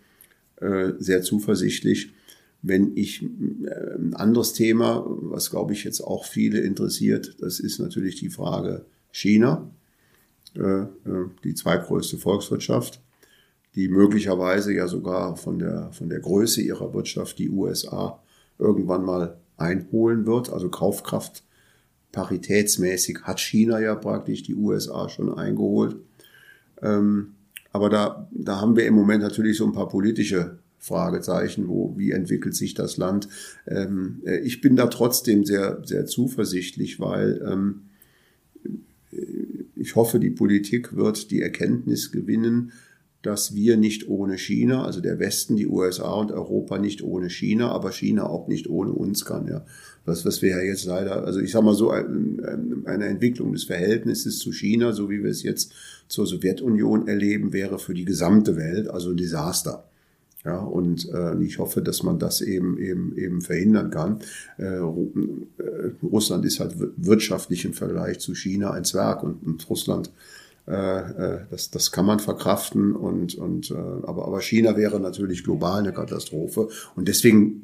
äh, 0.57 0.91
sehr 0.99 1.21
zuversichtlich 1.21 2.11
wenn 2.61 2.95
ich 2.95 3.23
äh, 3.23 3.95
ein 3.95 4.13
anderes 4.13 4.53
Thema, 4.53 5.03
was 5.07 5.49
glaube 5.49 5.73
ich 5.73 5.83
jetzt 5.83 6.01
auch 6.01 6.25
viele 6.25 6.59
interessiert, 6.59 7.35
das 7.39 7.59
ist 7.59 7.79
natürlich 7.79 8.15
die 8.15 8.29
Frage 8.29 8.85
China, 9.11 9.69
äh, 10.55 10.61
äh, 10.61 10.87
die 11.43 11.55
zweitgrößte 11.55 12.17
Volkswirtschaft, 12.17 13.01
die 13.75 13.87
möglicherweise 13.87 14.73
ja 14.73 14.87
sogar 14.87 15.37
von 15.37 15.59
der, 15.59 15.91
von 15.91 16.09
der 16.09 16.19
Größe 16.19 16.61
ihrer 16.61 16.93
Wirtschaft 16.93 17.39
die 17.39 17.49
USA 17.49 18.21
irgendwann 18.59 19.03
mal 19.03 19.37
einholen 19.61 20.25
wird. 20.25 20.51
Also 20.51 20.69
Kaufkraft 20.69 21.43
paritätsmäßig 22.11 23.21
hat 23.23 23.39
China 23.39 23.79
ja 23.79 23.95
praktisch 23.95 24.43
die 24.43 24.55
USA 24.55 25.07
schon 25.09 25.33
eingeholt. 25.33 25.95
Ähm, 26.81 27.33
aber 27.71 27.89
da, 27.89 28.27
da 28.31 28.59
haben 28.59 28.75
wir 28.75 28.85
im 28.85 28.95
Moment 28.95 29.23
natürlich 29.23 29.57
so 29.57 29.65
ein 29.65 29.71
paar 29.71 29.87
politische 29.87 30.57
Fragezeichen, 30.77 31.67
wo, 31.67 31.93
wie 31.95 32.11
entwickelt 32.11 32.55
sich 32.55 32.73
das 32.73 32.97
Land? 32.97 33.29
Ähm, 33.67 34.21
äh, 34.25 34.39
ich 34.39 34.61
bin 34.61 34.75
da 34.75 34.87
trotzdem 34.87 35.45
sehr, 35.45 35.81
sehr 35.85 36.05
zuversichtlich, 36.05 36.99
weil 36.99 37.41
ähm, 37.47 37.83
ich 39.75 39.95
hoffe, 39.95 40.19
die 40.19 40.31
Politik 40.31 40.95
wird 40.95 41.31
die 41.31 41.41
Erkenntnis 41.41 42.11
gewinnen, 42.11 42.71
dass 43.21 43.53
wir 43.53 43.77
nicht 43.77 44.07
ohne 44.07 44.37
China, 44.37 44.83
also 44.83 44.99
der 44.99 45.19
Westen, 45.19 45.55
die 45.55 45.67
USA 45.67 46.13
und 46.13 46.31
Europa 46.31 46.79
nicht 46.79 47.03
ohne 47.03 47.29
China, 47.29 47.69
aber 47.69 47.91
China 47.91 48.27
auch 48.27 48.47
nicht 48.47 48.67
ohne 48.67 48.91
uns 48.91 49.25
kann. 49.25 49.47
Ja. 49.47 49.63
Das, 50.05 50.25
was 50.25 50.41
wir 50.41 50.49
ja 50.49 50.61
jetzt 50.61 50.85
leider, 50.85 51.23
also 51.23 51.39
ich 51.39 51.51
sage 51.51 51.65
mal 51.65 51.75
so, 51.75 51.91
eine 51.91 53.05
Entwicklung 53.05 53.53
des 53.53 53.65
Verhältnisses 53.65 54.39
zu 54.39 54.51
China, 54.51 54.93
so 54.93 55.09
wie 55.09 55.23
wir 55.23 55.29
es 55.29 55.43
jetzt 55.43 55.73
zur 56.07 56.25
Sowjetunion 56.25 57.07
erleben, 57.07 57.53
wäre 57.53 57.77
für 57.77 57.93
die 57.93 58.05
gesamte 58.05 58.55
Welt 58.55 58.89
also 58.89 59.11
ein 59.11 59.17
Desaster. 59.17 59.85
Ja, 60.43 60.57
und 60.57 61.07
äh, 61.13 61.39
ich 61.43 61.59
hoffe, 61.59 61.83
dass 61.83 62.01
man 62.01 62.17
das 62.17 62.41
eben 62.41 62.79
eben 62.79 63.15
eben 63.15 63.41
verhindern 63.41 63.91
kann. 63.91 64.21
Äh, 64.57 64.77
äh, 64.77 64.81
Russland 66.01 66.45
ist 66.45 66.59
halt 66.59 66.75
wirtschaftlich 66.97 67.63
im 67.63 67.73
Vergleich 67.73 68.19
zu 68.19 68.33
China 68.33 68.71
ein 68.71 68.83
Zwerg 68.83 69.21
und, 69.21 69.43
und 69.45 69.69
Russland 69.69 70.11
äh, 70.71 71.35
äh, 71.35 71.39
das, 71.49 71.69
das 71.69 71.91
kann 71.91 72.05
man 72.05 72.19
verkraften 72.19 72.95
und, 72.95 73.35
und 73.35 73.71
äh, 73.71 73.73
aber, 73.73 74.25
aber 74.25 74.39
China 74.39 74.77
wäre 74.77 75.01
natürlich 75.01 75.43
global 75.43 75.79
eine 75.79 75.91
Katastrophe 75.91 76.69
und 76.95 77.09
deswegen 77.09 77.61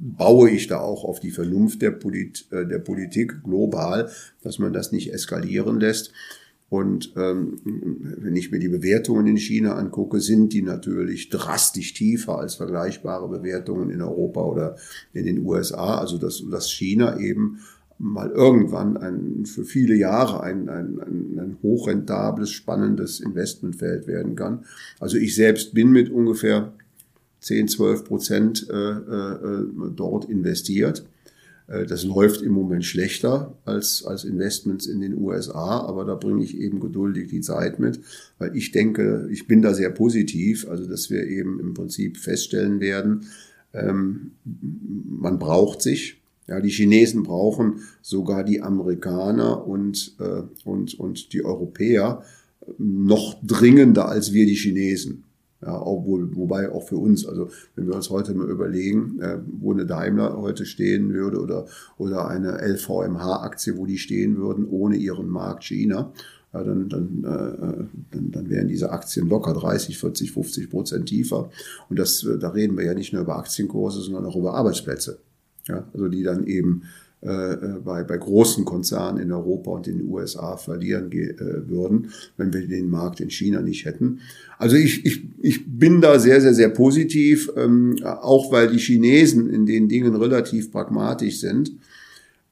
baue 0.00 0.48
ich 0.48 0.66
da 0.66 0.80
auch 0.80 1.04
auf 1.04 1.20
die 1.20 1.30
Vernunft 1.30 1.82
der, 1.82 1.90
Polit, 1.90 2.46
der 2.50 2.78
Politik 2.78 3.44
global, 3.44 4.10
dass 4.42 4.58
man 4.58 4.72
das 4.72 4.92
nicht 4.92 5.12
eskalieren 5.12 5.78
lässt. 5.78 6.12
Und 6.70 7.12
ähm, 7.16 7.58
wenn 7.64 8.36
ich 8.36 8.50
mir 8.50 8.58
die 8.58 8.68
Bewertungen 8.68 9.26
in 9.26 9.36
China 9.36 9.74
angucke, 9.74 10.20
sind 10.20 10.52
die 10.52 10.62
natürlich 10.62 11.28
drastisch 11.28 11.94
tiefer 11.94 12.38
als 12.38 12.54
vergleichbare 12.54 13.28
Bewertungen 13.28 13.90
in 13.90 14.00
Europa 14.00 14.42
oder 14.42 14.76
in 15.12 15.26
den 15.26 15.44
USA. 15.44 15.98
Also 15.98 16.16
dass, 16.16 16.42
dass 16.50 16.70
China 16.70 17.18
eben 17.18 17.60
mal 17.98 18.30
irgendwann 18.30 18.96
ein, 18.96 19.44
für 19.44 19.64
viele 19.64 19.94
Jahre 19.94 20.42
ein, 20.42 20.68
ein, 20.68 21.00
ein, 21.00 21.38
ein 21.38 21.56
hochrentables, 21.62 22.50
spannendes 22.50 23.20
Investmentfeld 23.20 24.06
werden 24.06 24.36
kann. 24.36 24.64
Also 25.00 25.16
ich 25.16 25.34
selbst 25.34 25.74
bin 25.74 25.90
mit 25.90 26.10
ungefähr 26.10 26.72
10, 27.40 27.68
12 27.68 28.04
Prozent 28.04 28.66
äh, 28.70 28.74
äh, 28.74 29.66
dort 29.94 30.26
investiert. 30.26 31.04
Äh, 31.68 31.86
das 31.86 32.04
läuft 32.04 32.42
im 32.42 32.52
Moment 32.52 32.84
schlechter 32.84 33.56
als, 33.64 34.04
als 34.04 34.24
Investments 34.24 34.86
in 34.86 35.00
den 35.00 35.16
USA, 35.16 35.80
aber 35.80 36.04
da 36.04 36.14
bringe 36.14 36.42
ich 36.42 36.56
eben 36.58 36.80
geduldig 36.80 37.28
die 37.28 37.40
Zeit 37.40 37.78
mit, 37.78 38.00
weil 38.38 38.56
ich 38.56 38.72
denke, 38.72 39.28
ich 39.30 39.46
bin 39.46 39.62
da 39.62 39.74
sehr 39.74 39.90
positiv, 39.90 40.68
also 40.68 40.88
dass 40.88 41.10
wir 41.10 41.24
eben 41.26 41.60
im 41.60 41.74
Prinzip 41.74 42.16
feststellen 42.16 42.80
werden, 42.80 43.26
ähm, 43.72 44.32
man 44.44 45.38
braucht 45.38 45.82
sich. 45.82 46.17
Ja, 46.48 46.60
die 46.60 46.70
Chinesen 46.70 47.22
brauchen 47.24 47.80
sogar 48.00 48.42
die 48.42 48.62
Amerikaner 48.62 49.66
und, 49.66 50.16
äh, 50.18 50.42
und, 50.64 50.98
und 50.98 51.32
die 51.34 51.44
Europäer 51.44 52.22
noch 52.78 53.36
dringender 53.42 54.08
als 54.08 54.32
wir 54.32 54.46
die 54.46 54.54
Chinesen. 54.54 55.24
Ja, 55.60 55.84
obwohl, 55.84 56.36
wobei 56.36 56.70
auch 56.70 56.86
für 56.86 56.98
uns, 56.98 57.26
also 57.26 57.48
wenn 57.74 57.88
wir 57.88 57.96
uns 57.96 58.10
heute 58.10 58.32
mal 58.32 58.48
überlegen, 58.48 59.20
äh, 59.20 59.38
wo 59.60 59.72
eine 59.72 59.86
Daimler 59.86 60.40
heute 60.40 60.64
stehen 60.64 61.12
würde 61.12 61.40
oder, 61.40 61.66
oder 61.98 62.28
eine 62.28 62.58
LVMH-Aktie, 62.62 63.76
wo 63.76 63.84
die 63.84 63.98
stehen 63.98 64.36
würden, 64.36 64.66
ohne 64.66 64.96
ihren 64.96 65.28
Markt 65.28 65.64
China, 65.64 66.12
ja, 66.54 66.62
dann, 66.62 66.88
dann, 66.88 67.24
äh, 67.24 67.84
dann, 68.12 68.30
dann 68.30 68.48
wären 68.48 68.68
diese 68.68 68.90
Aktien 68.90 69.28
locker 69.28 69.52
30, 69.52 69.98
40, 69.98 70.32
50 70.32 70.70
Prozent 70.70 71.06
tiefer. 71.06 71.50
Und 71.90 71.98
das, 71.98 72.26
da 72.40 72.50
reden 72.50 72.78
wir 72.78 72.84
ja 72.84 72.94
nicht 72.94 73.12
nur 73.12 73.22
über 73.22 73.36
Aktienkurse, 73.36 74.00
sondern 74.00 74.24
auch 74.26 74.36
über 74.36 74.54
Arbeitsplätze. 74.54 75.18
Ja, 75.68 75.86
also 75.92 76.08
die 76.08 76.22
dann 76.22 76.46
eben 76.46 76.82
äh, 77.20 77.52
äh, 77.52 77.80
bei, 77.84 78.04
bei 78.04 78.16
großen 78.16 78.64
Konzernen 78.64 79.20
in 79.20 79.32
Europa 79.32 79.72
und 79.72 79.88
in 79.88 79.98
den 79.98 80.08
USA 80.08 80.56
verlieren 80.56 81.10
äh, 81.10 81.68
würden, 81.68 82.12
wenn 82.36 82.52
wir 82.52 82.64
den 82.68 82.88
Markt 82.88 83.18
in 83.18 83.28
China 83.28 83.60
nicht 83.60 83.86
hätten. 83.86 84.20
Also 84.56 84.76
ich, 84.76 85.04
ich, 85.04 85.24
ich 85.42 85.66
bin 85.66 86.00
da 86.00 86.20
sehr, 86.20 86.40
sehr, 86.40 86.54
sehr 86.54 86.68
positiv, 86.68 87.50
ähm, 87.56 87.96
auch 88.04 88.52
weil 88.52 88.68
die 88.68 88.78
Chinesen 88.78 89.50
in 89.50 89.66
den 89.66 89.88
Dingen 89.88 90.14
relativ 90.14 90.70
pragmatisch 90.70 91.40
sind. 91.40 91.72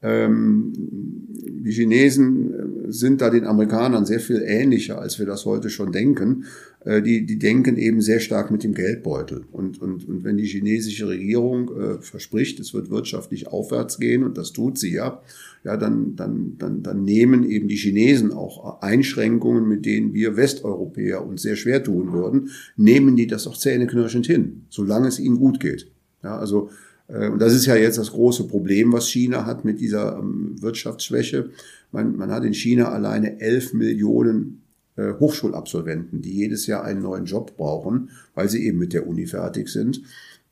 Ähm, 0.02 0.72
die 0.74 1.70
Chinesen 1.70 2.88
äh, 2.88 2.92
sind 2.92 3.20
da 3.20 3.30
den 3.30 3.46
Amerikanern 3.46 4.04
sehr 4.04 4.20
viel 4.20 4.42
ähnlicher, 4.44 5.00
als 5.00 5.20
wir 5.20 5.26
das 5.26 5.44
heute 5.46 5.70
schon 5.70 5.92
denken. 5.92 6.46
Äh, 6.86 7.02
die, 7.02 7.26
die 7.26 7.38
denken 7.38 7.76
eben 7.76 8.00
sehr 8.00 8.20
stark 8.20 8.50
mit 8.50 8.62
dem 8.62 8.72
Geldbeutel. 8.72 9.44
Und, 9.50 9.82
und, 9.82 10.08
und 10.08 10.24
wenn 10.24 10.36
die 10.36 10.46
chinesische 10.46 11.08
Regierung 11.08 11.76
äh, 11.76 12.00
verspricht, 12.00 12.60
es 12.60 12.72
wird 12.72 12.90
wirtschaftlich 12.90 13.48
aufwärts 13.48 13.98
gehen, 13.98 14.22
und 14.22 14.38
das 14.38 14.52
tut 14.52 14.78
sie 14.78 14.92
ja, 14.92 15.20
ja, 15.64 15.76
dann, 15.76 16.14
dann, 16.14 16.54
dann, 16.58 16.84
dann 16.84 17.02
nehmen 17.02 17.42
eben 17.42 17.66
die 17.66 17.76
Chinesen 17.76 18.32
auch 18.32 18.80
Einschränkungen, 18.82 19.68
mit 19.68 19.84
denen 19.84 20.14
wir 20.14 20.36
Westeuropäer 20.36 21.26
uns 21.26 21.42
sehr 21.42 21.56
schwer 21.56 21.82
tun 21.82 22.12
würden, 22.12 22.50
nehmen 22.76 23.16
die 23.16 23.26
das 23.26 23.48
auch 23.48 23.58
zähneknirschend 23.58 24.26
hin, 24.26 24.66
solange 24.68 25.08
es 25.08 25.18
ihnen 25.18 25.38
gut 25.38 25.58
geht. 25.58 25.90
Ja, 26.22 26.38
also 26.38 26.70
äh, 27.08 27.28
und 27.28 27.40
das 27.40 27.52
ist 27.52 27.66
ja 27.66 27.74
jetzt 27.74 27.98
das 27.98 28.12
große 28.12 28.46
Problem, 28.46 28.92
was 28.92 29.08
China 29.08 29.44
hat 29.44 29.64
mit 29.64 29.80
dieser 29.80 30.20
ähm, 30.20 30.54
Wirtschaftsschwäche. 30.60 31.50
Man, 31.90 32.16
man 32.16 32.30
hat 32.30 32.44
in 32.44 32.54
China 32.54 32.90
alleine 32.90 33.40
11 33.40 33.72
Millionen 33.72 34.62
Hochschulabsolventen, 34.96 36.22
die 36.22 36.32
jedes 36.32 36.66
Jahr 36.66 36.84
einen 36.84 37.02
neuen 37.02 37.26
Job 37.26 37.56
brauchen, 37.56 38.10
weil 38.34 38.48
sie 38.48 38.64
eben 38.66 38.78
mit 38.78 38.92
der 38.92 39.06
Uni 39.06 39.26
fertig 39.26 39.68
sind. 39.68 40.02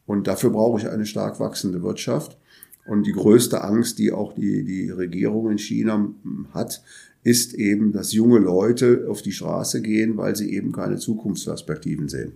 Und 0.07 0.27
dafür 0.27 0.51
brauche 0.51 0.81
ich 0.81 0.89
eine 0.89 1.07
stark 1.07 1.41
wachsende 1.41 1.83
Wirtschaft. 1.83 2.37
Und 2.87 3.07
die 3.07 3.13
größte 3.13 3.65
Angst, 3.65 3.99
die 3.99 4.13
auch 4.13 4.35
die, 4.35 4.65
die 4.65 4.91
Regierung 4.91 5.51
in 5.51 5.59
China 5.59 6.11
hat, 6.53 6.83
ist 7.23 7.55
eben, 7.55 7.93
dass 7.93 8.13
junge 8.13 8.39
Leute 8.39 9.07
auf 9.09 9.23
die 9.23 9.33
Straße 9.33 9.81
gehen, 9.81 10.19
weil 10.19 10.37
sie 10.37 10.53
eben 10.53 10.73
keine 10.73 10.99
Zukunftsperspektiven 10.99 12.09
sehen. 12.09 12.33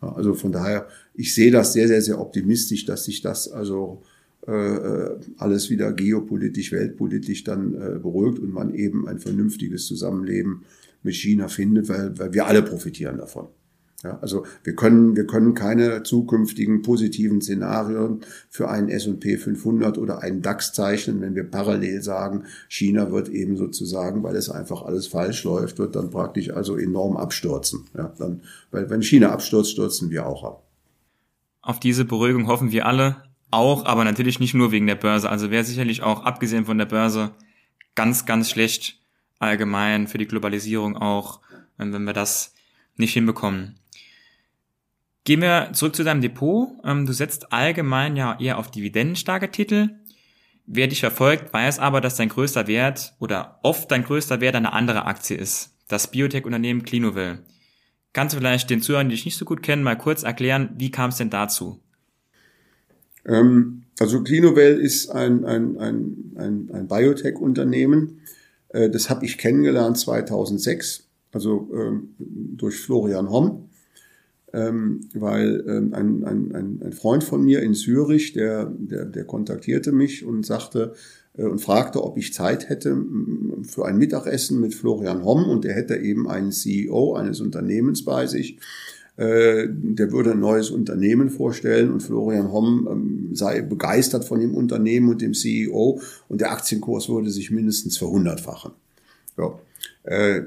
Also 0.00 0.34
von 0.34 0.52
daher, 0.52 0.86
ich 1.14 1.34
sehe 1.34 1.50
das 1.50 1.72
sehr, 1.72 1.88
sehr, 1.88 2.02
sehr 2.02 2.20
optimistisch, 2.20 2.84
dass 2.84 3.04
sich 3.04 3.22
das 3.22 3.50
also 3.50 4.02
äh, 4.46 4.52
äh, 4.52 5.18
alles 5.38 5.70
wieder 5.70 5.92
geopolitisch, 5.92 6.70
weltpolitisch 6.70 7.42
dann 7.42 7.74
äh, 7.74 7.98
beruhigt 7.98 8.38
und 8.38 8.52
man 8.52 8.74
eben 8.74 9.08
ein 9.08 9.18
vernünftiges 9.18 9.86
Zusammenleben 9.86 10.62
mit 11.02 11.14
China 11.14 11.48
findet, 11.48 11.88
weil, 11.88 12.18
weil 12.18 12.32
wir 12.32 12.46
alle 12.46 12.62
profitieren 12.62 13.18
davon. 13.18 13.48
Ja, 14.04 14.18
also 14.20 14.44
wir 14.62 14.76
können, 14.76 15.16
wir 15.16 15.26
können 15.26 15.54
keine 15.54 16.02
zukünftigen 16.02 16.82
positiven 16.82 17.40
Szenarien 17.40 18.20
für 18.50 18.68
einen 18.68 18.88
S&P 18.88 19.38
500 19.38 19.96
oder 19.96 20.22
einen 20.22 20.42
DAX 20.42 20.72
zeichnen, 20.72 21.20
wenn 21.22 21.34
wir 21.34 21.44
parallel 21.44 22.02
sagen, 22.02 22.44
China 22.68 23.10
wird 23.10 23.28
eben 23.30 23.56
sozusagen, 23.56 24.22
weil 24.22 24.36
es 24.36 24.50
einfach 24.50 24.82
alles 24.82 25.06
falsch 25.06 25.44
läuft, 25.44 25.78
wird 25.78 25.96
dann 25.96 26.10
praktisch 26.10 26.50
also 26.50 26.76
enorm 26.76 27.16
abstürzen. 27.16 27.86
Ja, 27.96 28.12
dann, 28.18 28.42
weil 28.70 28.90
wenn 28.90 29.02
China 29.02 29.30
abstürzt, 29.30 29.72
stürzen 29.72 30.10
wir 30.10 30.26
auch 30.26 30.44
ab. 30.44 30.62
Auf 31.62 31.80
diese 31.80 32.04
Beruhigung 32.04 32.46
hoffen 32.46 32.70
wir 32.70 32.86
alle 32.86 33.16
auch, 33.50 33.86
aber 33.86 34.04
natürlich 34.04 34.38
nicht 34.40 34.54
nur 34.54 34.72
wegen 34.72 34.86
der 34.86 34.94
Börse. 34.94 35.30
Also 35.30 35.50
wäre 35.50 35.64
sicherlich 35.64 36.02
auch 36.02 36.24
abgesehen 36.24 36.66
von 36.66 36.78
der 36.78 36.84
Börse 36.84 37.32
ganz, 37.94 38.26
ganz 38.26 38.50
schlecht 38.50 39.00
allgemein 39.38 40.06
für 40.06 40.18
die 40.18 40.26
Globalisierung 40.26 40.96
auch, 40.96 41.40
wenn 41.76 42.04
wir 42.04 42.12
das 42.12 42.54
nicht 42.96 43.12
hinbekommen. 43.12 43.78
Gehen 45.24 45.42
wir 45.42 45.70
zurück 45.72 45.96
zu 45.96 46.04
deinem 46.04 46.20
Depot. 46.20 46.68
Ähm, 46.84 47.04
du 47.04 47.12
setzt 47.12 47.52
allgemein 47.52 48.14
ja 48.14 48.38
eher 48.38 48.58
auf 48.58 48.70
dividendenstarke 48.70 49.50
Titel. 49.50 49.90
Wer 50.66 50.86
dich 50.86 51.00
verfolgt, 51.00 51.52
weiß 51.52 51.78
aber, 51.80 52.00
dass 52.00 52.16
dein 52.16 52.28
größter 52.28 52.68
Wert 52.68 53.14
oder 53.18 53.58
oft 53.62 53.90
dein 53.90 54.04
größter 54.04 54.40
Wert 54.40 54.54
eine 54.54 54.72
andere 54.72 55.04
Aktie 55.04 55.36
ist. 55.36 55.74
Das 55.88 56.10
Biotech-Unternehmen 56.10 56.84
Clinovel. 56.84 57.40
Kannst 58.12 58.34
du 58.34 58.38
vielleicht 58.38 58.70
den 58.70 58.82
Zuhörern, 58.82 59.08
die 59.08 59.14
dich 59.14 59.24
nicht 59.24 59.36
so 59.36 59.44
gut 59.44 59.62
kennen, 59.62 59.82
mal 59.82 59.98
kurz 59.98 60.22
erklären, 60.22 60.70
wie 60.78 60.90
kam 60.90 61.10
es 61.10 61.16
denn 61.16 61.30
dazu? 61.30 61.80
Ähm, 63.24 63.82
also 63.98 64.22
Clinovel 64.22 64.78
ist 64.78 65.10
ein, 65.10 65.44
ein, 65.44 65.76
ein, 65.78 66.32
ein, 66.36 66.70
ein 66.72 66.88
Biotech-Unternehmen, 66.88 68.20
äh, 68.68 68.90
das 68.90 69.10
habe 69.10 69.24
ich 69.24 69.38
kennengelernt 69.38 69.98
2006, 69.98 71.08
also 71.32 71.68
ähm, 71.72 72.14
durch 72.18 72.76
Florian 72.76 73.30
Homm, 73.30 73.68
ähm, 74.52 75.00
weil 75.14 75.64
ähm, 75.68 75.94
ein, 75.94 76.24
ein, 76.24 76.82
ein 76.82 76.92
Freund 76.92 77.24
von 77.24 77.44
mir 77.44 77.62
in 77.62 77.74
Zürich, 77.74 78.32
der, 78.32 78.66
der, 78.66 79.04
der 79.04 79.24
kontaktierte 79.24 79.92
mich 79.92 80.24
und 80.24 80.46
sagte 80.46 80.94
äh, 81.36 81.44
und 81.44 81.60
fragte, 81.60 82.02
ob 82.02 82.16
ich 82.16 82.32
Zeit 82.32 82.68
hätte 82.68 82.96
für 83.62 83.86
ein 83.86 83.98
Mittagessen 83.98 84.60
mit 84.60 84.74
Florian 84.74 85.24
Homm. 85.24 85.48
Und 85.48 85.64
er 85.64 85.74
hätte 85.74 85.96
eben 85.96 86.28
einen 86.28 86.52
CEO 86.52 87.14
eines 87.14 87.40
Unternehmens 87.40 88.04
bei 88.04 88.26
sich 88.26 88.58
der 89.18 90.12
würde 90.12 90.32
ein 90.32 90.40
neues 90.40 90.70
Unternehmen 90.70 91.30
vorstellen 91.30 91.90
und 91.90 92.02
Florian 92.02 92.52
Homm 92.52 92.88
ähm, 92.90 93.30
sei 93.32 93.62
begeistert 93.62 94.26
von 94.26 94.40
dem 94.40 94.54
Unternehmen 94.54 95.08
und 95.08 95.22
dem 95.22 95.32
CEO 95.32 96.00
und 96.28 96.40
der 96.42 96.52
Aktienkurs 96.52 97.08
würde 97.08 97.30
sich 97.30 97.50
mindestens 97.50 97.96
verhundertfachen. 97.96 98.72
Ja. 99.38 99.58
Äh, 100.06 100.42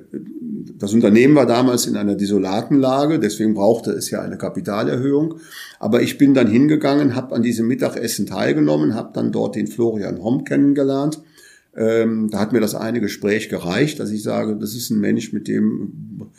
das 0.77 0.93
Unternehmen 0.93 1.35
war 1.35 1.45
damals 1.45 1.85
in 1.85 1.97
einer 1.97 2.15
desolaten 2.15 2.79
Lage, 2.79 3.19
deswegen 3.19 3.53
brauchte 3.53 3.91
es 3.91 4.09
ja 4.09 4.21
eine 4.21 4.37
Kapitalerhöhung. 4.37 5.35
Aber 5.79 6.01
ich 6.01 6.17
bin 6.17 6.33
dann 6.33 6.47
hingegangen, 6.47 7.15
habe 7.15 7.35
an 7.35 7.43
diesem 7.43 7.67
Mittagessen 7.67 8.25
teilgenommen, 8.25 8.95
habe 8.95 9.11
dann 9.13 9.31
dort 9.31 9.55
den 9.55 9.67
Florian 9.67 10.23
Homm 10.23 10.45
kennengelernt. 10.45 11.21
Ähm, 11.75 12.29
da 12.31 12.39
hat 12.39 12.53
mir 12.53 12.61
das 12.61 12.73
eine 12.73 13.01
Gespräch 13.01 13.49
gereicht, 13.49 13.99
dass 13.99 14.11
ich 14.11 14.23
sage, 14.23 14.55
das 14.55 14.75
ist 14.75 14.89
ein 14.91 14.99
Mensch, 14.99 15.33
mit 15.33 15.47
dem 15.47 16.29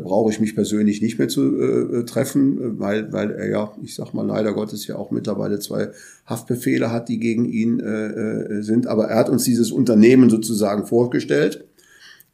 brauche 0.00 0.30
ich 0.32 0.40
mich 0.40 0.54
persönlich 0.54 1.02
nicht 1.02 1.18
mehr 1.18 1.28
zu 1.28 1.60
äh, 1.60 2.04
treffen, 2.04 2.78
weil, 2.78 3.12
weil 3.12 3.30
er 3.30 3.48
ja, 3.48 3.72
ich 3.82 3.94
sag 3.94 4.14
mal 4.14 4.26
leider 4.26 4.54
Gottes 4.54 4.86
ja 4.86 4.96
auch 4.96 5.10
mittlerweile 5.10 5.58
zwei 5.58 5.90
Haftbefehle 6.26 6.90
hat, 6.90 7.08
die 7.08 7.18
gegen 7.18 7.44
ihn 7.44 7.80
äh, 7.80 8.06
äh 8.06 8.62
sind. 8.62 8.86
Aber 8.86 9.08
er 9.08 9.18
hat 9.18 9.28
uns 9.28 9.44
dieses 9.44 9.70
Unternehmen 9.70 10.30
sozusagen 10.30 10.86
vorgestellt. 10.86 11.66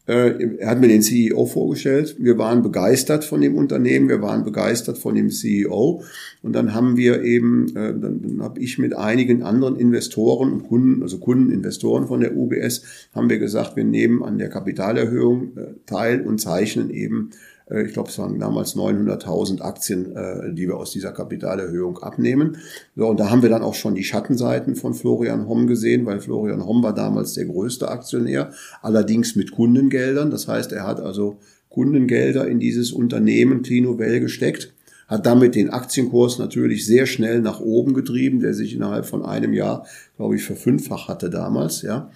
Äh, 0.09 0.57
er 0.59 0.71
hat 0.71 0.81
mir 0.81 0.89
den 0.89 1.03
CEO 1.03 1.45
vorgestellt. 1.45 2.17
Wir 2.19 2.39
waren 2.39 2.63
begeistert 2.63 3.27
von 3.27 3.43
dem 3.43 3.55
Unternehmen, 3.55 4.09
wir 4.09 4.23
waren 4.23 4.43
begeistert 4.43 4.97
von 4.97 5.15
dem 5.15 5.31
CEO. 5.31 6.03
Und 6.43 6.55
dann 6.55 6.75
haben 6.75 6.97
wir 6.97 7.23
eben, 7.23 7.69
äh, 7.77 7.93
dann, 7.93 8.23
dann 8.23 8.43
habe 8.43 8.59
ich 8.61 8.79
mit 8.79 8.97
einigen 8.97 9.43
anderen 9.43 9.77
Investoren 9.77 10.51
und 10.53 10.63
Kunden, 10.63 11.03
also 11.03 11.19
Kunden, 11.19 11.53
Investoren 11.53 12.07
von 12.07 12.21
der 12.21 12.35
UBS, 12.35 12.83
haben 13.15 13.29
wir 13.29 13.39
gesagt, 13.39 13.77
wir 13.77 13.85
nehmen 13.85 14.23
an 14.23 14.39
der 14.39 14.49
Kapitalerhöhung 14.49 15.57
äh, 15.57 15.75
teil 15.85 16.23
und 16.23 16.41
zeichnen 16.41 16.89
eben 16.89 17.31
ich 17.71 17.93
glaube, 17.93 18.09
es 18.09 18.19
waren 18.19 18.39
damals 18.39 18.75
900.000 18.77 19.61
Aktien, 19.61 20.17
äh, 20.17 20.53
die 20.55 20.69
wir 20.69 20.77
aus 20.77 20.91
dieser 20.91 21.13
Kapitalerhöhung 21.13 21.99
abnehmen. 21.99 22.59
So, 22.97 23.09
und 23.09 23.21
da 23.21 23.31
haben 23.31 23.43
wir 23.43 23.51
dann 23.51 23.63
auch 23.63 23.75
schon 23.75 23.95
die 23.95 24.05
Schattenseiten 24.05 24.75
von 24.75 24.95
Florian 24.95 25.49
Homm 25.49 25.67
gesehen, 25.67 26.07
weil 26.07 26.21
Florian 26.21 26.67
Homm 26.67 26.83
war 26.83 26.95
damals 26.95 27.35
der 27.35 27.47
größte 27.47 27.89
Aktionär, 27.89 28.53
allerdings 28.81 29.37
mit 29.37 29.51
Kundengeldern. 29.51 30.31
Das 30.31 30.49
heißt, 30.49 30.73
er 30.73 30.87
hat 30.87 31.01
also 31.01 31.39
Kundengelder 31.69 32.49
in 32.49 32.59
dieses 32.59 32.93
Unternehmen 32.93 33.63
Clinovel 33.63 34.21
gesteckt 34.21 34.73
hat 35.09 35.25
damit 35.25 35.55
den 35.55 35.71
Aktienkurs 35.71 36.39
natürlich 36.39 36.87
sehr 36.87 37.07
schnell 37.07 37.41
nach 37.41 37.61
oben 37.61 37.95
getrieben, 37.95 38.41
der 38.41 38.53
sich 38.53 38.75
innerhalb 38.75 39.07
von 39.07 39.25
einem 39.25 39.55
Jahr, 39.55 39.87
glaube 40.17 40.37
ich, 40.37 40.45
verfünffacht 40.45 41.09
hatte 41.09 41.31
damals, 41.31 41.83
ja. 41.83 42.11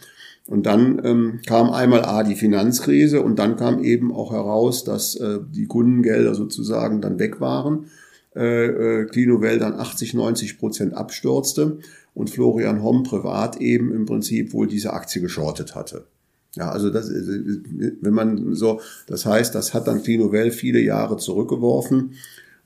Und 0.52 0.66
dann 0.66 1.00
ähm, 1.02 1.40
kam 1.46 1.70
einmal 1.70 2.04
A 2.04 2.24
die 2.24 2.34
Finanzkrise 2.34 3.22
und 3.22 3.38
dann 3.38 3.56
kam 3.56 3.82
eben 3.82 4.12
auch 4.12 4.32
heraus, 4.32 4.84
dass 4.84 5.14
äh, 5.14 5.38
die 5.50 5.64
Kundengelder 5.64 6.34
sozusagen 6.34 7.00
dann 7.00 7.18
weg 7.18 7.40
waren. 7.40 7.86
äh, 8.34 9.06
Clinuvel 9.06 9.58
dann 9.58 9.72
80, 9.72 10.12
90 10.12 10.58
Prozent 10.58 10.92
abstürzte 10.92 11.78
und 12.12 12.28
Florian 12.28 12.82
Homm 12.82 13.02
privat 13.02 13.62
eben 13.62 13.94
im 13.94 14.04
Prinzip 14.04 14.52
wohl 14.52 14.66
diese 14.66 14.92
Aktie 14.92 15.22
geschortet 15.22 15.74
hatte. 15.74 16.04
Ja, 16.54 16.68
also 16.70 16.90
das, 16.90 17.08
wenn 17.08 18.12
man 18.12 18.54
so, 18.54 18.82
das 19.06 19.24
heißt, 19.24 19.54
das 19.54 19.72
hat 19.72 19.86
dann 19.86 20.02
Clinuvel 20.02 20.50
viele 20.50 20.80
Jahre 20.80 21.16
zurückgeworfen. 21.16 22.12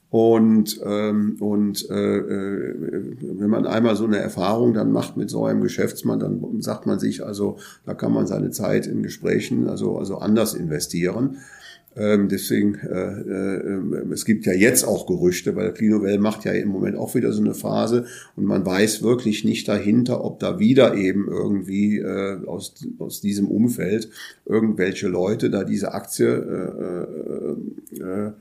Und, 0.08 0.80
ähm, 0.84 1.36
und 1.40 1.90
äh, 1.90 2.18
äh, 2.18 2.74
wenn 3.20 3.50
man 3.50 3.66
einmal 3.66 3.96
so 3.96 4.04
eine 4.04 4.18
Erfahrung 4.18 4.72
dann 4.72 4.92
macht 4.92 5.16
mit 5.16 5.30
so 5.30 5.44
einem 5.44 5.60
Geschäftsmann, 5.62 6.20
dann 6.20 6.62
sagt 6.62 6.86
man 6.86 7.00
sich, 7.00 7.24
also 7.24 7.58
da 7.84 7.94
kann 7.94 8.12
man 8.12 8.26
seine 8.26 8.50
Zeit 8.50 8.86
in 8.86 9.02
Gesprächen 9.02 9.68
also, 9.68 9.98
also 9.98 10.18
anders 10.18 10.54
investieren. 10.54 11.38
Ähm, 11.96 12.28
deswegen, 12.28 12.74
äh, 12.74 13.20
äh, 13.20 14.12
es 14.12 14.26
gibt 14.26 14.44
ja 14.44 14.52
jetzt 14.52 14.84
auch 14.84 15.06
Gerüchte, 15.06 15.56
weil 15.56 15.72
Clinovel 15.72 16.18
macht 16.18 16.44
ja 16.44 16.52
im 16.52 16.68
Moment 16.68 16.96
auch 16.96 17.14
wieder 17.14 17.32
so 17.32 17.42
eine 17.42 17.54
Phase 17.54 18.04
und 18.36 18.44
man 18.44 18.66
weiß 18.66 19.02
wirklich 19.02 19.44
nicht 19.44 19.66
dahinter, 19.66 20.22
ob 20.22 20.38
da 20.38 20.58
wieder 20.58 20.94
eben 20.94 21.26
irgendwie 21.26 21.98
äh, 21.98 22.44
aus, 22.46 22.74
aus 22.98 23.22
diesem 23.22 23.48
Umfeld 23.48 24.10
irgendwelche 24.44 25.08
Leute 25.08 25.48
da 25.48 25.64
diese 25.64 25.94
Aktie 25.94 26.26
äh, 26.28 28.02
äh, 28.02 28.26
äh, 28.26 28.32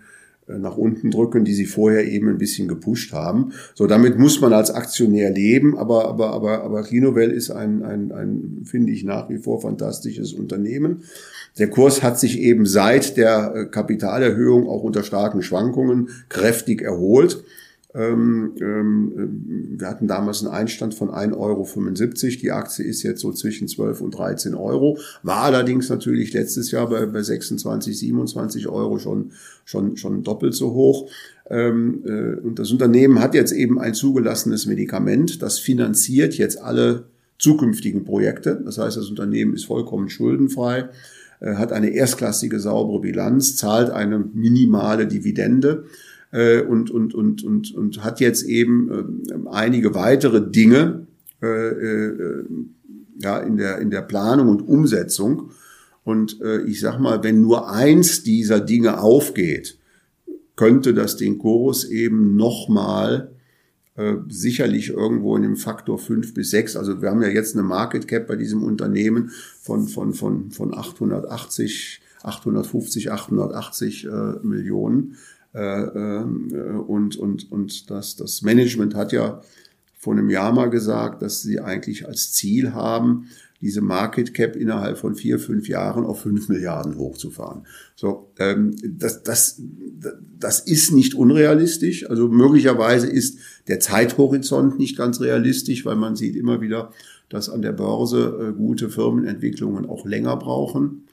nach 0.47 0.77
unten 0.77 1.09
drücken, 1.09 1.43
die 1.43 1.53
sie 1.53 1.65
vorher 1.65 2.05
eben 2.05 2.29
ein 2.29 2.37
bisschen 2.37 2.67
gepusht 2.67 3.13
haben. 3.13 3.53
So, 3.73 3.87
damit 3.87 4.19
muss 4.19 4.41
man 4.41 4.53
als 4.53 4.71
Aktionär 4.71 5.31
leben, 5.31 5.77
aber, 5.77 6.07
aber, 6.07 6.31
aber, 6.33 6.63
aber 6.63 6.83
Clinovel 6.83 7.31
ist 7.31 7.49
ein, 7.49 7.83
ein, 7.83 8.11
ein, 8.11 8.61
finde 8.63 8.91
ich, 8.91 9.03
nach 9.03 9.29
wie 9.29 9.37
vor 9.37 9.61
fantastisches 9.61 10.33
Unternehmen. 10.33 11.03
Der 11.57 11.69
Kurs 11.69 12.03
hat 12.03 12.19
sich 12.19 12.39
eben 12.39 12.65
seit 12.65 13.17
der 13.17 13.53
äh, 13.55 13.65
Kapitalerhöhung 13.65 14.67
auch 14.67 14.83
unter 14.83 15.03
starken 15.03 15.41
Schwankungen 15.41 16.09
kräftig 16.29 16.81
erholt. 16.81 17.43
Ähm, 17.95 18.51
ähm, 18.59 19.13
äh, 19.15 19.79
wir 19.79 19.87
hatten 19.87 20.07
damals 20.07 20.43
einen 20.43 20.53
Einstand 20.53 20.93
von 20.93 21.09
1,75 21.09 21.35
Euro. 21.37 22.41
Die 22.41 22.51
Aktie 22.51 22.85
ist 22.85 23.03
jetzt 23.03 23.21
so 23.21 23.31
zwischen 23.31 23.69
12 23.69 24.01
und 24.01 24.11
13 24.11 24.53
Euro. 24.53 24.97
War 25.23 25.43
allerdings 25.43 25.89
natürlich 25.89 26.33
letztes 26.33 26.71
Jahr 26.71 26.89
bei, 26.89 27.05
bei 27.05 27.21
26, 27.21 27.97
27 27.97 28.67
Euro 28.67 28.99
schon, 28.99 29.31
schon, 29.63 29.95
schon 29.95 30.23
doppelt 30.23 30.53
so 30.55 30.73
hoch. 30.73 31.09
Ähm, 31.49 32.03
äh, 32.05 32.39
und 32.41 32.59
das 32.59 32.71
Unternehmen 32.71 33.21
hat 33.21 33.33
jetzt 33.33 33.53
eben 33.53 33.79
ein 33.79 33.93
zugelassenes 33.93 34.65
Medikament. 34.65 35.41
Das 35.41 35.59
finanziert 35.59 36.33
jetzt 36.37 36.61
alle 36.61 37.05
zukünftigen 37.39 38.03
Projekte. 38.03 38.61
Das 38.65 38.77
heißt, 38.77 38.97
das 38.97 39.09
Unternehmen 39.09 39.53
ist 39.53 39.65
vollkommen 39.65 40.09
schuldenfrei 40.09 40.89
äh, 41.39 41.55
hat 41.55 41.71
eine 41.71 41.89
erstklassige 41.89 42.59
saubere 42.59 42.99
Bilanz, 42.99 43.55
zahlt 43.55 43.89
eine 43.89 44.19
minimale 44.19 45.07
Dividende 45.07 45.85
äh, 46.35 46.61
und, 46.61 46.91
und, 46.91 47.15
und, 47.15 47.43
und, 47.43 47.73
und 47.73 48.03
hat 48.03 48.19
jetzt 48.19 48.43
eben 48.43 48.91
äh, 48.91 49.49
einige 49.49 49.95
weitere 49.95 50.41
Dinge 50.45 51.07
äh, 51.41 51.47
äh, 51.47 52.45
ja, 53.19 53.39
in, 53.39 53.55
der, 53.55 53.79
in 53.79 53.89
der 53.89 54.01
Planung 54.01 54.49
und 54.49 54.61
Umsetzung. 54.61 55.51
Und 56.03 56.41
äh, 56.41 56.61
ich 56.63 56.81
sag 56.81 56.99
mal, 56.99 57.23
wenn 57.23 57.39
nur 57.39 57.71
eins 57.71 58.23
dieser 58.23 58.59
Dinge 58.59 58.99
aufgeht, 58.99 59.77
könnte 60.57 60.93
das 60.93 61.15
den 61.15 61.37
Chorus 61.37 61.85
eben 61.85 62.35
nochmal 62.35 63.31
äh, 63.95 64.15
sicherlich 64.27 64.89
irgendwo 64.89 65.37
in 65.37 65.43
dem 65.43 65.55
Faktor 65.55 65.97
fünf 65.97 66.33
bis 66.33 66.51
sechs. 66.51 66.75
Also 66.75 67.01
wir 67.01 67.11
haben 67.11 67.21
ja 67.21 67.29
jetzt 67.29 67.55
eine 67.55 67.63
Market 67.63 68.09
Cap 68.09 68.27
bei 68.27 68.35
diesem 68.35 68.61
Unternehmen 68.61 69.31
von, 69.61 69.87
von, 69.87 70.13
von, 70.13 70.51
von 70.51 70.73
880, 70.73 72.01
850, 72.23 73.11
880 73.11 74.05
äh, 74.05 74.09
Millionen. 74.43 75.15
Äh, 75.55 75.83
äh, 75.83 76.23
und, 76.23 77.15
und, 77.15 77.51
und 77.51 77.89
das, 77.89 78.17
das 78.17 78.41
Management 78.41 78.93
hat 78.93 79.13
ja 79.13 79.41
vor 79.97 80.13
einem 80.13 80.29
Jahr 80.29 80.53
mal 80.53 80.69
gesagt, 80.69 81.21
dass 81.21 81.41
sie 81.41 81.61
eigentlich 81.61 82.05
als 82.05 82.33
Ziel 82.33 82.73
haben, 82.73 83.27
diese 83.61 83.81
Market 83.81 84.33
Cap 84.33 84.57
innerhalb 84.57 84.97
von 84.97 85.15
vier, 85.15 85.39
fünf 85.39 85.69
Jahren 85.69 86.05
auf 86.05 86.19
fünf 86.19 86.49
Milliarden 86.49 86.97
hochzufahren. 86.97 87.65
So, 87.95 88.29
ähm, 88.37 88.75
das, 88.83 89.23
das, 89.23 89.61
das 90.37 90.59
ist 90.59 90.91
nicht 90.91 91.15
unrealistisch. 91.15 92.07
Also 92.09 92.27
möglicherweise 92.27 93.07
ist 93.07 93.39
der 93.69 93.79
Zeithorizont 93.79 94.77
nicht 94.77 94.97
ganz 94.97 95.21
realistisch, 95.21 95.85
weil 95.85 95.95
man 95.95 96.17
sieht 96.17 96.35
immer 96.35 96.59
wieder, 96.59 96.91
dass 97.29 97.49
an 97.49 97.61
der 97.61 97.71
Börse 97.71 98.49
äh, 98.49 98.53
gute 98.53 98.89
Firmenentwicklungen 98.89 99.85
auch 99.85 100.05
länger 100.05 100.35
brauchen. 100.35 101.04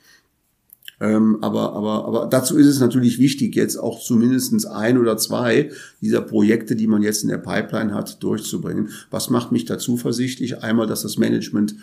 Ähm, 1.03 1.39
aber, 1.41 1.73
aber, 1.73 2.05
aber 2.07 2.27
dazu 2.27 2.57
ist 2.57 2.69
es 2.69 2.79
natürlich 2.79 3.19
wichtig, 3.19 3.57
jetzt 3.57 3.77
auch 3.77 4.01
zumindestens 4.01 4.65
ein 4.65 4.97
oder 4.99 5.17
zwei 5.17 5.71
dieser 6.01 6.21
Projekte, 6.21 6.77
die 6.77 6.87
man 6.87 7.03
jetzt 7.03 7.25
in 7.25 7.29
der 7.29 7.39
Pipeline 7.39 7.93
hat, 7.93 8.23
durchzubringen. 8.23 8.91
Was 9.11 9.29
macht 9.29 9.51
mich 9.51 9.65
da 9.65 9.79
zuversichtlich? 9.79 10.63
Einmal, 10.63 10.87
dass 10.87 11.03
das 11.03 11.19
Management 11.19 11.75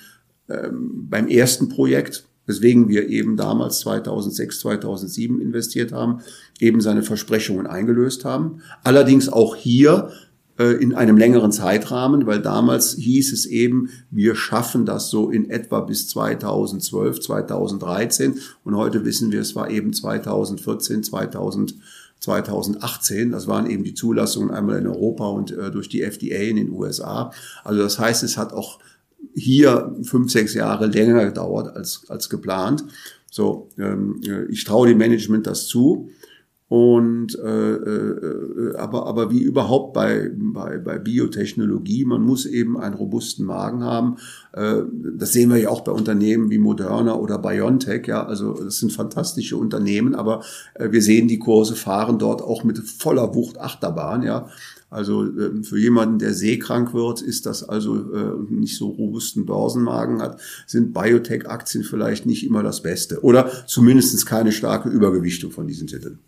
ähm, 0.48 1.10
beim 1.10 1.28
ersten 1.28 1.68
Projekt, 1.68 2.24
weswegen 2.46 2.88
wir 2.88 3.10
eben 3.10 3.36
damals 3.36 3.80
2006, 3.80 4.62
2007 4.62 5.42
investiert 5.42 5.92
haben, 5.92 6.22
eben 6.62 6.80
seine 6.80 7.04
Versprechungen 7.04 7.68
eingelöst 7.68 8.24
haben. 8.24 8.62
Allerdings 8.86 9.28
auch 9.28 9.58
hier 9.58 10.12
in 10.64 10.94
einem 10.94 11.18
längeren 11.18 11.52
Zeitrahmen, 11.52 12.26
weil 12.26 12.42
damals 12.42 12.96
hieß 12.96 13.34
es 13.34 13.46
eben, 13.46 13.90
wir 14.12 14.36
schaffen 14.36 14.86
das 14.86 15.10
so 15.10 15.30
in 15.30 15.50
etwa 15.50 15.80
bis 15.80 16.08
2012, 16.10 17.22
2013 17.22 18.40
und 18.64 18.76
heute 18.76 19.06
wissen 19.06 19.32
wir, 19.32 19.40
es 19.40 19.56
war 19.56 19.70
eben 19.70 19.94
2014, 19.94 21.04
2000 21.04 21.76
2018. 22.20 23.32
Das 23.32 23.48
waren 23.48 23.70
eben 23.70 23.84
die 23.84 23.94
Zulassungen 23.94 24.52
einmal 24.52 24.80
in 24.80 24.88
Europa 24.88 25.28
und 25.28 25.52
äh, 25.52 25.72
durch 25.72 25.90
die 25.90 26.02
FDA 26.02 26.42
in 26.42 26.58
den 26.58 26.72
USA. 26.72 27.32
Also 27.64 27.82
das 27.82 27.98
heißt, 27.98 28.24
es 28.24 28.38
hat 28.38 28.54
auch 28.54 28.80
hier 29.34 29.96
fünf, 30.04 30.32
sechs 30.32 30.54
Jahre 30.54 30.88
länger 30.88 31.26
gedauert 31.26 31.76
als, 31.76 32.04
als 32.10 32.30
geplant. 32.30 32.84
So, 33.32 33.70
ähm, 33.78 34.22
äh, 34.26 34.46
ich 34.46 34.64
traue 34.64 34.88
dem 34.88 34.98
Management 34.98 35.48
das 35.48 35.68
zu. 35.68 36.10
Und 36.70 37.36
äh, 37.40 37.74
äh, 37.74 38.76
aber, 38.78 39.08
aber 39.08 39.32
wie 39.32 39.42
überhaupt 39.42 39.94
bei, 39.94 40.30
bei, 40.36 40.78
bei 40.78 41.00
Biotechnologie, 41.00 42.06
man 42.06 42.22
muss 42.22 42.46
eben 42.46 42.80
einen 42.80 42.94
robusten 42.94 43.44
Magen 43.44 43.84
haben. 43.84 44.18
Äh, 44.54 44.84
das 45.16 45.34
sehen 45.34 45.50
wir 45.50 45.58
ja 45.58 45.70
auch 45.70 45.82
bei 45.82 45.92
Unternehmen 45.92 46.52
wie 46.52 46.60
Moderna 46.60 47.16
oder 47.16 47.40
BioNTech. 47.40 48.06
Ja, 48.06 48.24
also 48.24 48.54
das 48.54 48.78
sind 48.78 48.94
fantastische 48.94 49.58
Unternehmen, 49.58 50.14
aber 50.14 50.44
äh, 50.76 50.92
wir 50.92 51.02
sehen, 51.02 51.28
die 51.28 51.40
Kurse 51.40 51.76
fahren 51.76 52.20
dort 52.20 52.44
auch 52.44 52.64
mit 52.64 52.78
voller 52.78 53.34
Wucht 53.34 53.60
Achterbahn. 53.60 54.22
Ja, 54.22 54.48
also 54.92 55.24
ähm, 55.24 55.64
für 55.64 55.80
jemanden, 55.80 56.20
der 56.20 56.36
seekrank 56.36 56.94
wird, 56.94 57.24
ist 57.24 57.48
das 57.48 57.68
also 57.68 58.14
äh, 58.14 58.54
nicht 58.54 58.78
so 58.78 58.90
robusten 58.90 59.48
Börsenmagen 59.48 60.22
hat, 60.22 60.40
sind 60.68 60.94
Biotech-Aktien 60.94 61.84
vielleicht 61.84 62.28
nicht 62.28 62.46
immer 62.46 62.62
das 62.62 62.84
Beste 62.84 63.24
oder 63.24 63.50
zumindest 63.66 64.24
keine 64.28 64.52
starke 64.52 64.90
Übergewichtung 64.90 65.50
von 65.50 65.68
diesen 65.68 65.88
Titeln. 65.88 66.20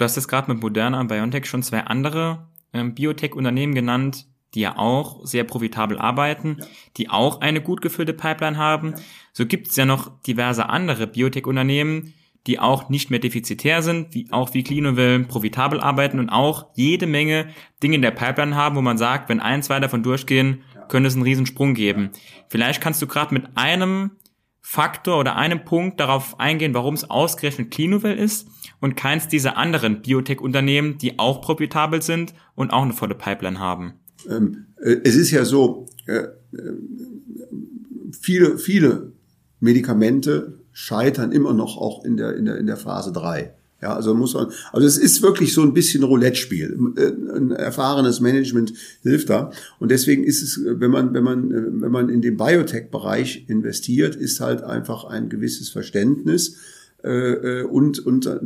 Du 0.00 0.04
hast 0.04 0.16
jetzt 0.16 0.28
gerade 0.28 0.50
mit 0.50 0.62
Moderna 0.62 0.98
und 0.98 1.08
BioNTech 1.08 1.44
schon 1.44 1.62
zwei 1.62 1.82
andere 1.82 2.46
ähm, 2.72 2.94
Biotech-Unternehmen 2.94 3.74
genannt, 3.74 4.24
die 4.54 4.60
ja 4.60 4.78
auch 4.78 5.26
sehr 5.26 5.44
profitabel 5.44 5.98
arbeiten, 5.98 6.56
ja. 6.58 6.66
die 6.96 7.10
auch 7.10 7.42
eine 7.42 7.60
gut 7.60 7.82
gefüllte 7.82 8.14
Pipeline 8.14 8.56
haben. 8.56 8.92
Ja. 8.92 9.02
So 9.34 9.44
gibt 9.44 9.68
es 9.68 9.76
ja 9.76 9.84
noch 9.84 10.22
diverse 10.22 10.70
andere 10.70 11.06
Biotech-Unternehmen, 11.06 12.14
die 12.46 12.58
auch 12.58 12.88
nicht 12.88 13.10
mehr 13.10 13.18
defizitär 13.18 13.82
sind, 13.82 14.14
wie 14.14 14.26
auch 14.30 14.54
wie 14.54 14.62
Clinovel 14.62 15.24
profitabel 15.24 15.80
arbeiten 15.80 16.18
und 16.18 16.30
auch 16.30 16.68
jede 16.76 17.06
Menge 17.06 17.48
Dinge 17.82 17.96
in 17.96 18.02
der 18.02 18.12
Pipeline 18.12 18.56
haben, 18.56 18.76
wo 18.76 18.80
man 18.80 18.96
sagt, 18.96 19.28
wenn 19.28 19.40
ein, 19.40 19.62
zwei 19.62 19.80
davon 19.80 20.02
durchgehen, 20.02 20.62
könnte 20.88 21.08
es 21.08 21.14
einen 21.14 21.24
Riesensprung 21.24 21.74
geben. 21.74 22.08
Vielleicht 22.48 22.80
kannst 22.80 23.02
du 23.02 23.06
gerade 23.06 23.34
mit 23.34 23.44
einem 23.54 24.12
Faktor 24.62 25.18
oder 25.18 25.36
einem 25.36 25.66
Punkt 25.66 26.00
darauf 26.00 26.40
eingehen, 26.40 26.72
warum 26.72 26.94
es 26.94 27.10
ausgerechnet 27.10 27.70
Clinovel 27.70 28.16
ist 28.16 28.48
und 28.80 28.96
keins 28.96 29.28
dieser 29.28 29.56
anderen 29.56 30.02
Biotech-Unternehmen, 30.02 30.98
die 30.98 31.18
auch 31.18 31.40
profitabel 31.40 32.02
sind 32.02 32.34
und 32.54 32.70
auch 32.72 32.82
eine 32.82 32.92
volle 32.92 33.14
Pipeline 33.14 33.58
haben. 33.58 33.94
Ähm, 34.28 34.66
äh, 34.80 34.96
es 35.04 35.16
ist 35.16 35.30
ja 35.30 35.44
so, 35.44 35.86
äh, 36.06 36.14
äh, 36.16 36.28
viele, 38.18 38.58
viele 38.58 39.12
Medikamente 39.60 40.58
scheitern 40.72 41.32
immer 41.32 41.52
noch 41.52 41.76
auch 41.76 42.04
in 42.04 42.16
der, 42.16 42.36
in 42.36 42.46
der, 42.46 42.56
in 42.58 42.66
der 42.66 42.76
Phase 42.76 43.12
drei. 43.12 43.54
Ja, 43.82 43.94
also 43.94 44.14
muss 44.14 44.34
man, 44.34 44.48
also 44.72 44.86
es 44.86 44.98
ist 44.98 45.22
wirklich 45.22 45.54
so 45.54 45.62
ein 45.62 45.72
bisschen 45.72 46.02
Roulette-Spiel. 46.02 46.78
Äh, 46.96 47.36
ein 47.36 47.50
erfahrenes 47.50 48.20
Management 48.20 48.74
hilft 49.02 49.30
da. 49.30 49.52
Und 49.78 49.90
deswegen 49.90 50.22
ist 50.22 50.42
es, 50.42 50.60
wenn 50.62 50.90
man, 50.90 51.14
wenn 51.14 51.24
man, 51.24 51.80
wenn 51.80 51.90
man 51.90 52.10
in 52.10 52.20
den 52.20 52.36
Biotech-Bereich 52.36 53.46
investiert, 53.48 54.16
ist 54.16 54.40
halt 54.40 54.62
einfach 54.62 55.04
ein 55.04 55.30
gewisses 55.30 55.70
Verständnis 55.70 56.56
äh, 57.02 57.62
und, 57.62 57.98
und 57.98 58.26
äh, 58.26 58.38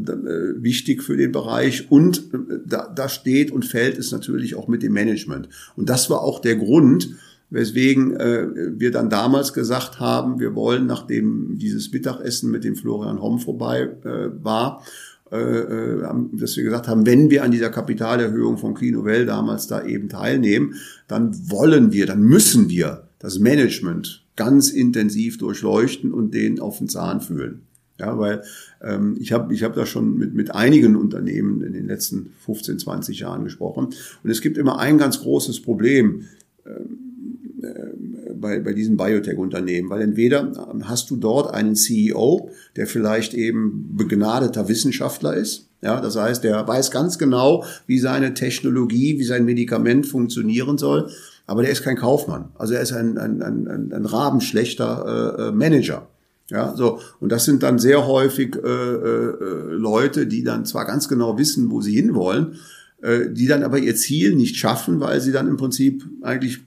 wichtig 0.62 1.02
für 1.02 1.16
den 1.16 1.32
Bereich. 1.32 1.90
Und 1.90 2.24
da, 2.66 2.92
da 2.94 3.09
steht 3.09 3.50
und 3.50 3.64
fällt 3.64 3.98
es 3.98 4.12
natürlich 4.12 4.55
auch 4.55 4.68
mit 4.68 4.82
dem 4.82 4.92
Management. 4.92 5.48
Und 5.76 5.88
das 5.88 6.11
war 6.11 6.22
auch 6.22 6.40
der 6.40 6.57
Grund, 6.57 7.11
weswegen 7.50 8.16
äh, 8.16 8.46
wir 8.78 8.90
dann 8.90 9.11
damals 9.11 9.52
gesagt 9.52 10.00
haben, 10.00 10.40
wir 10.40 10.55
wollen, 10.55 10.86
nachdem 10.86 11.59
dieses 11.59 11.92
Mittagessen 11.92 12.50
mit 12.50 12.64
dem 12.64 12.76
Florian 12.76 13.20
Homm 13.22 13.38
vorbei 13.38 13.90
äh, 14.05 14.30
war, 14.42 14.82
äh, 15.30 15.36
äh 15.36 16.14
dass 16.32 16.57
wir 16.57 16.64
gesagt 16.64 16.88
haben, 16.88 17.07
wenn 17.07 17.30
wir 17.30 17.44
an 17.44 17.50
dieser 17.50 17.70
Kapitalerhöhung 17.70 18.59
von 18.59 18.74
Clinuvel 18.74 19.26
damals 19.26 19.66
da 19.66 19.84
eben 19.84 20.09
teilnehmen, 20.09 20.74
dann 21.07 21.32
wollen 21.50 21.92
wir, 21.92 22.07
dann 22.07 22.22
müssen 22.22 22.68
wir 22.68 23.09
das 23.18 23.38
Management 23.38 24.24
ganz 24.36 24.70
intensiv 24.70 25.38
durchleuchten 25.38 26.12
und 26.12 26.34
den 26.34 26.61
auf 26.61 26.78
den 26.78 26.88
Zahn 26.88 27.20
fühlen. 27.20 27.62
Ja, 27.99 28.18
weil 28.18 28.42
ähm, 28.82 29.16
ich 29.20 29.32
habe 29.32 29.55
ich 29.55 29.62
hab 29.62 29.74
da 29.74 29.86
schon 29.86 30.18
mit, 30.18 30.34
mit 30.34 30.55
einigen 30.55 30.97
Unternehmen 30.97 31.62
in 31.62 31.72
den 31.72 31.86
letzten 31.86 32.32
15, 32.45 32.80
20 32.80 33.20
Jahren 33.20 33.45
gesprochen. 33.45 33.86
Und 34.22 34.30
es 34.30 34.40
gibt 34.40 34.59
immer 34.59 34.78
ein 34.80 34.99
ganz 34.99 35.20
großes 35.20 35.62
Problem 35.62 36.22
ähm, 36.66 37.62
äh, 37.62 38.34
bei, 38.34 38.59
bei 38.61 38.72
diesen 38.72 38.97
Biotech-Unternehmen, 38.97 39.90
weil 39.90 40.03
entweder 40.03 40.53
hast 40.82 41.09
du 41.11 41.16
dort 41.16 41.55
einen 41.55 41.76
CEO, 41.76 42.51
der 42.76 42.86
vielleicht 42.86 43.32
eben 43.32 43.97
begnadeter 43.97 44.68
Wissenschaftler 44.68 45.34
ist, 45.34 45.68
ja, 45.84 46.01
das 46.01 46.16
heißt, 46.16 46.42
der 46.42 46.66
weiß 46.66 46.90
ganz 46.90 47.18
genau, 47.18 47.64
wie 47.86 47.99
seine 47.99 48.32
Technologie, 48.32 49.18
wie 49.18 49.24
sein 49.24 49.45
Medikament 49.45 50.07
funktionieren 50.07 50.78
soll, 50.78 51.11
aber 51.47 51.61
der 51.61 51.72
ist 51.72 51.82
kein 51.82 51.97
Kaufmann. 51.97 52.49
Also 52.55 52.72
er 52.72 52.80
ist 52.80 52.92
ein, 52.92 53.18
ein, 53.18 53.42
ein, 53.42 53.92
ein 53.92 54.07
rabenschlechter 54.07 55.36
äh, 55.38 55.42
äh 55.49 55.53
Manager. 55.53 56.09
Ja, 56.51 56.74
so. 56.76 57.01
Und 57.20 57.32
das 57.32 57.45
sind 57.45 57.62
dann 57.62 57.78
sehr 57.78 58.07
häufig 58.07 58.57
äh, 58.57 58.68
äh, 58.68 59.72
Leute, 59.72 60.26
die 60.26 60.45
dann 60.45 60.66
zwar 60.66 60.84
ganz 60.84 61.09
genau 61.09 61.38
wissen, 61.38 61.70
wo 61.70 61.80
sie 61.80 61.95
hinwollen, 61.95 62.59
äh, 63.01 63.30
die 63.30 63.47
dann 63.47 63.62
aber 63.62 63.78
ihr 63.78 63.97
Ziel 63.97 64.36
nicht 64.36 64.57
schaffen, 64.57 65.01
weil 65.01 65.20
sie 65.20 65.32
dann 65.32 65.49
im 65.49 65.57
Prinzip 65.57 66.05
eigentlich 66.22 66.61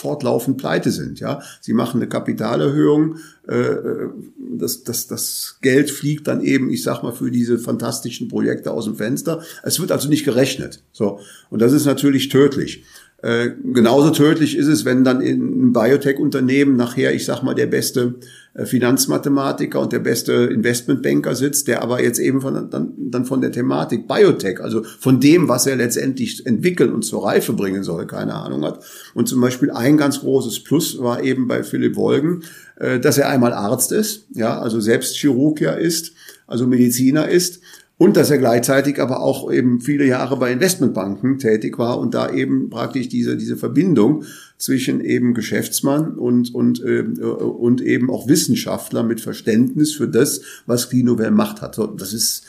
fortlaufend 0.00 0.56
pleite 0.56 0.90
sind. 0.90 1.20
Ja, 1.20 1.42
sie 1.60 1.74
machen 1.74 2.00
eine 2.00 2.08
Kapitalerhöhung, 2.08 3.16
äh, 3.48 3.54
äh, 3.54 4.08
das, 4.56 4.84
das, 4.84 5.06
das 5.06 5.58
Geld 5.60 5.90
fliegt 5.90 6.26
dann 6.26 6.40
eben, 6.40 6.70
ich 6.70 6.82
sag 6.82 7.02
mal, 7.02 7.12
für 7.12 7.30
diese 7.30 7.58
fantastischen 7.58 8.28
Projekte 8.28 8.70
aus 8.70 8.86
dem 8.86 8.96
Fenster. 8.96 9.42
Es 9.62 9.80
wird 9.80 9.92
also 9.92 10.08
nicht 10.08 10.24
gerechnet. 10.24 10.82
So 10.92 11.20
und 11.50 11.60
das 11.60 11.72
ist 11.72 11.84
natürlich 11.84 12.28
tödlich. 12.28 12.84
Äh, 13.22 13.50
genauso 13.72 14.10
tödlich 14.10 14.56
ist 14.56 14.68
es, 14.68 14.84
wenn 14.86 15.04
dann 15.04 15.20
in 15.20 15.42
einem 15.42 15.72
Biotech-Unternehmen 15.72 16.76
nachher, 16.76 17.14
ich 17.14 17.26
sag 17.26 17.42
mal, 17.42 17.54
der 17.54 17.66
beste 17.66 18.14
Finanzmathematiker 18.54 19.80
und 19.80 19.92
der 19.92 20.00
beste 20.00 20.32
Investmentbanker 20.32 21.36
sitzt, 21.36 21.68
der 21.68 21.82
aber 21.82 22.02
jetzt 22.02 22.18
eben 22.18 22.40
von, 22.40 22.68
dann, 22.70 22.92
dann 22.96 23.24
von 23.24 23.40
der 23.40 23.52
Thematik 23.52 24.08
Biotech, 24.08 24.60
also 24.60 24.82
von 24.98 25.20
dem, 25.20 25.48
was 25.48 25.66
er 25.66 25.76
letztendlich 25.76 26.44
entwickeln 26.46 26.92
und 26.92 27.04
zur 27.04 27.24
Reife 27.24 27.52
bringen 27.52 27.84
soll, 27.84 28.06
keine 28.06 28.34
Ahnung 28.34 28.64
hat. 28.64 28.84
Und 29.14 29.28
zum 29.28 29.40
Beispiel 29.40 29.70
ein 29.70 29.96
ganz 29.96 30.20
großes 30.20 30.64
Plus 30.64 30.98
war 31.00 31.22
eben 31.22 31.46
bei 31.46 31.62
Philipp 31.62 31.94
Wolgen, 31.94 32.42
äh, 32.76 32.98
dass 32.98 33.18
er 33.18 33.28
einmal 33.28 33.52
Arzt 33.52 33.92
ist, 33.92 34.26
ja, 34.34 34.58
also 34.58 34.80
selbst 34.80 35.16
Chirurg 35.16 35.60
ist, 35.60 36.12
also 36.48 36.66
Mediziner 36.66 37.28
ist 37.28 37.60
und 37.98 38.16
dass 38.16 38.30
er 38.30 38.38
gleichzeitig 38.38 38.98
aber 38.98 39.20
auch 39.20 39.52
eben 39.52 39.80
viele 39.82 40.06
Jahre 40.06 40.38
bei 40.38 40.50
Investmentbanken 40.50 41.38
tätig 41.38 41.78
war 41.78 41.98
und 41.98 42.14
da 42.14 42.32
eben 42.32 42.70
praktisch 42.70 43.08
diese, 43.08 43.36
diese 43.36 43.58
Verbindung 43.58 44.24
zwischen 44.60 45.00
eben 45.00 45.32
Geschäftsmann 45.32 46.18
und, 46.18 46.54
und, 46.54 46.84
äh, 46.84 47.00
und 47.00 47.80
eben 47.80 48.10
auch 48.10 48.28
Wissenschaftler 48.28 49.02
mit 49.02 49.20
Verständnis 49.20 49.94
für 49.94 50.06
das, 50.06 50.42
was 50.66 50.90
Clinovel 50.90 51.30
macht 51.30 51.62
hat. 51.62 51.78
Das 51.96 52.12
ist, 52.12 52.44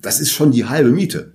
das 0.00 0.20
ist 0.20 0.30
schon 0.30 0.52
die 0.52 0.66
halbe 0.66 0.92
Miete. 0.92 1.32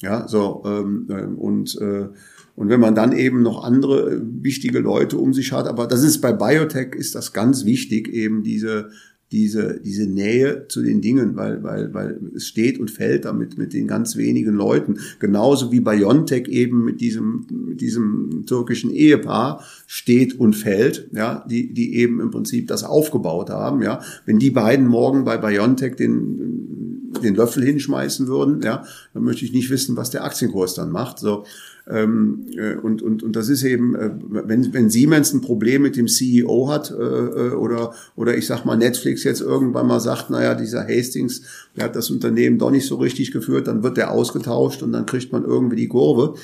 Ja, 0.00 0.28
so, 0.28 0.62
ähm, 0.66 1.08
ähm 1.10 1.38
und, 1.38 1.80
äh, 1.80 2.08
und 2.56 2.68
wenn 2.68 2.80
man 2.80 2.94
dann 2.94 3.12
eben 3.12 3.42
noch 3.42 3.64
andere 3.64 4.20
wichtige 4.22 4.80
Leute 4.80 5.16
um 5.16 5.32
sich 5.32 5.52
hat, 5.52 5.66
aber 5.66 5.86
das 5.86 6.02
ist 6.02 6.20
bei 6.20 6.32
Biotech 6.32 6.94
ist 6.94 7.14
das 7.14 7.32
ganz 7.32 7.64
wichtig, 7.64 8.08
eben 8.08 8.42
diese, 8.42 8.90
diese, 9.36 9.80
diese 9.84 10.06
Nähe 10.06 10.66
zu 10.68 10.82
den 10.82 11.02
Dingen, 11.02 11.36
weil, 11.36 11.62
weil, 11.62 11.92
weil 11.92 12.18
es 12.34 12.46
steht 12.46 12.80
und 12.80 12.90
fällt 12.90 13.26
damit 13.26 13.58
mit 13.58 13.74
den 13.74 13.86
ganz 13.86 14.16
wenigen 14.16 14.54
Leuten. 14.54 14.98
Genauso 15.18 15.70
wie 15.70 15.80
Biontech 15.80 16.48
eben 16.48 16.86
mit 16.86 17.02
diesem, 17.02 17.46
mit 17.50 17.82
diesem 17.82 18.44
türkischen 18.46 18.90
Ehepaar 18.90 19.62
steht 19.86 20.40
und 20.40 20.54
fällt, 20.54 21.10
ja, 21.12 21.44
die, 21.50 21.74
die 21.74 21.96
eben 21.96 22.20
im 22.20 22.30
Prinzip 22.30 22.66
das 22.68 22.82
aufgebaut 22.82 23.50
haben, 23.50 23.82
ja. 23.82 24.00
Wenn 24.24 24.38
die 24.38 24.50
beiden 24.50 24.86
morgen 24.86 25.24
bei 25.24 25.36
Biontech 25.36 25.96
den, 25.96 27.12
den 27.22 27.34
Löffel 27.34 27.62
hinschmeißen 27.62 28.28
würden, 28.28 28.62
ja, 28.62 28.84
dann 29.12 29.22
möchte 29.22 29.44
ich 29.44 29.52
nicht 29.52 29.68
wissen, 29.68 29.98
was 29.98 30.08
der 30.08 30.24
Aktienkurs 30.24 30.72
dann 30.72 30.90
macht, 30.90 31.18
so. 31.18 31.44
Ähm, 31.88 32.46
äh, 32.56 32.74
und, 32.74 33.00
und, 33.00 33.22
und 33.22 33.36
das 33.36 33.48
ist 33.48 33.62
eben, 33.62 33.94
äh, 33.94 34.10
wenn, 34.28 34.74
wenn 34.74 34.90
Siemens 34.90 35.32
ein 35.32 35.40
Problem 35.40 35.82
mit 35.82 35.96
dem 35.96 36.08
CEO 36.08 36.68
hat 36.68 36.90
äh, 36.90 36.94
oder, 36.94 37.94
oder 38.16 38.36
ich 38.36 38.46
sag 38.46 38.64
mal 38.64 38.76
Netflix 38.76 39.22
jetzt 39.22 39.40
irgendwann 39.40 39.86
mal 39.86 40.00
sagt, 40.00 40.30
naja, 40.30 40.54
dieser 40.56 40.86
Hastings, 40.88 41.42
der 41.76 41.84
hat 41.84 41.96
das 41.96 42.10
Unternehmen 42.10 42.58
doch 42.58 42.72
nicht 42.72 42.86
so 42.86 42.96
richtig 42.96 43.30
geführt, 43.30 43.68
dann 43.68 43.84
wird 43.84 43.98
der 43.98 44.10
ausgetauscht 44.10 44.82
und 44.82 44.92
dann 44.92 45.06
kriegt 45.06 45.30
man 45.32 45.44
irgendwie 45.44 45.76
die 45.76 45.88
Kurve. 45.88 46.34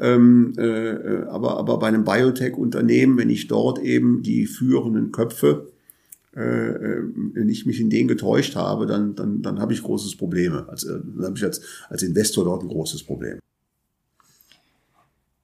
Ähm, 0.00 0.54
äh, 0.58 1.22
aber, 1.28 1.58
aber 1.58 1.78
bei 1.78 1.88
einem 1.88 2.04
Biotech-Unternehmen, 2.04 3.18
wenn 3.18 3.30
ich 3.30 3.46
dort 3.46 3.78
eben 3.78 4.22
die 4.22 4.46
führenden 4.46 5.12
Köpfe 5.12 5.68
äh, 6.32 6.40
wenn 7.34 7.48
ich 7.48 7.66
mich 7.66 7.80
in 7.80 7.90
denen 7.90 8.06
getäuscht 8.06 8.54
habe, 8.54 8.86
dann, 8.86 9.14
dann, 9.14 9.42
dann 9.42 9.58
habe 9.58 9.72
ich 9.72 9.82
großes 9.82 10.16
Probleme. 10.16 10.68
Also, 10.68 10.98
dann 10.98 11.24
habe 11.24 11.36
ich 11.36 11.44
als, 11.44 11.60
als 11.88 12.02
Investor 12.02 12.44
dort 12.44 12.62
ein 12.62 12.68
großes 12.68 13.02
Problem. 13.02 13.40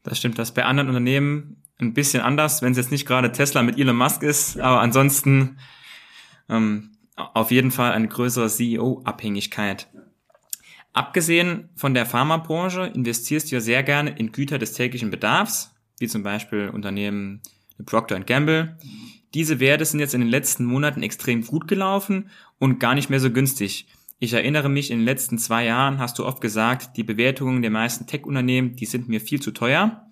Das 0.05 0.19
stimmt, 0.19 0.39
das 0.39 0.55
bei 0.55 0.65
anderen 0.65 0.89
Unternehmen 0.89 1.63
ein 1.79 1.95
bisschen 1.95 2.23
anders, 2.23 2.63
wenn 2.63 2.73
es 2.73 2.79
jetzt 2.79 2.93
nicht 2.93 3.07
gerade 3.07 3.33
Tesla 3.33 3.63
mit 3.63 3.79
Elon 3.79 3.97
Musk 3.97 4.23
ist, 4.23 4.61
aber 4.61 4.81
ansonsten 4.81 5.59
ähm, 6.49 6.93
auf 7.17 7.51
jeden 7.51 7.71
Fall 7.71 7.93
eine 7.93 8.07
größere 8.07 8.49
CEO-Abhängigkeit. 8.49 9.89
Abgesehen 10.93 11.71
von 11.75 11.95
der 11.95 12.07
Pharmabranche 12.07 12.93
investierst 12.95 13.51
du 13.51 13.57
ja 13.57 13.61
sehr 13.61 13.83
gerne 13.83 14.11
in 14.11 14.31
Güter 14.31 14.59
des 14.59 14.75
täglichen 14.75 15.11
Bedarfs, 15.11 15.75
wie 15.99 16.07
zum 16.07 16.23
Beispiel 16.23 16.69
Unternehmen 16.69 17.41
Procter 17.85 18.21
Gamble. 18.21 18.79
Diese 19.33 19.59
Werte 19.59 19.85
sind 19.85 19.99
jetzt 19.99 20.15
in 20.15 20.21
den 20.21 20.31
letzten 20.31 20.65
Monaten 20.65 21.03
extrem 21.03 21.45
gut 21.45 21.67
gelaufen 21.67 22.31
und 22.59 22.79
gar 22.79 22.95
nicht 22.95 23.11
mehr 23.11 23.19
so 23.19 23.33
günstig. 23.33 23.89
Ich 24.25 24.33
erinnere 24.33 24.71
mich, 24.71 24.91
in 24.91 25.01
den 25.01 25.05
letzten 25.05 25.37
zwei 25.37 25.67
Jahren 25.67 25.99
hast 25.99 26.19
du 26.19 26.25
oft 26.25 26.41
gesagt, 26.41 26.97
die 26.97 27.03
Bewertungen 27.03 27.61
der 27.61 27.71
meisten 27.71 28.07
Tech-Unternehmen, 28.07 28.75
die 28.75 28.87
sind 28.87 29.07
mir 29.07 29.21
viel 29.21 29.43
zu 29.43 29.51
teuer. 29.51 30.07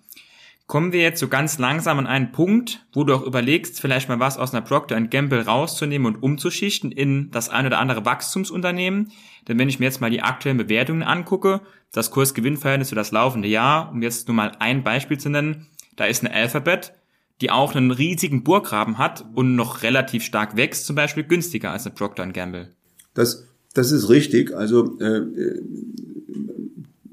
Kommen 0.67 0.93
wir 0.93 1.01
jetzt 1.01 1.19
so 1.19 1.27
ganz 1.27 1.57
langsam 1.57 1.97
an 1.97 2.05
einen 2.05 2.31
Punkt, 2.31 2.85
wo 2.93 3.05
du 3.05 3.15
auch 3.15 3.23
überlegst, 3.23 3.81
vielleicht 3.81 4.09
mal 4.09 4.19
was 4.19 4.37
aus 4.37 4.53
einer 4.53 4.63
Procter 4.63 5.01
Gamble 5.01 5.41
rauszunehmen 5.41 6.05
und 6.05 6.21
umzuschichten 6.21 6.91
in 6.91 7.31
das 7.31 7.49
ein 7.49 7.65
oder 7.65 7.79
andere 7.79 8.05
Wachstumsunternehmen. 8.05 9.11
Denn 9.47 9.57
wenn 9.57 9.67
ich 9.67 9.79
mir 9.79 9.85
jetzt 9.85 9.99
mal 9.99 10.11
die 10.11 10.21
aktuellen 10.21 10.57
Bewertungen 10.59 11.01
angucke, 11.01 11.61
das 11.91 12.11
Kurs-Gewinn-Verhältnis 12.11 12.89
für 12.89 12.95
das 12.95 13.11
laufende 13.11 13.47
Jahr, 13.47 13.89
um 13.91 14.03
jetzt 14.03 14.27
nur 14.27 14.35
mal 14.35 14.51
ein 14.59 14.83
Beispiel 14.83 15.17
zu 15.17 15.29
nennen, 15.29 15.69
da 15.95 16.05
ist 16.05 16.23
eine 16.23 16.35
Alphabet, 16.35 16.93
die 17.41 17.49
auch 17.49 17.73
einen 17.73 17.89
riesigen 17.89 18.43
Burggraben 18.43 18.99
hat 18.99 19.25
und 19.33 19.55
noch 19.55 19.81
relativ 19.81 20.23
stark 20.23 20.55
wächst, 20.55 20.85
zum 20.85 20.95
Beispiel 20.95 21.23
günstiger 21.23 21.71
als 21.71 21.87
eine 21.87 21.95
Procter 21.95 22.27
Gamble. 22.27 22.75
Das 23.15 23.47
das 23.73 23.91
ist 23.91 24.09
richtig. 24.09 24.55
Also 24.55 24.99
äh, 24.99 25.21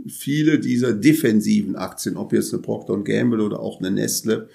viele 0.09 0.59
dieser 0.59 0.93
defensiven 0.93 1.77
Aktien, 1.77 2.17
ob 2.17 2.33
jetzt 2.33 2.53
eine 2.53 2.63
Procter 2.63 2.97
Gamble 3.03 3.41
oder 3.41 3.61
auch 3.61 3.81
eine 3.81 3.91
Nestle, 3.91 4.49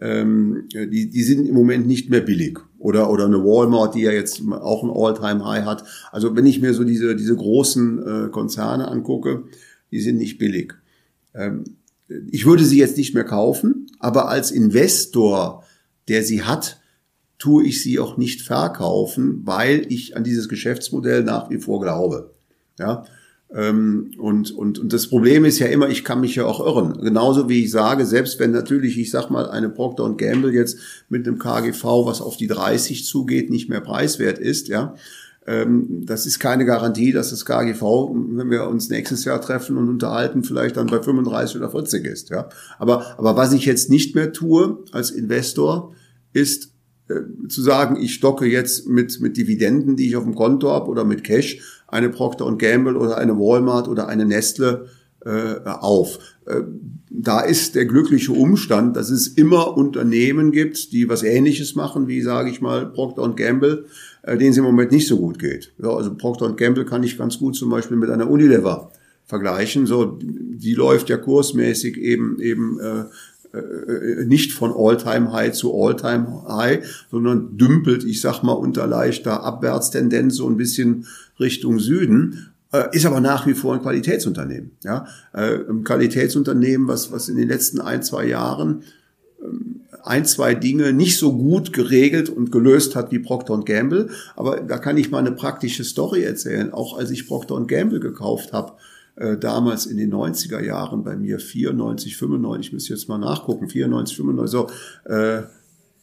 ähm, 0.00 0.68
die, 0.72 1.08
die 1.10 1.22
sind 1.22 1.48
im 1.48 1.54
Moment 1.54 1.86
nicht 1.86 2.10
mehr 2.10 2.20
billig. 2.20 2.58
Oder, 2.78 3.10
oder 3.10 3.26
eine 3.26 3.42
Walmart, 3.42 3.96
die 3.96 4.02
ja 4.02 4.12
jetzt 4.12 4.40
auch 4.48 4.84
ein 4.84 4.90
All-Time-High 4.90 5.64
hat. 5.64 5.84
Also 6.12 6.36
wenn 6.36 6.46
ich 6.46 6.60
mir 6.60 6.74
so 6.74 6.84
diese, 6.84 7.16
diese 7.16 7.34
großen 7.34 7.98
äh, 8.26 8.28
Konzerne 8.28 8.86
angucke, 8.86 9.44
die 9.90 10.00
sind 10.00 10.18
nicht 10.18 10.38
billig. 10.38 10.74
Ähm, 11.34 11.64
ich 12.30 12.46
würde 12.46 12.64
sie 12.64 12.78
jetzt 12.78 12.96
nicht 12.96 13.14
mehr 13.14 13.24
kaufen, 13.24 13.86
aber 13.98 14.28
als 14.28 14.52
Investor, 14.52 15.64
der 16.06 16.22
sie 16.22 16.42
hat, 16.42 16.77
tue 17.38 17.64
ich 17.64 17.82
sie 17.82 17.98
auch 17.98 18.16
nicht 18.16 18.42
verkaufen, 18.42 19.42
weil 19.44 19.86
ich 19.88 20.16
an 20.16 20.24
dieses 20.24 20.48
Geschäftsmodell 20.48 21.22
nach 21.22 21.50
wie 21.50 21.58
vor 21.58 21.80
glaube. 21.80 22.34
Ja, 22.78 23.04
ähm, 23.54 24.10
und, 24.18 24.50
und, 24.50 24.78
und 24.78 24.92
das 24.92 25.06
Problem 25.06 25.44
ist 25.44 25.58
ja 25.58 25.68
immer, 25.68 25.88
ich 25.88 26.04
kann 26.04 26.20
mich 26.20 26.34
ja 26.34 26.44
auch 26.44 26.60
irren. 26.60 27.00
Genauso 27.00 27.48
wie 27.48 27.64
ich 27.64 27.70
sage, 27.70 28.04
selbst 28.04 28.38
wenn 28.38 28.50
natürlich, 28.50 28.98
ich 28.98 29.10
sag 29.10 29.30
mal, 29.30 29.48
eine 29.48 29.70
Procter 29.70 30.12
Gamble 30.14 30.52
jetzt 30.52 30.78
mit 31.08 31.26
einem 31.26 31.38
KGV, 31.38 31.82
was 32.04 32.20
auf 32.20 32.36
die 32.36 32.46
30 32.46 33.06
zugeht, 33.06 33.50
nicht 33.50 33.70
mehr 33.70 33.80
preiswert 33.80 34.38
ist, 34.38 34.68
ja, 34.68 34.94
ähm, 35.46 36.04
das 36.04 36.26
ist 36.26 36.40
keine 36.40 36.66
Garantie, 36.66 37.12
dass 37.12 37.30
das 37.30 37.46
KGV, 37.46 37.80
wenn 38.12 38.50
wir 38.50 38.68
uns 38.68 38.90
nächstes 38.90 39.24
Jahr 39.24 39.40
treffen 39.40 39.78
und 39.78 39.88
unterhalten, 39.88 40.44
vielleicht 40.44 40.76
dann 40.76 40.88
bei 40.88 41.00
35 41.00 41.56
oder 41.56 41.70
40 41.70 42.04
ist, 42.04 42.28
ja. 42.28 42.50
Aber, 42.78 43.18
aber 43.18 43.34
was 43.36 43.54
ich 43.54 43.64
jetzt 43.64 43.88
nicht 43.88 44.14
mehr 44.14 44.32
tue 44.34 44.78
als 44.92 45.10
Investor, 45.10 45.94
ist 46.34 46.74
äh, 47.08 47.48
zu 47.48 47.62
sagen, 47.62 47.96
ich 48.00 48.14
stocke 48.14 48.46
jetzt 48.46 48.88
mit, 48.88 49.20
mit 49.20 49.36
Dividenden, 49.36 49.96
die 49.96 50.08
ich 50.08 50.16
auf 50.16 50.24
dem 50.24 50.34
Konto 50.34 50.70
habe 50.70 50.90
oder 50.90 51.04
mit 51.04 51.24
Cash, 51.24 51.58
eine 51.86 52.10
Procter 52.10 52.54
Gamble 52.56 52.96
oder 52.96 53.16
eine 53.16 53.38
Walmart 53.38 53.88
oder 53.88 54.08
eine 54.08 54.26
Nestle 54.26 54.86
äh, 55.24 55.56
auf. 55.64 56.18
Äh, 56.46 56.62
da 57.10 57.40
ist 57.40 57.74
der 57.74 57.86
glückliche 57.86 58.32
Umstand, 58.32 58.96
dass 58.96 59.10
es 59.10 59.28
immer 59.28 59.76
Unternehmen 59.76 60.52
gibt, 60.52 60.92
die 60.92 61.08
was 61.08 61.22
Ähnliches 61.22 61.74
machen, 61.74 62.08
wie 62.08 62.22
sage 62.22 62.50
ich 62.50 62.60
mal 62.60 62.86
Procter 62.86 63.28
Gamble, 63.34 63.86
äh, 64.22 64.36
denen 64.36 64.50
es 64.50 64.58
im 64.58 64.64
Moment 64.64 64.92
nicht 64.92 65.08
so 65.08 65.18
gut 65.18 65.38
geht. 65.38 65.72
Ja, 65.82 65.90
also 65.90 66.14
Procter 66.14 66.52
Gamble 66.54 66.84
kann 66.84 67.02
ich 67.02 67.18
ganz 67.18 67.38
gut 67.38 67.56
zum 67.56 67.70
Beispiel 67.70 67.96
mit 67.96 68.10
einer 68.10 68.30
Unilever 68.30 68.92
vergleichen. 69.24 69.86
So, 69.86 70.18
die 70.20 70.74
läuft 70.74 71.08
ja 71.08 71.16
kursmäßig 71.16 71.96
eben 71.96 72.40
eben 72.40 72.78
äh, 72.80 73.04
äh, 73.52 74.24
nicht 74.24 74.52
von 74.52 74.72
All-Time-High 74.74 75.52
zu 75.52 75.74
All-Time-High, 75.74 77.06
sondern 77.10 77.56
dümpelt, 77.56 78.04
ich 78.04 78.20
sag 78.20 78.42
mal, 78.42 78.52
unter 78.52 78.86
leichter 78.86 79.42
Abwärtstendenz 79.42 80.36
so 80.36 80.48
ein 80.48 80.56
bisschen 80.56 81.06
Richtung 81.40 81.78
Süden. 81.78 82.50
Äh, 82.72 82.84
ist 82.92 83.06
aber 83.06 83.20
nach 83.20 83.46
wie 83.46 83.54
vor 83.54 83.74
ein 83.74 83.82
Qualitätsunternehmen. 83.82 84.72
Ja? 84.84 85.06
Äh, 85.32 85.60
ein 85.68 85.84
Qualitätsunternehmen, 85.84 86.88
was, 86.88 87.10
was 87.12 87.28
in 87.28 87.36
den 87.36 87.48
letzten 87.48 87.80
ein, 87.80 88.02
zwei 88.02 88.26
Jahren 88.26 88.82
ähm, 89.42 89.80
ein, 90.04 90.26
zwei 90.26 90.54
Dinge 90.54 90.92
nicht 90.92 91.18
so 91.18 91.36
gut 91.36 91.72
geregelt 91.72 92.28
und 92.28 92.52
gelöst 92.52 92.96
hat 92.96 93.10
wie 93.12 93.18
Procter 93.18 93.58
Gamble. 93.64 94.10
Aber 94.36 94.60
da 94.60 94.78
kann 94.78 94.96
ich 94.96 95.10
mal 95.10 95.18
eine 95.18 95.32
praktische 95.32 95.84
Story 95.84 96.22
erzählen. 96.22 96.72
Auch 96.72 96.98
als 96.98 97.10
ich 97.10 97.26
Procter 97.26 97.62
Gamble 97.66 98.00
gekauft 98.00 98.52
habe, 98.52 98.72
äh, 98.72 98.97
damals 99.40 99.86
in 99.86 99.96
den 99.96 100.12
90er 100.12 100.62
Jahren 100.62 101.02
bei 101.02 101.16
mir, 101.16 101.38
94, 101.38 102.16
95, 102.16 102.66
ich 102.66 102.72
muss 102.72 102.88
jetzt 102.88 103.08
mal 103.08 103.18
nachgucken, 103.18 103.68
94, 103.68 104.16
95, 104.16 104.50
so, 104.50 104.66
äh, 105.10 105.42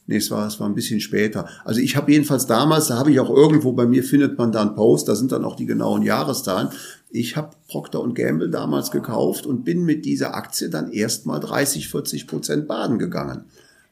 Nee, 0.08 0.18
es 0.18 0.30
war, 0.30 0.46
es 0.46 0.60
war 0.60 0.68
ein 0.68 0.76
bisschen 0.76 1.00
später. 1.00 1.48
Also 1.64 1.82
ich 1.82 1.96
habe 1.96 2.12
jedenfalls 2.12 2.46
damals, 2.46 2.88
da 2.88 2.98
habe 2.98 3.12
ich 3.12 3.20
auch 3.20 3.30
irgendwo, 3.30 3.72
bei 3.72 3.88
mir 3.88 4.04
findet 4.04 4.38
man 4.38 4.52
da 4.52 4.62
einen 4.62 4.76
Post, 4.76 5.08
da 5.08 5.16
sind 5.16 5.32
dann 5.32 5.44
auch 5.44 5.56
die 5.56 5.66
genauen 5.66 6.04
Jahreszahlen. 6.04 6.70
Ich 7.10 7.36
habe 7.36 7.56
Procter 7.68 8.08
Gamble 8.14 8.50
damals 8.50 8.92
gekauft 8.92 9.48
und 9.48 9.64
bin 9.64 9.84
mit 9.84 10.06
dieser 10.06 10.36
Aktie 10.36 10.70
dann 10.70 10.92
erstmal 10.92 11.40
30, 11.40 11.90
40 11.90 12.28
Prozent 12.28 12.68
baden 12.68 13.00
gegangen. 13.00 13.46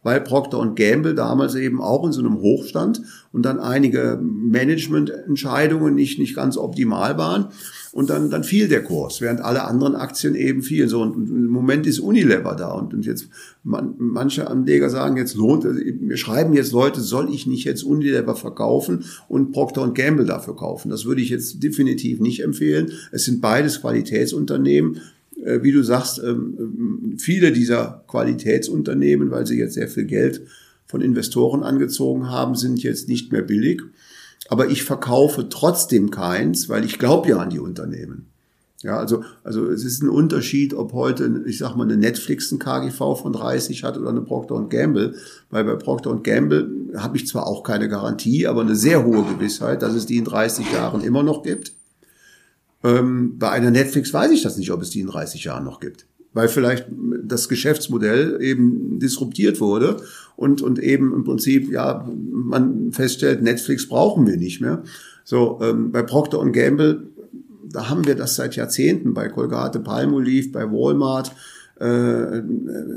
Weil 0.03 0.21
Procter 0.21 0.71
Gamble 0.76 1.15
damals 1.15 1.55
eben 1.55 1.82
auch 1.82 2.05
in 2.05 2.11
so 2.11 2.19
einem 2.19 2.41
Hochstand 2.41 3.01
und 3.32 3.43
dann 3.43 3.59
einige 3.59 4.19
Managemententscheidungen 4.21 5.95
nicht, 5.95 6.19
nicht 6.19 6.36
ganz 6.36 6.57
optimal 6.57 7.17
waren 7.17 7.47
und 7.94 8.10
dann, 8.10 8.32
dann 8.32 8.44
fiel 8.44 8.68
der 8.68 8.84
Kurs, 8.84 9.22
während 9.22 9.39
alle 9.41 9.66
anderen 9.66 9.96
Aktien 9.96 10.34
eben 10.34 10.64
fielen. 10.64 10.89
So, 10.89 11.02
und, 11.02 11.30
im 11.30 11.48
Moment 11.48 11.86
ist 11.86 12.00
Unilever 12.00 12.56
da 12.56 12.72
und, 12.72 12.94
und 12.94 13.06
jetzt 13.06 13.28
man, 13.64 13.94
manche 14.00 14.48
Anleger 14.48 14.89
sagen, 14.89 15.16
jetzt 15.16 15.36
lohnt 15.36 15.64
es, 15.64 15.78
wir 15.78 16.18
schreiben 16.18 16.54
jetzt 16.54 16.72
Leute, 16.72 17.02
soll 17.02 17.32
ich 17.32 17.46
nicht 17.46 17.66
jetzt 17.66 17.84
Unilever 17.84 18.36
verkaufen 18.36 19.06
und 19.28 19.52
Procter 19.52 19.89
Gamble 19.94 20.26
dafür 20.26 20.56
kaufen? 20.56 20.89
Das 20.89 21.06
würde 21.06 21.22
ich 21.22 21.30
jetzt 21.30 21.62
definitiv 21.62 22.20
nicht 22.20 22.41
empfehlen. 22.41 22.91
Es 23.12 23.26
sind 23.26 23.41
beides 23.41 23.82
Qualitätsunternehmen 23.82 25.02
äh, 25.44 25.62
wie 25.62 25.72
du 25.72 25.84
sagst, 25.84 26.20
ähm, 26.24 27.16
viele 27.20 27.52
dieser 27.52 28.04
Qualitätsunternehmen, 28.08 29.30
weil 29.30 29.46
sie 29.46 29.58
jetzt 29.58 29.76
sehr 29.76 29.88
viel 29.88 30.06
Geld 30.06 30.41
von 30.88 31.02
Investoren 31.02 31.64
angezogen 31.64 32.30
haben, 32.30 32.56
sind 32.56 32.82
jetzt 32.82 33.08
nicht 33.08 33.32
mehr 33.32 33.41
billig. 33.44 33.82
Aber 34.50 34.70
ich 34.70 34.84
verkaufe 34.84 35.50
trotzdem 35.50 36.12
keins, 36.12 36.70
weil 36.70 36.84
ich 36.86 37.00
glaube 37.00 37.30
ja 37.30 37.38
an 37.38 37.50
die 37.50 37.60
Unternehmen. 37.60 38.28
Ja, 38.82 38.98
also, 38.98 39.24
also 39.46 39.70
es 39.70 39.86
ist 39.86 40.04
ein 40.04 40.10
Unterschied, 40.10 40.74
ob 40.74 40.91
heute, 40.91 41.44
ich 41.46 41.58
sag 41.58 41.76
mal, 41.76 41.86
eine 41.86 41.96
Netflix 41.96 42.52
ein 42.52 42.60
KGV 42.60 43.16
von 43.16 43.32
30 43.32 43.84
hat 43.84 43.98
oder 43.98 44.10
eine 44.10 44.22
Procter 44.22 44.62
Gamble. 44.68 45.16
Weil 45.50 45.64
bei 45.64 45.76
Procter 45.76 46.16
Gamble 46.18 46.91
habe 46.98 47.16
ich 47.16 47.26
zwar 47.26 47.48
auch 47.48 47.64
keine 47.64 47.88
Garantie, 47.88 48.46
aber 48.46 48.62
eine 48.62 48.76
sehr 48.76 49.06
hohe 49.06 49.24
Gewissheit, 49.24 49.82
dass 49.82 49.94
es 49.94 50.06
die 50.06 50.18
in 50.18 50.26
30 50.26 50.74
Jahren 50.74 51.02
immer 51.02 51.24
noch 51.24 51.44
gibt. 51.44 51.72
Ähm, 52.84 53.39
bei 53.39 53.50
einer 53.52 53.72
Netflix 53.72 54.14
weiß 54.14 54.32
ich 54.32 54.44
das 54.44 54.58
nicht, 54.58 54.72
ob 54.72 54.82
es 54.82 54.89
die 54.89 55.00
in 55.00 55.08
30 55.08 55.46
Jahren 55.46 55.64
noch 55.64 55.80
gibt 55.80 56.06
weil 56.34 56.47
vielleicht 56.47 56.88
das 57.23 57.47
Geschäftsmodell 57.47 58.39
eben 58.41 58.99
disruptiert 58.99 59.59
wurde 59.61 59.97
und, 60.36 60.61
und 60.61 60.79
eben 60.79 61.13
im 61.13 61.23
Prinzip, 61.23 61.71
ja, 61.71 62.07
man 62.31 62.91
feststellt, 62.91 63.41
Netflix 63.41 63.88
brauchen 63.88 64.27
wir 64.27 64.38
nicht 64.38 64.61
mehr. 64.61 64.84
So, 65.23 65.59
ähm, 65.61 65.91
bei 65.91 66.01
Procter 66.01 66.43
Gamble, 66.51 67.07
da 67.71 67.89
haben 67.89 68.05
wir 68.05 68.15
das 68.15 68.36
seit 68.36 68.55
Jahrzehnten, 68.55 69.13
bei 69.13 69.29
Colgate 69.29 69.79
Palmolive, 69.79 70.49
bei 70.49 70.69
Walmart, 70.69 71.31
äh, 71.79 72.41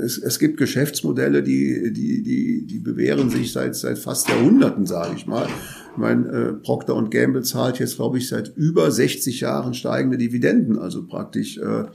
es, 0.03 0.17
es 0.17 0.39
gibt 0.39 0.57
Geschäftsmodelle, 0.57 1.41
die, 1.41 1.91
die, 1.93 2.23
die, 2.23 2.65
die 2.65 2.79
bewähren 2.79 3.29
sich 3.29 3.51
seit, 3.51 3.75
seit 3.75 3.97
fast 3.97 4.29
Jahrhunderten, 4.29 4.85
sage 4.85 5.13
ich 5.15 5.25
mal. 5.25 5.47
Ich 5.91 5.97
meine, 5.97 6.27
äh, 6.27 6.53
Procter 6.53 7.01
Gamble 7.09 7.43
zahlt 7.43 7.79
jetzt, 7.79 7.95
glaube 7.95 8.19
ich, 8.19 8.27
seit 8.27 8.55
über 8.55 8.91
60 8.91 9.39
Jahren 9.41 9.73
steigende 9.73 10.17
Dividenden, 10.17 10.77
also 10.77 11.05
praktisch 11.07 11.57
äh, 11.57 11.85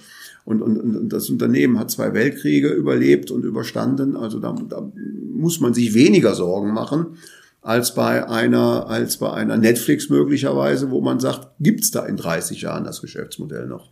und, 0.45 0.62
und, 0.62 0.78
und 0.78 1.09
das 1.09 1.30
Unternehmen 1.30 1.78
hat 1.78 1.90
zwei 1.90 2.14
Weltkriege 2.14 2.68
überlebt 2.68 3.30
und 3.30 3.45
überstanden. 3.45 4.16
Also 4.16 4.40
da, 4.40 4.55
da 4.68 4.90
muss 5.32 5.61
man 5.61 5.74
sich 5.74 5.95
weniger 5.95 6.34
Sorgen 6.34 6.72
machen 6.72 7.16
als 7.62 7.95
bei 7.95 8.28
einer, 8.28 8.88
als 8.88 9.18
bei 9.18 9.32
einer 9.32 9.57
Netflix 9.57 10.11
möglicherweise, 10.11 10.90
wo 10.90 11.01
man 11.01 11.20
sagt, 11.20 11.49
gibt's 11.61 11.93
da 11.93 12.05
in 12.05 12.16
30 12.16 12.62
Jahren 12.62 12.84
das 12.84 13.01
Geschäftsmodell 13.01 13.68
noch? 13.68 13.90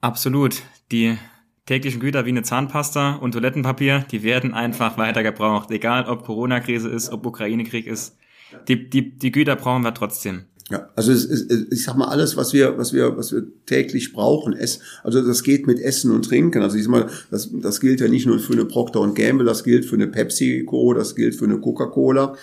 Absolut. 0.00 0.62
Die 0.92 1.18
täglichen 1.66 2.00
Güter 2.00 2.24
wie 2.24 2.30
eine 2.30 2.44
Zahnpasta 2.44 3.16
und 3.16 3.32
Toilettenpapier, 3.32 4.06
die 4.10 4.22
werden 4.22 4.54
einfach 4.54 4.96
weiter 4.98 5.24
gebraucht. 5.24 5.70
Egal 5.72 6.06
ob 6.06 6.24
Corona-Krise 6.24 6.88
ist, 6.88 7.10
ob 7.10 7.26
Ukraine-Krieg 7.26 7.88
ist. 7.88 8.16
Die, 8.68 8.88
die, 8.88 9.18
die 9.18 9.32
Güter 9.32 9.56
brauchen 9.56 9.82
wir 9.82 9.92
trotzdem. 9.92 10.44
Ja, 10.70 10.90
also 10.94 11.12
es, 11.12 11.24
es, 11.24 11.46
ich 11.70 11.82
sag 11.82 11.96
mal 11.96 12.08
alles, 12.08 12.36
was 12.36 12.52
wir, 12.52 12.76
was 12.76 12.92
wir, 12.92 13.16
was 13.16 13.32
wir 13.32 13.44
täglich 13.64 14.12
brauchen, 14.12 14.52
es, 14.52 14.80
also 15.02 15.22
das 15.22 15.42
geht 15.42 15.66
mit 15.66 15.80
Essen 15.80 16.10
und 16.10 16.26
Trinken. 16.26 16.62
Also 16.62 16.76
ich 16.76 16.84
sag 16.84 16.90
mal, 16.90 17.08
das, 17.30 17.48
das 17.52 17.80
gilt 17.80 18.00
ja 18.00 18.08
nicht 18.08 18.26
nur 18.26 18.38
für 18.38 18.52
eine 18.52 18.66
Procter 18.66 19.00
Gamble, 19.14 19.46
das 19.46 19.64
gilt 19.64 19.86
für 19.86 19.96
eine 19.96 20.08
PepsiCo, 20.08 20.92
das 20.92 21.14
gilt 21.14 21.34
für 21.36 21.46
eine 21.46 21.58
Coca-Cola 21.58 22.36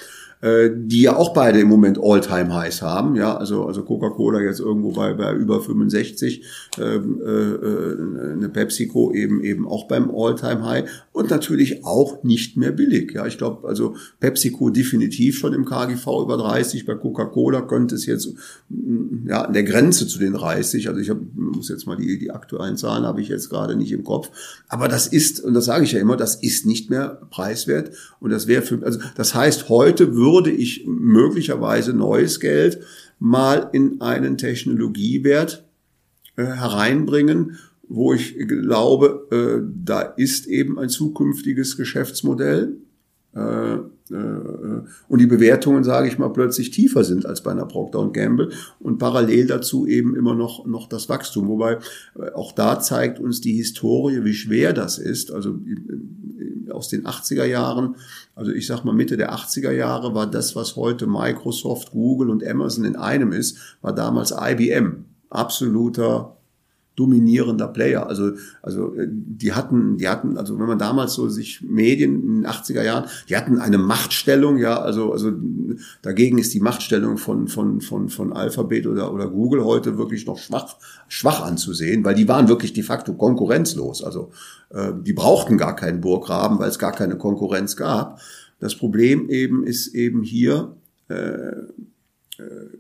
äh, 0.45 0.69
die 0.75 1.01
ja 1.01 1.15
auch 1.15 1.33
beide 1.33 1.59
im 1.59 1.67
Moment 1.67 1.97
All-Time-Highs 1.99 2.83
haben. 2.83 3.15
Ja, 3.15 3.35
also, 3.35 3.65
also 3.65 3.81
Coca-Cola 3.81 4.41
jetzt 4.41 4.59
irgendwo 4.59 4.91
bei, 4.91 5.13
bei 5.13 5.33
über 5.33 5.59
65, 5.59 6.43
ähm, 6.77 7.19
äh, 7.25 7.31
äh, 7.31 8.33
eine 8.33 8.49
PepsiCo 8.49 9.11
eben 9.11 9.43
eben 9.43 9.67
auch 9.67 9.87
beim 9.87 10.11
All-Time-High 10.15 10.87
und 11.13 11.31
natürlich 11.31 11.83
auch 11.83 12.23
nicht 12.23 12.57
mehr 12.57 12.71
billig. 12.71 13.13
Ja, 13.13 13.25
ich 13.25 13.39
glaube, 13.39 13.67
also 13.67 13.95
PepsiCo 14.19 14.69
definitiv 14.69 15.39
schon 15.39 15.53
im 15.53 15.65
KGV 15.65 16.05
über 16.21 16.37
30, 16.37 16.85
bei 16.85 16.93
Coca-Cola 16.93 17.61
könnte 17.61 17.95
es 17.95 18.05
jetzt 18.05 18.31
mm, 18.69 19.27
ja 19.27 19.45
an 19.45 19.53
der 19.53 19.63
Grenze 19.63 20.05
zu 20.05 20.19
den 20.19 20.33
30. 20.33 20.89
Also 20.89 21.01
ich 21.01 21.09
hab, 21.09 21.17
muss 21.33 21.69
jetzt 21.69 21.87
mal 21.87 21.97
die, 21.97 22.19
die 22.19 22.29
aktuellen 22.29 22.77
Zahlen 22.77 23.05
habe 23.05 23.19
ich 23.19 23.29
jetzt 23.29 23.49
gerade 23.49 23.75
nicht 23.75 23.91
im 23.91 24.03
Kopf. 24.03 24.29
Aber 24.67 24.89
das 24.89 25.07
ist, 25.07 25.39
und 25.39 25.55
das 25.55 25.65
sage 25.65 25.85
ich 25.85 25.93
ja 25.93 25.99
immer, 25.99 26.17
das 26.17 26.35
ist 26.35 26.67
nicht 26.67 26.91
mehr 26.91 27.19
preiswert. 27.31 27.89
Und 28.19 28.29
das 28.29 28.45
wäre 28.45 28.61
für, 28.61 28.83
also 28.83 28.99
das 29.15 29.33
heißt, 29.33 29.69
heute 29.69 30.15
würde 30.15 30.34
würde 30.36 30.51
ich 30.51 30.83
möglicherweise 30.86 31.93
neues 31.93 32.41
Geld 32.41 32.81
mal 33.19 33.69
in 33.71 34.01
einen 34.01 34.38
Technologiewert 34.38 35.63
äh, 36.36 36.43
hereinbringen, 36.43 37.57
wo 37.88 38.13
ich 38.13 38.36
glaube, 38.38 39.27
äh, 39.31 39.65
da 39.86 40.01
ist 40.01 40.47
eben 40.47 40.77
ein 40.77 40.89
zukünftiges 40.89 41.77
Geschäftsmodell. 41.77 42.75
Äh, 43.36 43.79
äh, 44.11 44.81
und 45.07 45.19
die 45.19 45.25
Bewertungen, 45.25 45.83
sage 45.83 46.07
ich 46.07 46.17
mal, 46.17 46.29
plötzlich 46.29 46.71
tiefer 46.71 47.03
sind 47.03 47.25
als 47.25 47.41
bei 47.41 47.51
einer 47.51 47.65
Procter 47.65 48.07
Gamble 48.11 48.49
und 48.79 48.97
parallel 48.97 49.47
dazu 49.47 49.86
eben 49.88 50.15
immer 50.15 50.36
noch, 50.36 50.65
noch 50.65 50.88
das 50.88 51.09
Wachstum. 51.09 51.47
Wobei 51.47 51.79
äh, 52.17 52.31
auch 52.33 52.53
da 52.53 52.79
zeigt 52.79 53.19
uns 53.19 53.41
die 53.41 53.55
Historie, 53.55 54.23
wie 54.23 54.33
schwer 54.33 54.73
das 54.73 54.97
ist. 54.97 55.31
Also 55.31 55.59
aus 56.69 56.89
den 56.89 57.05
80er 57.05 57.45
Jahren, 57.45 57.95
also 58.36 58.51
ich 58.51 58.67
sag 58.67 58.83
mal 58.83 58.93
Mitte 58.93 59.17
der 59.17 59.33
80er 59.33 59.71
Jahre 59.71 60.13
war 60.13 60.29
das, 60.29 60.55
was 60.55 60.75
heute 60.75 61.07
Microsoft, 61.07 61.91
Google 61.91 62.29
und 62.29 62.45
Amazon 62.45 62.86
in 62.86 62.95
einem 62.95 63.31
ist, 63.31 63.57
war 63.81 63.93
damals 63.93 64.31
IBM. 64.31 65.05
Absoluter 65.29 66.34
dominierender 66.95 67.67
Player. 67.67 68.07
Also, 68.07 68.31
also 68.61 68.95
äh, 68.95 69.07
die 69.09 69.53
hatten, 69.53 69.97
die 69.97 70.07
hatten, 70.07 70.37
also 70.37 70.57
wenn 70.59 70.67
man 70.67 70.79
damals 70.79 71.13
so 71.13 71.27
sich 71.27 71.61
Medien 71.61 72.23
in 72.23 72.35
den 72.41 72.47
80er 72.47 72.83
Jahren, 72.83 73.05
die 73.29 73.35
hatten 73.35 73.59
eine 73.59 73.77
Machtstellung, 73.77 74.57
ja, 74.57 74.79
also, 74.79 75.11
also 75.11 75.31
dagegen 76.01 76.37
ist 76.37 76.53
die 76.53 76.61
Machtstellung 76.61 77.17
von, 77.17 77.47
von, 77.47 77.81
von, 77.81 78.09
von 78.09 78.33
Alphabet 78.33 78.87
oder, 78.87 79.13
oder 79.13 79.29
Google 79.29 79.63
heute 79.65 79.97
wirklich 79.97 80.25
noch 80.25 80.37
schwach, 80.37 80.77
schwach 81.07 81.41
anzusehen, 81.41 82.03
weil 82.05 82.15
die 82.15 82.27
waren 82.27 82.47
wirklich 82.47 82.73
de 82.73 82.83
facto 82.83 83.13
konkurrenzlos. 83.13 84.03
Also 84.03 84.31
äh, 84.69 84.93
die 85.01 85.13
brauchten 85.13 85.57
gar 85.57 85.75
keinen 85.75 86.01
Burggraben, 86.01 86.59
weil 86.59 86.69
es 86.69 86.79
gar 86.79 86.93
keine 86.93 87.17
Konkurrenz 87.17 87.75
gab. 87.75 88.21
Das 88.59 88.75
Problem 88.75 89.29
eben 89.29 89.65
ist 89.65 89.87
eben 89.87 90.23
hier, 90.23 90.75
äh, 91.09 91.15
äh 91.15 91.71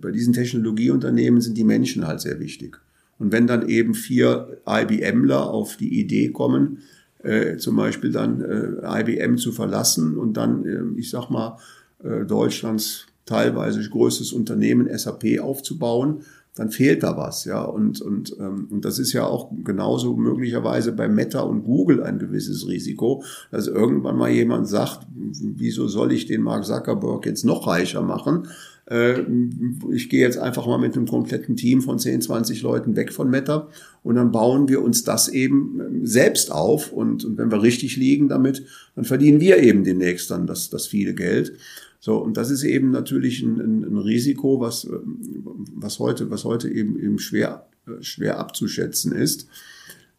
bei 0.01 0.11
diesen 0.11 0.33
Technologieunternehmen 0.33 1.41
sind 1.41 1.57
die 1.57 1.63
Menschen 1.63 2.07
halt 2.07 2.21
sehr 2.21 2.39
wichtig. 2.39 2.79
Und 3.17 3.31
wenn 3.31 3.47
dann 3.47 3.67
eben 3.67 3.93
vier 3.93 4.61
IBMler 4.67 5.49
auf 5.49 5.77
die 5.77 5.99
Idee 5.99 6.29
kommen, 6.29 6.79
äh, 7.23 7.57
zum 7.57 7.75
Beispiel 7.75 8.11
dann 8.11 8.41
äh, 8.41 9.01
IBM 9.01 9.37
zu 9.37 9.51
verlassen 9.51 10.17
und 10.17 10.37
dann, 10.37 10.65
äh, 10.65 10.99
ich 10.99 11.09
sag 11.09 11.29
mal, 11.29 11.57
äh, 12.03 12.25
Deutschlands 12.25 13.07
teilweise 13.25 13.87
größtes 13.89 14.33
Unternehmen 14.33 14.87
SAP 14.95 15.39
aufzubauen, 15.39 16.21
dann 16.55 16.69
fehlt 16.69 17.03
da 17.03 17.17
was, 17.17 17.43
ja. 17.45 17.63
Und, 17.63 18.01
und, 18.01 18.35
ähm, 18.39 18.67
und 18.71 18.85
das 18.85 18.97
ist 18.97 19.11
ja 19.11 19.25
auch 19.25 19.51
genauso 19.63 20.15
möglicherweise 20.15 20.93
bei 20.93 21.09
Meta 21.09 21.41
und 21.41 21.63
Google 21.63 22.01
ein 22.01 22.17
gewisses 22.17 22.67
Risiko, 22.67 23.23
dass 23.51 23.67
irgendwann 23.67 24.15
mal 24.15 24.29
jemand 24.29 24.67
sagt, 24.67 25.05
wieso 25.11 25.87
soll 25.87 26.13
ich 26.13 26.27
den 26.27 26.41
Mark 26.41 26.65
Zuckerberg 26.65 27.25
jetzt 27.25 27.43
noch 27.43 27.67
reicher 27.67 28.01
machen? 28.01 28.47
Äh, 28.87 29.21
ich 29.91 30.09
gehe 30.09 30.21
jetzt 30.21 30.37
einfach 30.37 30.67
mal 30.67 30.77
mit 30.77 30.95
einem 30.95 31.07
kompletten 31.07 31.55
Team 31.55 31.81
von 31.81 31.97
10, 31.97 32.21
20 32.21 32.61
Leuten 32.61 32.95
weg 32.95 33.11
von 33.11 33.29
Meta 33.29 33.67
und 34.03 34.15
dann 34.15 34.31
bauen 34.31 34.67
wir 34.67 34.81
uns 34.81 35.03
das 35.03 35.27
eben 35.27 35.79
ähm, 35.79 36.05
selbst 36.05 36.51
auf 36.51 36.91
und, 36.91 37.25
und 37.25 37.37
wenn 37.37 37.51
wir 37.51 37.63
richtig 37.63 37.97
liegen 37.97 38.29
damit, 38.29 38.63
dann 38.95 39.05
verdienen 39.05 39.39
wir 39.39 39.57
eben 39.57 39.83
demnächst 39.83 40.29
dann 40.29 40.45
das, 40.45 40.69
das 40.69 40.87
viele 40.87 41.15
Geld. 41.15 41.53
So, 41.99 42.17
und 42.17 42.37
das 42.37 42.51
ist 42.51 42.63
eben 42.63 42.91
natürlich 42.91 43.41
ein, 43.41 43.59
ein, 43.59 43.83
ein 43.83 43.97
Risiko, 43.97 44.59
was, 44.59 44.87
was 45.73 45.97
heute, 45.97 46.29
was 46.29 46.43
heute 46.43 46.69
eben, 46.69 46.99
eben 46.99 47.17
schwer, 47.17 47.65
schwer 48.01 48.37
abzuschätzen 48.37 49.11
ist. 49.11 49.47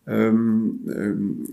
Ähm, 0.08 0.80
ähm, 0.88 1.44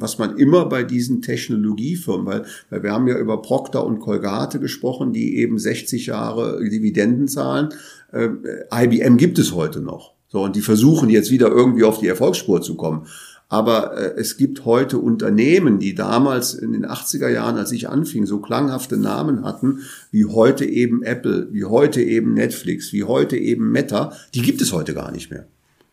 was 0.00 0.18
man 0.18 0.36
immer 0.36 0.66
bei 0.66 0.82
diesen 0.84 1.22
Technologiefirmen, 1.22 2.26
weil, 2.26 2.44
weil 2.70 2.82
wir 2.82 2.92
haben 2.92 3.08
ja 3.08 3.18
über 3.18 3.42
Procter 3.42 3.84
und 3.84 4.00
Colgate 4.00 4.60
gesprochen, 4.60 5.12
die 5.12 5.36
eben 5.36 5.58
60 5.58 6.06
Jahre 6.06 6.62
Dividenden 6.62 7.28
zahlen. 7.28 7.70
Ähm, 8.12 8.44
IBM 8.72 9.16
gibt 9.16 9.38
es 9.38 9.54
heute 9.54 9.80
noch. 9.80 10.14
So, 10.28 10.42
und 10.42 10.56
die 10.56 10.60
versuchen 10.60 11.08
jetzt 11.08 11.30
wieder 11.30 11.48
irgendwie 11.48 11.84
auf 11.84 12.00
die 12.00 12.06
Erfolgsspur 12.06 12.60
zu 12.60 12.74
kommen. 12.74 13.06
Aber 13.48 13.96
äh, 13.96 14.20
es 14.20 14.36
gibt 14.36 14.66
heute 14.66 14.98
Unternehmen, 14.98 15.78
die 15.78 15.94
damals 15.94 16.52
in 16.54 16.72
den 16.72 16.84
80er 16.84 17.28
Jahren, 17.28 17.56
als 17.56 17.72
ich 17.72 17.88
anfing, 17.88 18.26
so 18.26 18.40
klanghafte 18.40 18.98
Namen 18.98 19.44
hatten, 19.44 19.80
wie 20.10 20.26
heute 20.26 20.66
eben 20.66 21.02
Apple, 21.02 21.48
wie 21.52 21.64
heute 21.64 22.02
eben 22.02 22.34
Netflix, 22.34 22.92
wie 22.92 23.04
heute 23.04 23.36
eben 23.36 23.72
Meta, 23.72 24.12
die 24.34 24.42
gibt 24.42 24.60
es 24.60 24.72
heute 24.72 24.92
gar 24.92 25.10
nicht 25.10 25.30
mehr. 25.30 25.46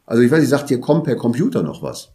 Also 0.06 0.22
ich 0.22 0.30
weiß, 0.30 0.44
ich 0.44 0.50
sagt 0.50 0.70
dir 0.70 0.80
Compaq 0.80 1.18
Computer 1.18 1.64
noch 1.64 1.82
was. 1.82 2.12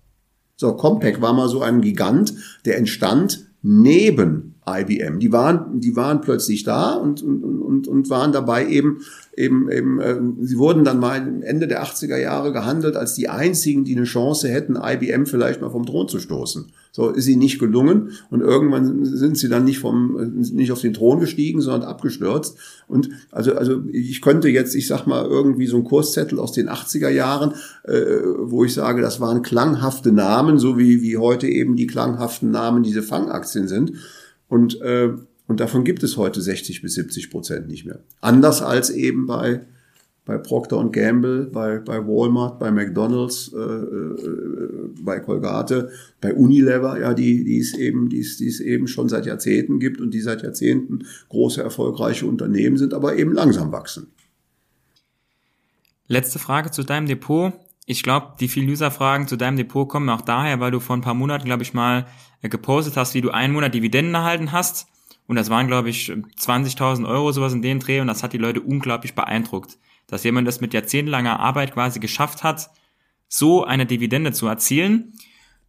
So, 0.61 0.75
Compaq 0.75 1.23
war 1.23 1.33
mal 1.33 1.49
so 1.49 1.63
ein 1.63 1.81
Gigant, 1.81 2.35
der 2.67 2.77
entstand 2.77 3.47
neben 3.63 4.57
IBM. 4.69 5.19
Die 5.19 5.33
waren, 5.33 5.81
die 5.81 5.97
waren 5.97 6.21
plötzlich 6.21 6.65
da 6.65 6.95
und, 6.95 7.23
und, 7.23 7.43
und, 7.43 7.89
und 7.89 8.11
waren 8.11 8.33
dabei 8.33 8.67
eben, 8.67 9.01
eben, 9.37 9.71
eben, 9.71 10.01
äh, 10.01 10.17
sie 10.43 10.59
wurden 10.59 10.85
dann 10.85 10.99
mal 10.99 11.43
Ende 11.43 11.67
der 11.67 11.83
80er 11.83 12.17
Jahre 12.17 12.53
gehandelt 12.53 12.97
als 12.97 13.15
die 13.15 13.29
einzigen, 13.29 13.85
die 13.85 13.97
eine 13.97 14.05
Chance 14.05 14.49
hätten, 14.49 14.77
IBM 14.77 15.27
vielleicht 15.27 15.61
mal 15.61 15.71
vom 15.71 15.87
Thron 15.87 16.09
zu 16.09 16.19
stoßen. 16.19 16.67
So 16.93 17.11
ist 17.11 17.25
sie 17.25 17.37
nicht 17.37 17.61
gelungen 17.61 18.11
und 18.31 18.41
irgendwann 18.41 19.05
sind 19.05 19.39
sie 19.39 19.49
dann 19.49 19.65
nicht 19.65 19.79
vom, 19.79 20.41
nicht 20.41 20.73
auf 20.73 20.81
den 20.81 20.93
Thron 20.93 21.21
gestiegen, 21.21 21.61
sondern 21.61 21.89
abgestürzt. 21.89 22.59
Und 22.89 23.11
also, 23.31 23.55
also 23.55 23.83
ich 23.93 24.21
könnte 24.21 24.49
jetzt, 24.49 24.75
ich 24.75 24.89
sag 24.89 25.07
mal, 25.07 25.25
irgendwie 25.25 25.69
so 25.69 25.77
ein 25.77 25.85
Kurszettel 25.85 26.41
aus 26.41 26.53
den 26.53 26.69
80er 26.69 27.09
Jahren, 27.09 27.55
äh, 27.85 28.17
wo 28.41 28.65
ich 28.65 28.75
sage, 28.75 29.01
das 29.03 29.21
waren 29.21 29.43
klanghafte 29.43 30.11
Namen, 30.11 30.59
so 30.59 30.79
wie, 30.79 31.01
wie 31.01 31.17
heute 31.17 31.47
eben 31.47 31.77
die 31.77 31.87
klanghaften 31.87 32.51
Namen 32.51 32.83
diese 32.83 33.03
Fangaktien 33.03 33.69
sind. 33.69 33.93
Und, 34.51 34.81
äh, 34.83 35.13
und 35.47 35.61
davon 35.61 35.85
gibt 35.85 36.03
es 36.03 36.17
heute 36.17 36.43
60 36.43 36.83
bis 36.83 36.95
70 36.95 37.31
Prozent 37.31 37.69
nicht 37.69 37.87
mehr. 37.87 38.01
Anders 38.21 38.63
als 38.63 38.91
eben 38.91 39.27
bei, 39.27 39.61
bei 40.25 40.37
Procter 40.39 40.85
Gamble, 40.91 41.45
bei, 41.47 41.79
bei 41.79 42.05
Walmart, 42.05 42.59
bei 42.59 42.73
McDonalds, 42.73 43.53
äh, 43.55 43.59
äh, 43.59 44.91
bei 45.03 45.21
Colgate, 45.21 45.91
bei 46.21 46.35
Unilever, 46.35 47.01
ja, 47.01 47.15
die, 47.15 47.45
die 47.45 47.59
es 47.59 47.75
eben, 47.75 48.09
die 48.09 48.19
es, 48.19 48.39
die 48.39 48.49
es 48.49 48.59
eben 48.59 48.89
schon 48.89 49.09
seit 49.09 49.25
Jahrzehnten 49.25 49.79
gibt 49.79 50.01
und 50.01 50.13
die 50.13 50.21
seit 50.21 50.43
Jahrzehnten 50.43 51.07
große, 51.29 51.63
erfolgreiche 51.63 52.27
Unternehmen 52.27 52.77
sind, 52.77 52.93
aber 52.93 53.17
eben 53.17 53.33
langsam 53.33 53.71
wachsen. 53.71 54.09
Letzte 56.09 56.41
Frage 56.41 56.73
zu 56.73 56.83
deinem 56.83 57.07
Depot. 57.07 57.53
Ich 57.87 58.03
glaube, 58.03 58.35
die 58.41 58.49
vielen 58.49 58.69
User-Fragen 58.69 59.29
zu 59.29 59.37
deinem 59.37 59.57
Depot 59.57 59.89
kommen 59.89 60.09
auch 60.09 60.23
daher, 60.23 60.59
weil 60.59 60.73
du 60.73 60.81
vor 60.81 60.97
ein 60.97 61.03
paar 61.03 61.15
Monaten, 61.15 61.45
glaube 61.45 61.63
ich, 61.63 61.73
mal 61.73 62.07
gepostet 62.49 62.97
hast, 62.97 63.15
wie 63.15 63.21
du 63.21 63.31
einen 63.31 63.53
Monat 63.53 63.75
Dividenden 63.75 64.15
erhalten 64.15 64.53
hast. 64.53 64.89
Und 65.27 65.37
das 65.37 65.51
waren, 65.51 65.67
glaube 65.67 65.91
ich, 65.91 66.11
20.000 66.11 67.07
Euro, 67.07 67.31
sowas 67.33 67.53
in 67.53 67.63
den 67.63 67.79
Dreh. 67.79 68.01
Und 68.01 68.07
das 68.07 68.23
hat 68.23 68.33
die 68.33 68.39
Leute 68.39 68.61
unglaublich 68.61 69.15
beeindruckt. 69.15 69.79
Dass 70.07 70.25
jemand 70.25 70.49
das 70.49 70.61
mit 70.61 70.75
jahrzehntelanger 70.75 71.39
Arbeit 71.39 71.75
quasi 71.75 72.01
geschafft 72.01 72.43
hat, 72.43 72.71
so 73.29 73.65
eine 73.65 73.87
Dividende 73.87 74.33
zu 74.33 74.49
erzielen. 74.49 75.13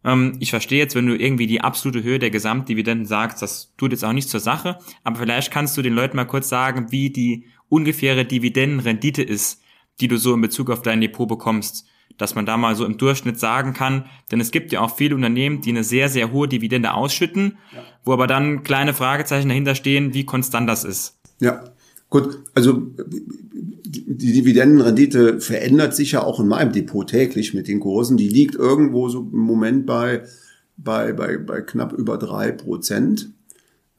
Ähm, 0.04 0.36
ich 0.40 0.50
verstehe 0.50 0.78
jetzt, 0.78 0.96
wenn 0.96 1.06
du 1.06 1.16
irgendwie 1.16 1.46
die 1.46 1.60
absolute 1.60 2.02
Höhe 2.02 2.18
der 2.18 2.30
Gesamtdividenden 2.30 3.06
sagst, 3.06 3.40
das 3.40 3.72
tut 3.76 3.92
jetzt 3.92 4.04
auch 4.04 4.12
nichts 4.12 4.32
zur 4.32 4.40
Sache. 4.40 4.78
Aber 5.04 5.16
vielleicht 5.16 5.52
kannst 5.52 5.76
du 5.76 5.82
den 5.82 5.94
Leuten 5.94 6.16
mal 6.16 6.24
kurz 6.24 6.48
sagen, 6.48 6.90
wie 6.90 7.10
die 7.10 7.46
ungefähre 7.68 8.24
Dividendenrendite 8.24 9.22
ist, 9.22 9.62
die 10.00 10.08
du 10.08 10.16
so 10.16 10.34
in 10.34 10.40
Bezug 10.40 10.70
auf 10.70 10.82
dein 10.82 11.00
Depot 11.00 11.28
bekommst 11.28 11.86
dass 12.18 12.34
man 12.34 12.46
da 12.46 12.56
mal 12.56 12.74
so 12.76 12.84
im 12.84 12.98
Durchschnitt 12.98 13.38
sagen 13.38 13.72
kann, 13.72 14.06
denn 14.30 14.40
es 14.40 14.50
gibt 14.50 14.72
ja 14.72 14.80
auch 14.80 14.96
viele 14.96 15.14
Unternehmen, 15.14 15.60
die 15.60 15.70
eine 15.70 15.84
sehr, 15.84 16.08
sehr 16.08 16.32
hohe 16.32 16.48
Dividende 16.48 16.94
ausschütten, 16.94 17.58
ja. 17.74 17.82
wo 18.04 18.12
aber 18.12 18.26
dann 18.26 18.62
kleine 18.62 18.94
Fragezeichen 18.94 19.48
dahinter 19.48 19.74
stehen, 19.74 20.14
wie 20.14 20.24
konstant 20.24 20.68
das 20.68 20.84
ist. 20.84 21.18
Ja, 21.40 21.64
gut, 22.08 22.38
also 22.54 22.82
die 23.94 24.32
Dividendenrendite 24.32 25.40
verändert 25.40 25.94
sich 25.94 26.12
ja 26.12 26.22
auch 26.22 26.40
in 26.40 26.48
meinem 26.48 26.72
Depot 26.72 27.06
täglich 27.08 27.54
mit 27.54 27.68
den 27.68 27.80
Kursen. 27.80 28.16
Die 28.16 28.28
liegt 28.28 28.54
irgendwo 28.54 29.08
so 29.08 29.28
im 29.32 29.38
Moment 29.38 29.86
bei, 29.86 30.22
bei, 30.76 31.12
bei, 31.12 31.36
bei 31.38 31.60
knapp 31.60 31.92
über 31.92 32.16
drei 32.18 32.52
Prozent. 32.52 33.30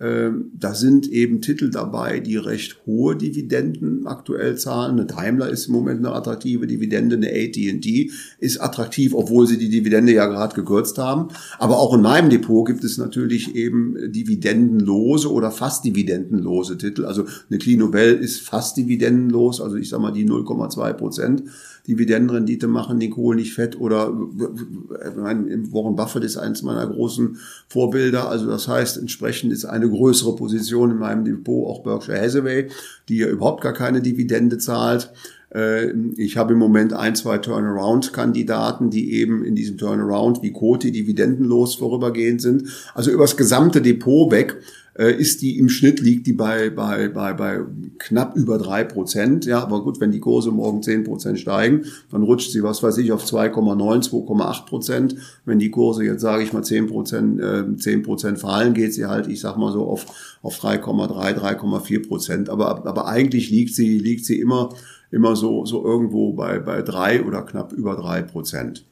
Ähm, 0.03 0.51
da 0.53 0.75
sind 0.75 1.07
eben 1.07 1.39
Titel 1.39 1.69
dabei, 1.69 2.19
die 2.19 2.35
recht 2.35 2.77
hohe 2.85 3.15
Dividenden 3.15 4.05
aktuell 4.05 4.57
zahlen. 4.57 4.99
Eine 4.99 5.05
Daimler 5.05 5.49
ist 5.49 5.67
im 5.67 5.73
Moment 5.73 5.99
eine 5.99 6.13
attraktive 6.13 6.67
Dividende, 6.67 7.15
eine 7.15 7.29
AT&T 7.29 8.11
ist 8.39 8.59
attraktiv, 8.59 9.13
obwohl 9.13 9.47
sie 9.47 9.57
die 9.57 9.69
Dividende 9.69 10.11
ja 10.11 10.25
gerade 10.25 10.55
gekürzt 10.55 10.97
haben. 10.97 11.29
Aber 11.57 11.77
auch 11.77 11.93
in 11.93 12.01
meinem 12.01 12.29
Depot 12.29 12.67
gibt 12.67 12.83
es 12.83 12.97
natürlich 12.97 13.55
eben 13.55 13.95
dividendenlose 14.11 15.31
oder 15.31 15.51
fast 15.51 15.85
dividendenlose 15.85 16.77
Titel. 16.77 17.05
Also 17.05 17.23
eine 17.49 17.59
Clinuvel 17.59 18.15
ist 18.15 18.41
fast 18.41 18.75
dividendenlos, 18.75 19.61
also 19.61 19.77
ich 19.77 19.87
sage 19.87 20.01
mal 20.01 20.11
die 20.11 20.27
0,2 20.27 20.93
Prozent. 20.93 21.43
Dividendenrendite 21.87 22.67
machen, 22.67 22.99
den 22.99 23.11
Kohl 23.11 23.35
nicht 23.35 23.53
fett 23.53 23.77
oder 23.77 24.13
Warren 24.13 25.95
Buffett 25.95 26.23
ist 26.23 26.37
eines 26.37 26.63
meiner 26.63 26.87
großen 26.87 27.37
Vorbilder. 27.67 28.29
Also 28.29 28.47
das 28.47 28.67
heißt, 28.67 28.97
entsprechend 28.97 29.51
ist 29.51 29.65
eine 29.65 29.89
größere 29.89 30.35
Position 30.35 30.91
in 30.91 30.97
meinem 30.97 31.25
Depot 31.25 31.67
auch 31.67 31.83
Berkshire 31.83 32.21
Hathaway, 32.21 32.69
die 33.09 33.17
ja 33.17 33.27
überhaupt 33.27 33.61
gar 33.61 33.73
keine 33.73 34.01
Dividende 34.01 34.57
zahlt. 34.59 35.11
Äh, 35.53 35.91
ich 36.15 36.37
habe 36.37 36.53
im 36.53 36.59
Moment 36.59 36.93
ein, 36.93 37.15
zwei 37.15 37.37
Turnaround-Kandidaten, 37.37 38.89
die 38.89 39.13
eben 39.13 39.43
in 39.43 39.55
diesem 39.55 39.77
Turnaround 39.77 40.41
wie 40.41 40.51
Coty 40.51 40.91
dividendenlos 40.91 41.75
vorübergehend 41.75 42.41
sind. 42.41 42.69
Also 42.93 43.11
übers 43.11 43.35
gesamte 43.35 43.81
Depot 43.81 44.31
weg 44.31 44.57
ist 44.95 45.41
die 45.41 45.57
im 45.57 45.69
Schnitt 45.69 45.99
liegt 45.99 46.27
die 46.27 46.33
bei, 46.33 46.69
bei, 46.69 47.07
bei, 47.07 47.33
bei 47.33 47.61
knapp 47.97 48.35
über 48.35 48.59
drei 48.59 48.83
Prozent. 48.83 49.45
Ja, 49.45 49.61
aber 49.61 49.83
gut, 49.83 49.99
wenn 49.99 50.11
die 50.11 50.19
Kurse 50.19 50.51
morgen 50.51 50.83
zehn 50.83 51.03
Prozent 51.03 51.39
steigen, 51.39 51.85
dann 52.11 52.21
rutscht 52.21 52.51
sie, 52.51 52.61
was 52.61 52.83
weiß 52.83 52.97
ich, 52.99 53.11
auf 53.11 53.25
2,9, 53.25 54.07
2,8 54.07 54.65
Prozent. 54.65 55.15
Wenn 55.45 55.57
die 55.57 55.71
Kurse 55.71 56.03
jetzt, 56.05 56.21
sage 56.21 56.43
ich 56.43 56.53
mal, 56.53 56.63
zehn 56.63 56.87
Prozent, 56.87 57.39
äh, 57.39 57.75
zehn 57.77 58.03
Prozent 58.03 58.39
fallen, 58.39 58.75
geht 58.75 58.93
sie 58.93 59.07
halt, 59.07 59.27
ich 59.27 59.39
sag 59.39 59.57
mal 59.57 59.71
so, 59.71 59.87
auf, 59.87 60.05
auf 60.43 60.59
3,3, 60.59 61.39
3,4 61.39 62.07
Prozent. 62.07 62.49
Aber, 62.49 62.85
aber 62.85 63.07
eigentlich 63.07 63.49
liegt 63.49 63.73
sie, 63.73 63.97
liegt 63.97 64.25
sie 64.25 64.39
immer, 64.39 64.69
immer 65.09 65.35
so, 65.35 65.65
so 65.65 65.83
irgendwo 65.83 66.33
bei, 66.33 66.59
bei 66.59 66.83
drei 66.83 67.23
oder 67.23 67.41
knapp 67.41 67.73
über 67.73 67.95
drei 67.95 68.21
Prozent. 68.21 68.85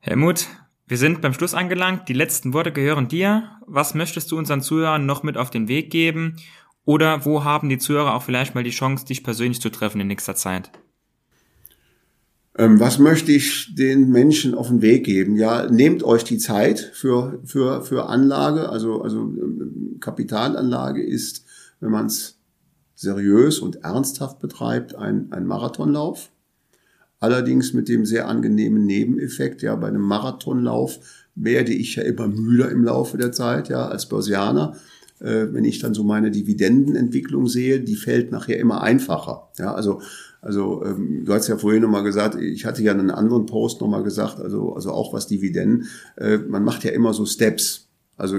Helmut, 0.00 0.46
wir 0.86 0.98
sind 0.98 1.20
beim 1.20 1.32
Schluss 1.32 1.54
angelangt. 1.54 2.08
Die 2.08 2.12
letzten 2.12 2.52
Worte 2.52 2.72
gehören 2.72 3.08
dir. 3.08 3.50
Was 3.66 3.94
möchtest 3.94 4.30
du 4.30 4.38
unseren 4.38 4.62
Zuhörern 4.62 5.04
noch 5.04 5.22
mit 5.22 5.36
auf 5.36 5.50
den 5.50 5.66
Weg 5.66 5.90
geben? 5.90 6.36
Oder 6.84 7.24
wo 7.24 7.42
haben 7.42 7.68
die 7.68 7.78
Zuhörer 7.78 8.14
auch 8.14 8.22
vielleicht 8.22 8.54
mal 8.54 8.62
die 8.62 8.70
Chance, 8.70 9.04
dich 9.04 9.24
persönlich 9.24 9.60
zu 9.60 9.70
treffen 9.70 10.00
in 10.00 10.06
nächster 10.06 10.36
Zeit? 10.36 10.70
Ähm, 12.56 12.78
was 12.78 12.98
möchte 12.98 13.32
ich 13.32 13.74
den 13.74 14.10
Menschen 14.10 14.54
auf 14.54 14.68
den 14.68 14.80
Weg 14.80 15.04
geben? 15.04 15.36
Ja, 15.36 15.68
nehmt 15.68 16.04
euch 16.04 16.22
die 16.22 16.38
Zeit 16.38 16.78
für, 16.94 17.40
für, 17.44 17.82
für 17.82 18.08
Anlage. 18.08 18.68
Also, 18.68 19.02
also 19.02 19.22
ähm, 19.22 19.96
Kapitalanlage 20.00 21.04
ist, 21.04 21.44
wenn 21.80 21.90
man 21.90 22.06
es 22.06 22.38
seriös 22.94 23.58
und 23.58 23.82
ernsthaft 23.84 24.38
betreibt, 24.38 24.94
ein, 24.94 25.32
ein 25.32 25.46
Marathonlauf. 25.46 26.30
Allerdings 27.26 27.72
mit 27.72 27.88
dem 27.88 28.06
sehr 28.06 28.28
angenehmen 28.28 28.86
Nebeneffekt, 28.86 29.60
ja, 29.60 29.74
bei 29.74 29.88
einem 29.88 30.02
Marathonlauf 30.02 31.00
werde 31.34 31.72
ich 31.72 31.96
ja 31.96 32.04
immer 32.04 32.28
müder 32.28 32.70
im 32.70 32.84
Laufe 32.84 33.18
der 33.18 33.32
Zeit, 33.32 33.68
ja, 33.68 33.88
als 33.88 34.06
Börsianer. 34.06 34.76
Äh, 35.18 35.48
wenn 35.50 35.64
ich 35.64 35.80
dann 35.80 35.92
so 35.92 36.04
meine 36.04 36.30
Dividendenentwicklung 36.30 37.48
sehe, 37.48 37.80
die 37.80 37.96
fällt 37.96 38.30
nachher 38.30 38.60
immer 38.60 38.80
einfacher. 38.80 39.48
Ja, 39.58 39.74
also, 39.74 40.02
also 40.40 40.84
ähm, 40.84 41.24
du 41.24 41.34
hast 41.34 41.48
ja 41.48 41.58
vorhin 41.58 41.82
nochmal 41.82 42.04
gesagt, 42.04 42.36
ich 42.40 42.64
hatte 42.64 42.84
ja 42.84 42.92
einen 42.92 43.10
anderen 43.10 43.46
Post 43.46 43.80
nochmal 43.80 44.04
gesagt, 44.04 44.38
also, 44.38 44.74
also 44.74 44.92
auch 44.92 45.12
was 45.12 45.26
Dividenden, 45.26 45.88
äh, 46.14 46.38
man 46.38 46.62
macht 46.62 46.84
ja 46.84 46.92
immer 46.92 47.12
so 47.12 47.26
Steps. 47.26 47.85
Also 48.16 48.38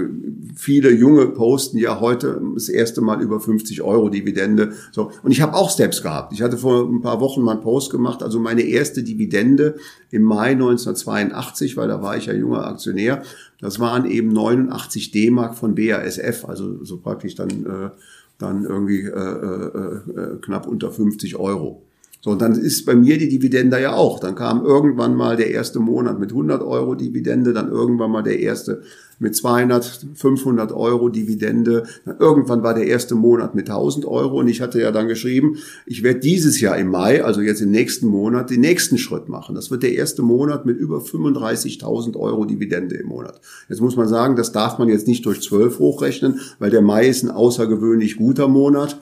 viele 0.56 0.90
Junge 0.90 1.26
posten 1.26 1.78
ja 1.78 2.00
heute 2.00 2.40
das 2.54 2.68
erste 2.68 3.00
Mal 3.00 3.22
über 3.22 3.40
50 3.40 3.82
Euro 3.82 4.08
Dividende. 4.08 4.72
So 4.90 5.12
und 5.22 5.30
ich 5.30 5.40
habe 5.40 5.54
auch 5.54 5.70
Steps 5.70 6.02
gehabt. 6.02 6.32
Ich 6.32 6.42
hatte 6.42 6.58
vor 6.58 6.88
ein 6.88 7.00
paar 7.00 7.20
Wochen 7.20 7.42
mal 7.42 7.52
einen 7.52 7.60
Post 7.60 7.90
gemacht. 7.90 8.22
Also 8.22 8.40
meine 8.40 8.62
erste 8.62 9.02
Dividende 9.04 9.76
im 10.10 10.22
Mai 10.22 10.50
1982, 10.50 11.76
weil 11.76 11.88
da 11.88 12.02
war 12.02 12.16
ich 12.16 12.26
ja 12.26 12.34
junger 12.34 12.66
Aktionär. 12.66 13.22
Das 13.60 13.78
waren 13.78 14.04
eben 14.04 14.32
89 14.32 15.12
D-Mark 15.12 15.54
von 15.54 15.74
BASF. 15.74 16.44
Also 16.46 16.84
so 16.84 16.96
praktisch 16.98 17.36
dann 17.36 17.50
äh, 17.50 17.90
dann 18.38 18.64
irgendwie 18.64 19.02
äh, 19.02 19.10
äh, 19.10 19.66
äh, 19.76 20.38
knapp 20.40 20.66
unter 20.66 20.90
50 20.90 21.36
Euro. 21.36 21.82
So, 22.20 22.30
und 22.30 22.42
dann 22.42 22.54
ist 22.54 22.84
bei 22.84 22.96
mir 22.96 23.16
die 23.16 23.28
Dividende 23.28 23.80
ja 23.80 23.94
auch. 23.94 24.18
Dann 24.18 24.34
kam 24.34 24.64
irgendwann 24.64 25.14
mal 25.14 25.36
der 25.36 25.50
erste 25.50 25.78
Monat 25.78 26.18
mit 26.18 26.30
100 26.30 26.62
Euro 26.62 26.94
Dividende, 26.96 27.52
dann 27.52 27.70
irgendwann 27.70 28.10
mal 28.10 28.22
der 28.22 28.40
erste 28.40 28.82
mit 29.20 29.34
200, 29.34 30.06
500 30.14 30.72
Euro 30.72 31.08
Dividende. 31.08 31.84
Dann 32.04 32.18
irgendwann 32.18 32.62
war 32.62 32.74
der 32.74 32.86
erste 32.86 33.14
Monat 33.14 33.54
mit 33.54 33.68
1000 33.68 34.04
Euro 34.04 34.40
und 34.40 34.48
ich 34.48 34.60
hatte 34.60 34.80
ja 34.80 34.90
dann 34.90 35.08
geschrieben, 35.08 35.58
ich 35.86 36.02
werde 36.02 36.20
dieses 36.20 36.60
Jahr 36.60 36.76
im 36.76 36.88
Mai, 36.88 37.24
also 37.24 37.40
jetzt 37.40 37.60
im 37.60 37.70
nächsten 37.70 38.06
Monat, 38.06 38.50
den 38.50 38.60
nächsten 38.60 38.98
Schritt 38.98 39.28
machen. 39.28 39.54
Das 39.54 39.70
wird 39.70 39.82
der 39.82 39.94
erste 39.94 40.22
Monat 40.22 40.66
mit 40.66 40.78
über 40.78 40.98
35.000 40.98 42.16
Euro 42.16 42.44
Dividende 42.44 42.96
im 42.96 43.08
Monat. 43.08 43.40
Jetzt 43.68 43.80
muss 43.80 43.96
man 43.96 44.08
sagen, 44.08 44.36
das 44.36 44.52
darf 44.52 44.78
man 44.78 44.88
jetzt 44.88 45.06
nicht 45.06 45.24
durch 45.24 45.40
12 45.40 45.78
hochrechnen, 45.78 46.40
weil 46.58 46.70
der 46.70 46.82
Mai 46.82 47.08
ist 47.08 47.22
ein 47.22 47.30
außergewöhnlich 47.30 48.16
guter 48.16 48.48
Monat. 48.48 49.00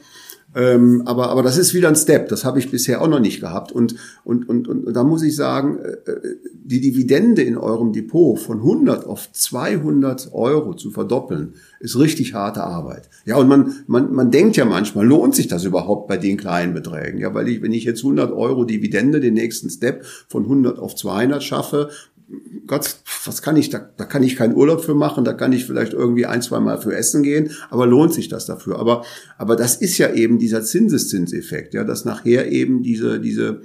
Ähm, 0.56 1.02
aber, 1.04 1.28
aber 1.28 1.42
das 1.42 1.58
ist 1.58 1.74
wieder 1.74 1.88
ein 1.88 1.96
Step. 1.96 2.30
Das 2.30 2.46
habe 2.46 2.58
ich 2.58 2.70
bisher 2.70 3.02
auch 3.02 3.08
noch 3.08 3.20
nicht 3.20 3.40
gehabt. 3.40 3.72
Und, 3.72 3.94
und, 4.24 4.48
und, 4.48 4.66
und, 4.68 4.86
und 4.86 4.94
da 4.94 5.04
muss 5.04 5.22
ich 5.22 5.36
sagen, 5.36 5.78
äh, 5.78 6.10
äh, 6.10 6.36
die 6.52 6.80
Dividende 6.80 7.42
in 7.42 7.58
eurem 7.58 7.92
Depot 7.92 8.38
von 8.38 8.58
100 8.58 9.04
auf 9.04 9.30
200 9.30 10.30
Euro 10.32 10.72
zu 10.74 10.90
verdoppeln, 10.90 11.52
ist 11.78 11.98
richtig 11.98 12.32
harte 12.32 12.64
Arbeit. 12.64 13.10
Ja, 13.26 13.36
und 13.36 13.48
man, 13.48 13.74
man, 13.86 14.14
man 14.14 14.30
denkt 14.30 14.56
ja 14.56 14.64
manchmal, 14.64 15.06
lohnt 15.06 15.34
sich 15.34 15.46
das 15.46 15.64
überhaupt 15.64 16.08
bei 16.08 16.16
den 16.16 16.38
kleinen 16.38 16.72
Beträgen? 16.72 17.20
Ja, 17.20 17.34
weil 17.34 17.48
ich, 17.48 17.60
wenn 17.60 17.72
ich 17.72 17.84
jetzt 17.84 18.00
100 18.00 18.32
Euro 18.32 18.64
Dividende, 18.64 19.20
den 19.20 19.34
nächsten 19.34 19.68
Step 19.68 20.06
von 20.06 20.44
100 20.44 20.78
auf 20.78 20.96
200 20.96 21.42
schaffe, 21.44 21.90
Gott, 22.66 22.96
was 23.24 23.42
kann 23.42 23.56
ich, 23.56 23.70
da, 23.70 23.78
da 23.96 24.04
kann 24.04 24.24
ich 24.24 24.34
keinen 24.34 24.56
Urlaub 24.56 24.84
für 24.84 24.94
machen, 24.94 25.24
da 25.24 25.32
kann 25.32 25.52
ich 25.52 25.64
vielleicht 25.64 25.92
irgendwie 25.92 26.26
ein, 26.26 26.42
zwei 26.42 26.58
Mal 26.58 26.80
für 26.80 26.94
essen 26.94 27.22
gehen, 27.22 27.50
aber 27.70 27.86
lohnt 27.86 28.12
sich 28.12 28.28
das 28.28 28.46
dafür? 28.46 28.80
Aber, 28.80 29.04
aber 29.38 29.54
das 29.54 29.76
ist 29.76 29.98
ja 29.98 30.12
eben 30.12 30.38
dieser 30.38 30.62
Zinseszinseffekt, 30.62 31.74
ja, 31.74 31.84
dass 31.84 32.04
nachher 32.04 32.50
eben 32.50 32.82
diese, 32.82 33.20
diese, 33.20 33.62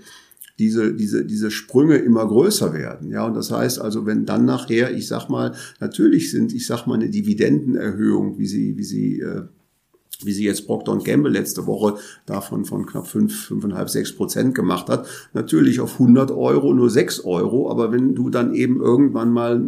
diese, 0.59 0.93
diese, 0.93 1.26
diese 1.26 1.49
Sprünge 1.49 1.97
immer 1.97 2.28
größer 2.28 2.74
werden. 2.74 3.09
Ja, 3.09 3.26
und 3.26 3.34
das 3.34 3.49
heißt 3.49 3.82
also, 3.82 4.05
wenn 4.05 4.26
dann 4.28 4.45
nachher, 4.45 4.93
ich 4.95 5.07
sag 5.07 5.28
mal, 5.28 5.53
natürlich 5.80 6.30
sind, 6.30 6.53
ich 6.53 6.68
sag 6.68 6.86
mal, 6.86 6.95
eine 6.95 7.09
Dividendenerhöhung, 7.09 8.38
wie 8.38 8.45
sie, 8.45 8.78
wie 8.78 8.84
sie 8.84 9.22
äh, 9.22 9.43
wie 10.26 10.34
sie 10.34 10.45
jetzt 10.45 10.67
Procter 10.67 10.97
Gamble 10.97 11.32
letzte 11.32 11.65
Woche 11.67 11.95
davon 12.26 12.65
von 12.65 12.86
knapp 12.86 13.07
fünf, 13.07 13.45
fünfeinhalb, 13.45 13.89
sechs 13.89 14.15
Prozent 14.15 14.55
gemacht 14.55 14.89
hat, 14.89 15.07
natürlich 15.34 15.80
auf 15.80 15.93
100 15.93 16.32
Euro 16.32 16.74
nur 16.74 16.89
sechs 16.89 17.24
Euro, 17.24 17.69
aber 17.69 17.91
wenn 17.91 18.15
du 18.15 18.30
dann 18.30 18.53
eben 18.53 18.82
irgendwann 18.82 19.32
mal, 19.32 19.61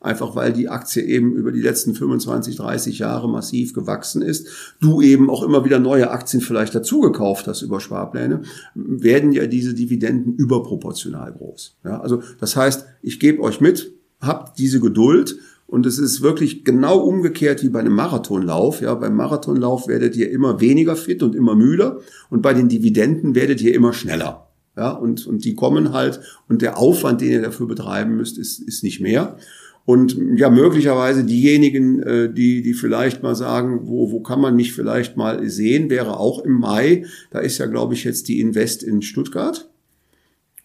einfach 0.00 0.34
weil 0.36 0.52
die 0.52 0.68
Aktie 0.68 1.02
eben 1.02 1.34
über 1.34 1.52
die 1.52 1.60
letzten 1.60 1.94
25, 1.94 2.56
30 2.56 2.98
Jahre 2.98 3.28
massiv 3.28 3.74
gewachsen 3.74 4.22
ist, 4.22 4.74
du 4.80 5.00
eben 5.00 5.30
auch 5.30 5.42
immer 5.42 5.64
wieder 5.64 5.78
neue 5.78 6.10
Aktien 6.10 6.40
vielleicht 6.40 6.74
dazugekauft 6.74 7.46
hast 7.46 7.62
über 7.62 7.80
Sparpläne, 7.80 8.42
werden 8.74 9.32
ja 9.32 9.46
diese 9.46 9.74
Dividenden 9.74 10.34
überproportional 10.34 11.32
groß. 11.32 11.76
Ja, 11.84 12.00
also 12.00 12.22
das 12.40 12.56
heißt, 12.56 12.86
ich 13.02 13.20
gebe 13.20 13.42
euch 13.42 13.60
mit, 13.60 13.92
habt 14.20 14.58
diese 14.58 14.80
Geduld, 14.80 15.38
und 15.68 15.84
es 15.84 15.98
ist 15.98 16.22
wirklich 16.22 16.64
genau 16.64 16.98
umgekehrt 16.98 17.62
wie 17.62 17.68
bei 17.68 17.80
einem 17.80 17.92
Marathonlauf. 17.94 18.80
Ja, 18.80 18.94
beim 18.94 19.14
Marathonlauf 19.14 19.86
werdet 19.86 20.16
ihr 20.16 20.30
immer 20.30 20.62
weniger 20.62 20.96
fit 20.96 21.22
und 21.22 21.34
immer 21.34 21.54
müder. 21.54 22.00
Und 22.30 22.40
bei 22.40 22.54
den 22.54 22.70
Dividenden 22.70 23.34
werdet 23.34 23.60
ihr 23.60 23.74
immer 23.74 23.92
schneller. 23.92 24.48
Ja, 24.78 24.92
und, 24.92 25.26
und 25.26 25.44
die 25.44 25.54
kommen 25.54 25.92
halt. 25.92 26.20
Und 26.48 26.62
der 26.62 26.78
Aufwand, 26.78 27.20
den 27.20 27.32
ihr 27.32 27.42
dafür 27.42 27.68
betreiben 27.68 28.16
müsst, 28.16 28.38
ist, 28.38 28.60
ist 28.60 28.82
nicht 28.82 29.00
mehr. 29.00 29.36
Und 29.84 30.16
ja, 30.36 30.48
möglicherweise 30.48 31.24
diejenigen, 31.24 32.02
äh, 32.02 32.32
die, 32.32 32.62
die 32.62 32.72
vielleicht 32.72 33.22
mal 33.22 33.34
sagen, 33.34 33.80
wo, 33.82 34.10
wo 34.10 34.20
kann 34.20 34.40
man 34.40 34.56
mich 34.56 34.72
vielleicht 34.72 35.18
mal 35.18 35.46
sehen, 35.50 35.90
wäre 35.90 36.18
auch 36.18 36.42
im 36.46 36.52
Mai. 36.52 37.04
Da 37.30 37.40
ist 37.40 37.58
ja, 37.58 37.66
glaube 37.66 37.92
ich, 37.92 38.04
jetzt 38.04 38.28
die 38.28 38.40
Invest 38.40 38.82
in 38.82 39.02
Stuttgart. 39.02 39.68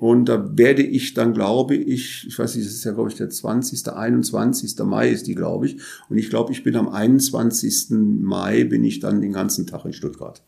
Und 0.04 0.26
da 0.26 0.58
werde 0.58 0.84
ich 0.84 1.14
dann, 1.14 1.34
glaube 1.34 1.76
ich, 1.78 2.28
ich 2.28 2.38
weiß 2.38 2.58
nicht, 2.58 2.68
das 2.68 2.74
ist 2.74 2.84
ja, 2.84 2.91
glaube 2.91 3.10
ich, 3.10 3.16
der 3.16 3.30
20., 3.30 3.88
21. 3.88 4.78
Mai 4.80 5.08
ist 5.08 5.28
die, 5.28 5.34
glaube 5.34 5.66
ich. 5.66 5.78
Und 6.10 6.18
ich 6.18 6.30
glaube, 6.30 6.51
ich 6.51 6.62
bin 6.62 6.76
am 6.76 6.89
21. 6.89 7.91
Mai, 8.20 8.66
bin 8.66 8.84
ich 8.84 8.99
dann 8.99 9.22
den 9.22 9.32
ganzen 9.32 9.66
Tag 9.66 9.86
in 9.86 9.93
Stuttgart. 9.93 10.43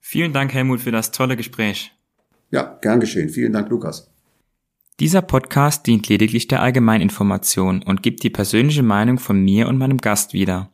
Vielen 0.00 0.34
Dank, 0.34 0.52
Helmut, 0.52 0.82
für 0.82 0.92
das 0.92 1.12
tolle 1.12 1.34
Gespräch. 1.34 1.92
Ja, 2.50 2.78
gern 2.82 3.00
geschehen. 3.00 3.30
Vielen 3.30 3.54
Dank, 3.54 3.70
Lukas. 3.70 4.10
Dieser 5.00 5.22
Podcast 5.22 5.86
dient 5.86 6.06
lediglich 6.06 6.46
der 6.46 6.60
Allgemeininformation 6.60 7.82
und 7.82 8.02
gibt 8.02 8.22
die 8.22 8.28
persönliche 8.28 8.82
Meinung 8.82 9.18
von 9.18 9.40
mir 9.40 9.66
und 9.66 9.78
meinem 9.78 9.96
Gast 9.96 10.34
wieder. 10.34 10.70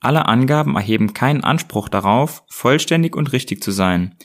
Alle 0.00 0.24
Angaben 0.24 0.76
erheben 0.76 1.12
keinen 1.12 1.44
Anspruch 1.44 1.90
darauf, 1.90 2.42
vollständig 2.48 3.16
und 3.16 3.34
richtig 3.34 3.62
zu 3.62 3.70
sein– 3.70 4.14